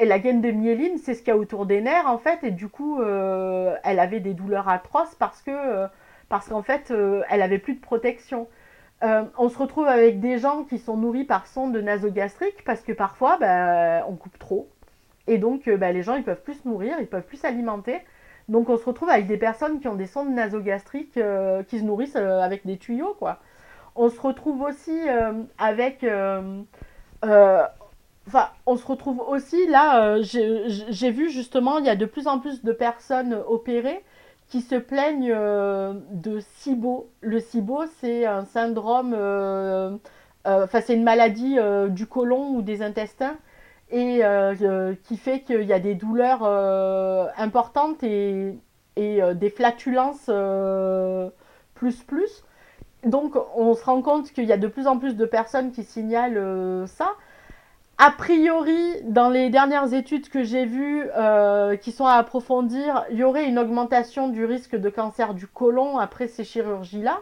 [0.00, 2.42] et la gaine de myéline, c'est ce qu'il y a autour des nerfs, en fait,
[2.42, 5.86] et du coup, elle avait des douleurs atroces parce que,
[6.28, 6.92] parce qu'en fait,
[7.28, 8.48] elle avait plus de protection.
[9.00, 13.36] on se retrouve avec des gens qui sont nourris par sonde nasogastrique parce que parfois,
[13.38, 14.68] bah, on coupe trop.
[15.28, 18.00] Et donc, bah, les gens, ils peuvent plus se nourrir, ils peuvent plus s'alimenter.
[18.50, 21.84] Donc on se retrouve avec des personnes qui ont des sondes nasogastriques euh, qui se
[21.84, 23.38] nourrissent euh, avec des tuyaux, quoi.
[23.96, 26.04] On se retrouve aussi euh, avec...
[27.22, 32.38] Enfin, on se retrouve aussi, là, j'ai vu justement, il y a de plus en
[32.38, 34.04] plus de personnes opérées
[34.48, 37.10] qui se plaignent de SIBO.
[37.20, 39.14] Le SIBO, c'est un syndrome...
[40.44, 41.58] Enfin, c'est une maladie
[41.88, 43.36] du côlon ou des intestins
[43.90, 48.56] et euh, qui fait qu'il y a des douleurs euh, importantes et,
[48.98, 50.30] euh, des flatulences
[51.74, 52.44] plus plus.
[53.04, 55.84] Donc on se rend compte qu'il y a de plus en plus de personnes qui
[55.84, 57.12] signalent ça.
[57.98, 61.06] A priori, dans les dernières études que j'ai vues
[61.82, 65.98] qui sont à approfondir, il y aurait une augmentation du risque de cancer du côlon
[65.98, 67.20] après ces chirurgies-là.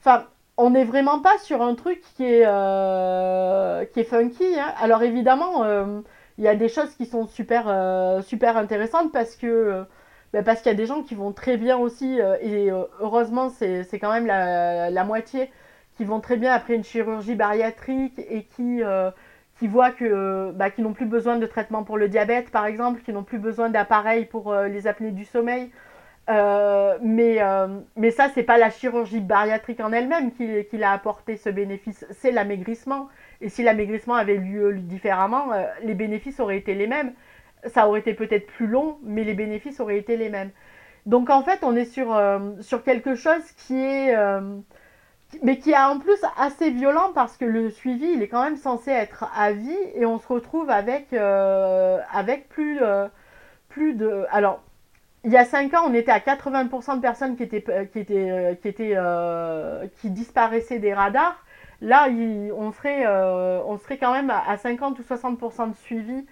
[0.00, 0.24] Enfin,
[0.58, 4.58] on n'est vraiment pas sur un truc qui est, euh, qui est funky.
[4.58, 4.74] Hein.
[4.80, 6.00] Alors évidemment, euh,
[6.36, 9.84] il y a des choses qui sont super, euh, super intéressantes parce que
[10.32, 13.98] bah, parce qu'il y a des gens qui vont très bien aussi, et heureusement c'est
[13.98, 15.50] quand même la, moitié
[15.96, 18.82] qui vont très bien après une chirurgie bariatrique et qui,
[19.58, 23.00] qui voient que bah, qui n'ont plus besoin de traitement pour le diabète par exemple,
[23.02, 25.70] qui n'ont plus besoin d'appareils pour les apnées du sommeil.
[26.28, 30.92] Euh, mais, euh, mais ça, c'est pas la chirurgie bariatrique en elle-même qui, qui l'a
[30.92, 33.08] apporté ce bénéfice, c'est l'amaigrissement.
[33.40, 37.12] Et si l'amaigrissement avait lieu différemment, euh, les bénéfices auraient été les mêmes.
[37.66, 40.50] Ça aurait été peut-être plus long, mais les bénéfices auraient été les mêmes.
[41.06, 42.20] Donc en fait, on est sur,
[42.60, 44.14] sur quelque chose qui est...
[45.42, 48.56] mais qui est en plus assez violent parce que le suivi, il est quand même
[48.56, 52.80] censé être à vie et on se retrouve avec, avec plus,
[53.68, 54.26] plus de...
[54.30, 54.62] Alors,
[55.24, 57.98] il y a 5 ans, on était à 80% de personnes qui, étaient, euh, qui,
[57.98, 61.44] étaient, euh, qui, étaient, euh, qui disparaissaient des radars.
[61.80, 62.08] Là,
[62.56, 66.26] on, serait, on serait quand même à 50 ou 60% de suivi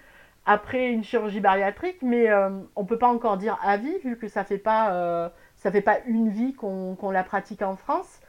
[0.47, 2.33] après une chirurgie bariatrique, mais
[2.75, 5.81] on ne peut pas encore dire à vie, vu que ça ne fait, pas, fait
[5.81, 8.21] pas une vie qu'on la pratique en France.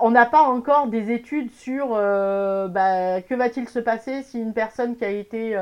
[0.00, 4.96] on n'a pas encore des études sur bah, que va-t-il se passer si une personne
[4.96, 5.56] qui a été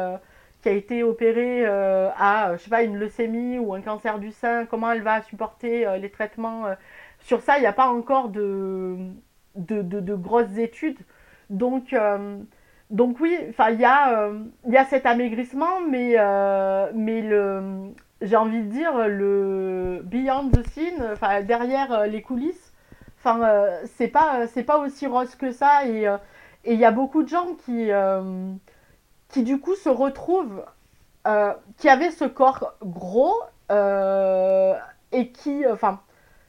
[0.63, 4.31] qui a été opérée euh, à, je sais pas, une leucémie ou un cancer du
[4.31, 6.67] sein, comment elle va supporter euh, les traitements.
[6.67, 6.75] Euh.
[7.21, 8.97] Sur ça, il n'y a pas encore de,
[9.57, 10.99] de, de, grosses études.
[11.51, 11.95] Donc,
[12.91, 13.37] donc oui,
[13.71, 14.31] il y, a,
[14.69, 16.17] y a cet amaigrissement, mais,
[16.95, 21.15] mais le, j'ai envie de dire, le beyond the scene,
[21.47, 22.73] derrière les coulisses,
[23.19, 25.87] enfin, c'est pas, c'est pas aussi rose que ça.
[25.87, 26.07] Et
[26.65, 27.91] il y a beaucoup de gens qui
[29.31, 30.65] qui du coup se retrouvent,
[31.27, 33.37] euh, qui avaient ce corps gros
[33.71, 34.75] euh,
[35.13, 36.01] et qui, enfin,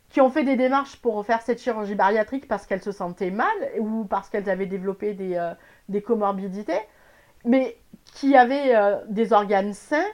[0.09, 3.47] qui ont fait des démarches pour faire cette chirurgie bariatrique parce qu'elles se sentaient mal
[3.79, 5.53] ou parce qu'elles avaient développé des, euh,
[5.91, 6.79] des, comorbidités,
[7.45, 7.77] mais
[8.15, 8.73] qui avaient
[9.07, 10.07] des organes sains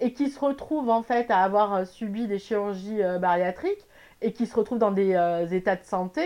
[0.00, 3.86] et qui se retrouvent en fait à avoir subi des chirurgies bariatriques
[4.22, 5.14] et qui se retrouvent dans des
[5.52, 6.22] états de santé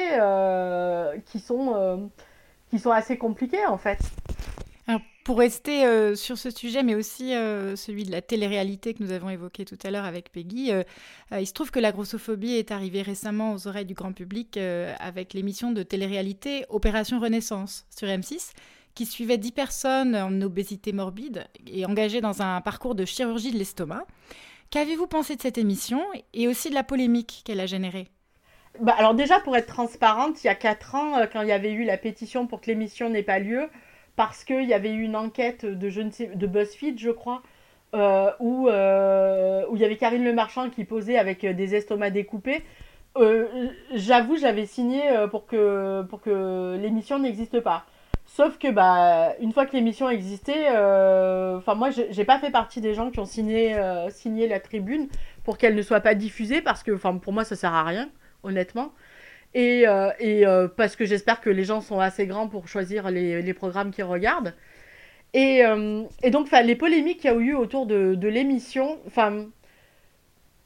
[1.26, 2.10] qui, sont,
[2.70, 3.98] qui sont assez compliqués en fait.
[5.24, 9.10] Pour rester euh, sur ce sujet, mais aussi euh, celui de la télé-réalité que nous
[9.10, 10.82] avons évoqué tout à l'heure avec Peggy, euh,
[11.32, 14.58] il se trouve que la grossophobie est arrivée récemment aux oreilles du grand public
[15.00, 18.52] avec l'émission de télé-réalité Opération Renaissance sur M6,
[18.94, 23.58] qui suivait 10 personnes en obésité morbide et engagées dans un parcours de chirurgie de
[23.58, 24.06] l'estomac.
[24.70, 26.02] Qu'avez-vous pensé de cette émission
[26.32, 28.08] et aussi de la polémique qu'elle a générée?
[28.80, 31.72] Bah alors déjà, pour être transparente, il y a 4 ans, quand il y avait
[31.72, 33.68] eu la pétition pour que l'émission n'ait pas lieu,
[34.16, 37.42] parce qu'il y avait eu une enquête de, je ne sais, de BuzzFeed, je crois,
[37.94, 42.12] euh, où, euh, où il y avait Karine Le Marchand qui posait avec des estomacs
[42.12, 42.62] découpés.
[43.16, 47.86] Euh, j'avoue, j'avais signé pour que, pour que l'émission n'existe pas.
[48.36, 52.92] Sauf que, bah, une fois que l'émission existait, enfin, moi, j'ai pas fait partie des
[52.94, 53.76] gens qui ont signé,
[54.10, 55.08] signé la tribune
[55.44, 58.08] pour qu'elle ne soit pas diffusée parce que, enfin, pour moi, ça sert à rien,
[58.42, 58.92] honnêtement.
[59.54, 63.54] Et, euh, euh, parce que j'espère que les gens sont assez grands pour choisir les,
[63.54, 64.54] programmes qu'ils regardent.
[65.32, 69.46] Et, euh, donc, les polémiques qu'il y a eu autour de, l'émission, enfin,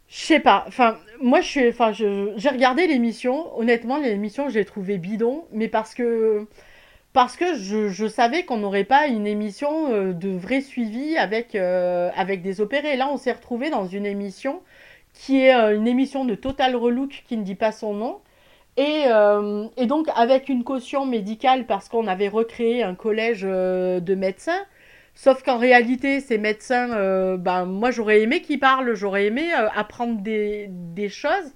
[0.08, 0.64] je sais pas.
[0.66, 3.56] Enfin, moi, je enfin, j'ai regardé l'émission.
[3.58, 6.46] Honnêtement, l'émission, j'ai trouvé bidon, mais parce que
[7.18, 12.60] parce que je, savais qu'on n'aurait pas une émission de vrai suivi avec avec des
[12.60, 12.96] opérés.
[12.96, 14.62] Là, on s'est retrouvé dans une émission
[15.14, 18.20] qui est une émission de Total Relook qui ne dit pas son nom
[18.78, 24.14] euh, et, donc avec une caution médicale parce qu'on avait recréé un collège euh, de
[24.14, 24.64] médecins.
[25.16, 26.86] Sauf qu'en réalité, ces médecins,
[27.38, 31.52] ben, moi j'aurais aimé qu'ils parlent, j'aurais aimé apprendre des, choses.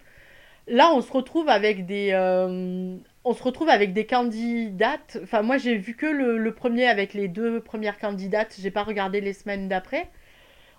[0.66, 2.10] Là, on se retrouve avec des,
[3.24, 5.18] on se retrouve avec des candidates.
[5.22, 8.56] Enfin, moi, j'ai vu que le, premier avec les deux premières candidates.
[8.58, 10.10] J'ai pas regardé les semaines d'après.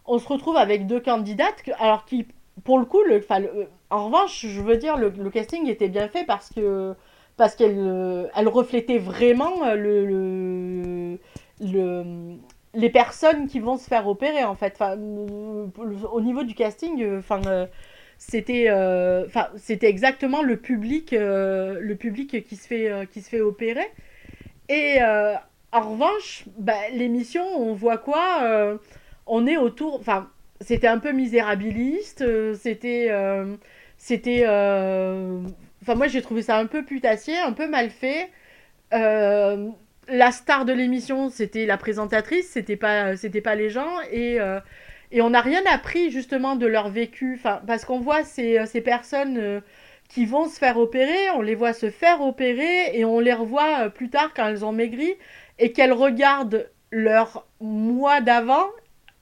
[0.06, 2.28] On se retrouve avec deux candidates, alors qui,
[2.66, 3.26] pour le coup, le,
[3.90, 6.94] en revanche, je veux dire, le, casting était bien fait parce que
[7.38, 11.18] parce qu'elle elle reflétait vraiment le,
[11.62, 12.38] le,
[12.76, 14.78] les personnes qui vont se faire opérer en fait.
[14.82, 17.42] Au niveau du casting, enfin
[18.30, 23.22] c'était euh, enfin c'était exactement le public euh, le public qui se fait euh, qui
[23.22, 23.92] se fait opérer.
[24.70, 25.00] Et
[25.72, 28.80] en revanche bah, l'émission on voit quoi
[29.28, 30.30] on est autour enfin
[30.62, 32.24] c'était un peu misérabiliste
[32.56, 33.12] c'était
[33.98, 38.30] c'était enfin moi j'ai trouvé ça un peu putassier un peu mal fait.
[38.92, 44.00] La star de l'émission c'était la présentatrice c'était pas c'était pas les gens.
[44.12, 44.40] Et
[45.14, 48.82] et on n'a rien appris justement de leur vécu, parce qu'on voit ces, euh, ces
[48.82, 49.62] personnes euh,
[50.10, 53.84] qui vont se faire opérer, on les voit se faire opérer et on les revoit
[53.84, 55.14] euh, plus tard quand elles ont maigri
[55.60, 58.68] et qu'elles regardent leur mois d'avant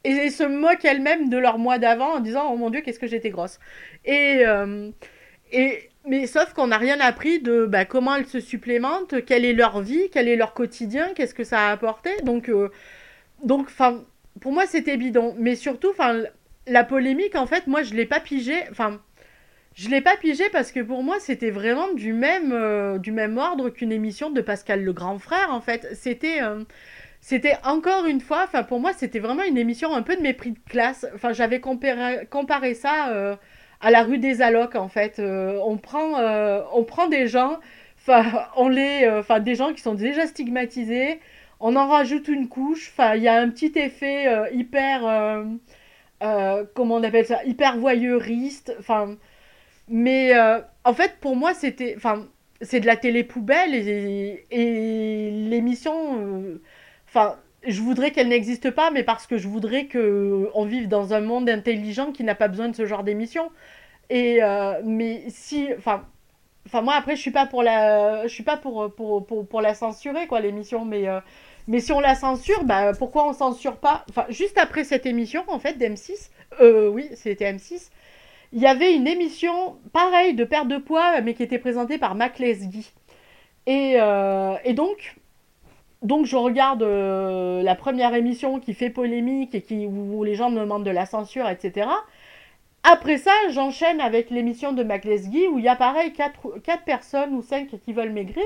[0.06, 3.08] et, se moquent elles-mêmes de leur mois d'avant en disant oh mon dieu qu'est-ce que
[3.08, 3.60] j'étais grosse
[4.04, 4.44] et,
[5.52, 9.54] et mais sauf qu'on n'a rien appris de bah, comment elles se supplémentent quelle est
[9.54, 12.10] leur vie quel est leur quotidien qu'est-ce que ça a apporté.
[12.24, 12.52] Donc
[13.44, 14.04] donc enfin
[14.42, 15.36] pour moi, c'était bidon.
[15.38, 16.24] Mais surtout, enfin,
[16.68, 18.56] la polémique, en fait, moi, je l'ai pas pigé.
[18.72, 19.00] Enfin,
[19.76, 23.38] je l'ai pas pigé parce que pour moi, c'était vraiment du même, euh, du même
[23.38, 25.88] ordre qu'une émission de Pascal le Grand Frère, en fait.
[25.94, 26.42] C'était.
[26.42, 26.64] Euh,
[27.24, 30.54] c'était encore une fois, enfin pour moi c'était vraiment une émission un peu de mépris
[30.54, 31.06] de classe.
[31.14, 33.36] Enfin j'avais comparé, ça euh,
[33.80, 35.20] à la rue des Allocs en fait.
[35.20, 36.20] on prend,
[36.74, 37.60] on prend des gens,
[38.00, 41.20] enfin on les, enfin des gens qui sont déjà stigmatisés,
[41.62, 42.90] on en rajoute une couche.
[42.92, 45.46] Enfin, il y a un petit effet euh, hyper, euh,
[46.24, 48.76] euh, comment on appelle ça, hyper voyeuriste.
[48.80, 49.16] Enfin,
[49.88, 50.34] mais
[50.84, 52.28] en fait, pour moi, c'était, enfin,
[52.62, 56.60] c'est de la télé poubelle et, l'émission,
[57.08, 57.38] enfin.
[57.68, 61.50] je voudrais qu'elle n'existe pas, mais parce que je voudrais qu'on vive dans un monde
[61.50, 63.52] intelligent qui n'a pas besoin de ce genre d'émission.
[64.10, 64.40] Et
[64.86, 66.06] mais si, enfin,
[66.68, 69.62] enfin moi après je suis pas pour la, je suis pas pour pour, pour, pour
[69.62, 71.08] la censurer quoi l'émission, mais
[71.68, 74.06] mais si on la censure, bah, pourquoi on censure pas?
[74.10, 76.30] Enfin, juste après cette émission, en fait, d'M6,
[76.62, 77.90] euh, oui, c'était M6,
[78.54, 82.16] il y avait une émission, pareille, de perte de poids, mais qui était présentée par
[82.16, 82.92] Mac Lesguy.
[83.66, 85.16] Et, euh, et donc,
[86.02, 90.50] donc, je regarde euh, la première émission qui fait polémique et qui, où les gens
[90.50, 91.88] me demandent de la censure, etc.
[92.84, 96.84] Après ça, j'enchaîne avec l'émission de Mac Lesguy où il y a pareil 4, 4
[96.84, 98.44] personnes ou 5 qui veulent maigrir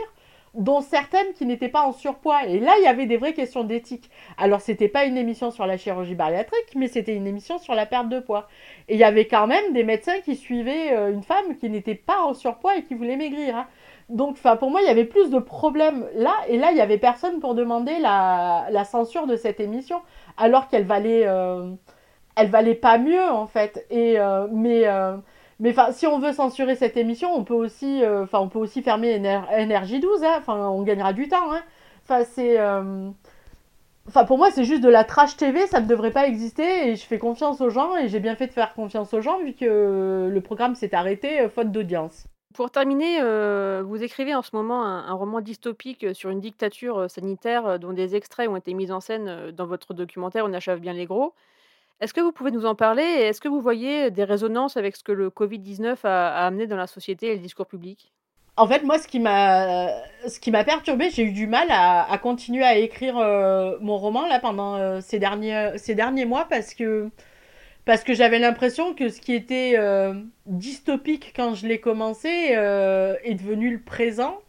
[0.55, 2.45] dont certaines qui n'étaient pas en surpoids.
[2.45, 4.09] Et là, il y avait des vraies questions d'éthique.
[4.37, 7.85] Alors, c'était pas une émission sur la chirurgie bariatrique, mais c'était une émission sur la
[7.85, 8.47] perte de poids.
[8.87, 11.95] Et il y avait quand même des médecins qui suivaient euh, une femme qui n'était
[11.95, 13.57] pas en surpoids et qui voulait maigrir.
[13.57, 13.67] Hein.
[14.09, 16.33] Donc, pour moi, il y avait plus de problèmes là.
[16.47, 20.01] Et là, il y avait personne pour demander la, censure de cette émission,
[20.37, 21.71] alors qu'elle valait, euh,
[22.35, 23.85] elle valait pas mieux en fait.
[23.89, 24.83] Et euh, mais
[25.59, 28.81] mais si on veut censurer cette émission, on peut aussi, euh, enfin, on peut aussi
[28.81, 30.23] fermer NRJ 12.
[30.23, 30.35] Hein.
[30.37, 31.53] Enfin, on gagnera du temps.
[31.53, 31.61] Hein.
[32.03, 33.09] Enfin, c'est, euh,
[34.07, 35.65] enfin, pour moi, c'est juste de la trash TV.
[35.67, 36.89] Ça ne devrait pas exister.
[36.89, 37.95] Et je fais confiance aux gens.
[37.95, 41.39] Et j'ai bien fait de faire confiance aux gens vu que le programme s'est arrêté
[41.39, 42.25] euh, faute d'audience.
[42.53, 43.19] Pour terminer,
[43.81, 48.47] vous écrivez en ce moment un, roman dystopique sur une dictature sanitaire dont des extraits
[48.47, 51.33] ont été mis en scène dans votre documentaire On achève bien les gros.
[52.01, 53.03] Est-ce que vous pouvez nous en parler?
[53.03, 56.87] Est-ce que vous voyez des résonances avec ce que le Covid-19 a, amené dans la
[56.87, 58.11] société et le discours public?
[58.57, 59.87] En fait, moi, ce qui m'a,
[60.27, 64.75] ce perturbé, j'ai eu du mal à, continuer à écrire euh, mon roman là pendant
[64.75, 67.09] euh, ces, derniers, ces derniers mois parce que,
[67.85, 70.13] parce que j'avais l'impression que ce qui était euh,
[70.45, 74.39] dystopique quand je l'ai commencé est devenu le présent.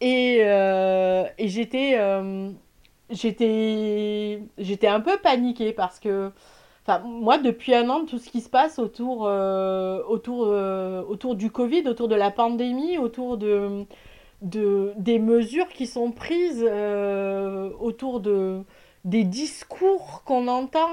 [0.00, 1.98] Et, et j'étais,
[3.10, 6.30] j'étais, j'étais un peu paniquée parce que
[7.04, 11.50] Moi, depuis un an, tout ce qui se passe autour, euh, autour, euh, autour du
[11.50, 13.86] Covid, autour de la pandémie, autour de,
[14.42, 18.62] de des mesures qui sont prises, euh, autour de,
[19.04, 20.88] des discours qu'on entend,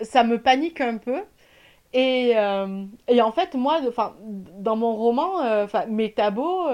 [0.00, 1.22] ça me panique un peu.
[1.92, 2.30] Et,
[3.08, 3.80] et en fait, moi,
[4.58, 6.66] dans mon roman, enfin, Métabo,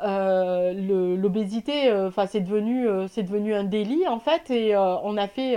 [0.00, 5.56] l'obésité, enfin, c'est devenu, c'est devenu un délit, en fait, et on a fait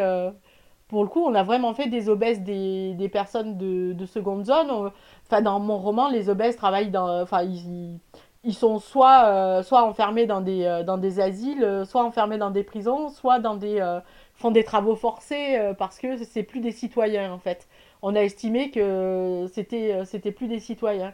[0.88, 4.92] pour le coup, on a vraiment fait des obèses des, personnes de, de, seconde zone.
[5.26, 7.22] Enfin, dans mon roman, les obèses travaillent dans.
[7.22, 8.00] Enfin, ils,
[8.44, 12.52] ils sont soit, euh, soit enfermés dans des, euh, dans des asiles, soit enfermés dans
[12.52, 14.00] des prisons, soit dans des
[14.36, 17.68] font des travaux forcés parce que c'est plus des citoyens en fait.
[18.04, 21.14] On a estimé que c'était c'était plus des citoyens.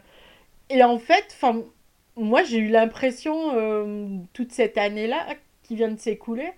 [0.70, 1.36] Et en fait,
[2.16, 5.26] moi j'ai eu l'impression toute cette année-là
[5.62, 6.52] qui vient de s'écouler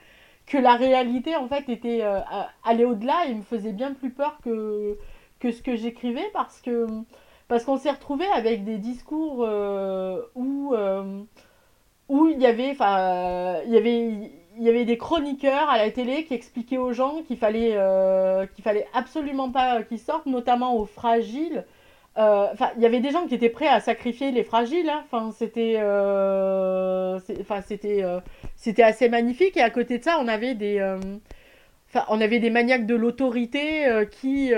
[0.47, 2.21] que la réalité en fait était euh,
[2.87, 4.97] au-delà et me faisait bien plus peur que,
[5.43, 6.87] ce que j'écrivais parce que
[7.49, 11.23] parce qu'on s'est retrouvé avec des discours euh, où euh,
[12.09, 16.25] où il y avait il y avait il y avait des chroniqueurs à la télé
[16.25, 17.77] qui expliquaient aux gens qu'il fallait
[18.55, 21.65] qu'il fallait absolument pas qu'ils sortent notamment aux fragiles
[22.19, 24.89] euh, enfin, il y avait des gens qui étaient prêts à sacrifier les fragiles.
[24.89, 25.05] Hein.
[25.05, 28.21] Enfin, c'était, euh, enfin, c'était, euh,
[28.57, 29.57] c'était assez magnifique.
[29.57, 30.81] Et à côté de ça, on avait des,
[31.91, 34.53] enfin, on avait des maniaques de l'autorité qui,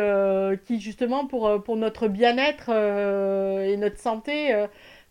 [0.67, 4.55] qui justement pour pour notre bien-être et notre santé,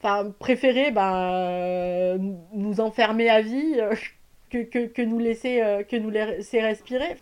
[0.01, 2.17] enfin, préféraient ben,
[2.53, 3.75] nous enfermer à vie
[4.49, 7.17] que, que, nous laisser que nous laisser respirer.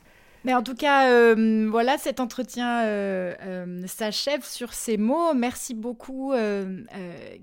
[0.45, 5.33] Mais en tout cas, euh, voilà, cet entretien euh, euh, s'achève sur ces mots.
[5.33, 6.33] Merci beaucoup,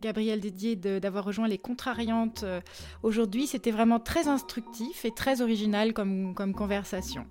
[0.01, 2.45] Gabriel Dédier, d'avoir rejoint les Contrariantes
[3.03, 3.49] aujourd'hui.
[3.49, 7.27] C'était vraiment très instructif et très original comme, comme conversation.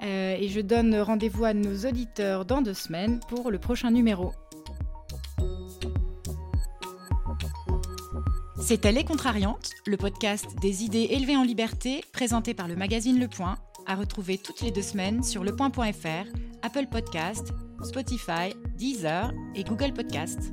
[0.00, 4.32] et je donne rendez-vous à nos auditeurs dans deux semaines pour le prochain numéro.
[8.60, 13.28] C'était Les Contrariantes, le podcast des idées élevées en liberté présenté par le magazine Le
[13.28, 16.26] Point à retrouver toutes les deux semaines sur lepoint.fr,
[16.62, 17.52] Apple Podcast,
[17.82, 20.52] Spotify, Deezer et Google Podcast.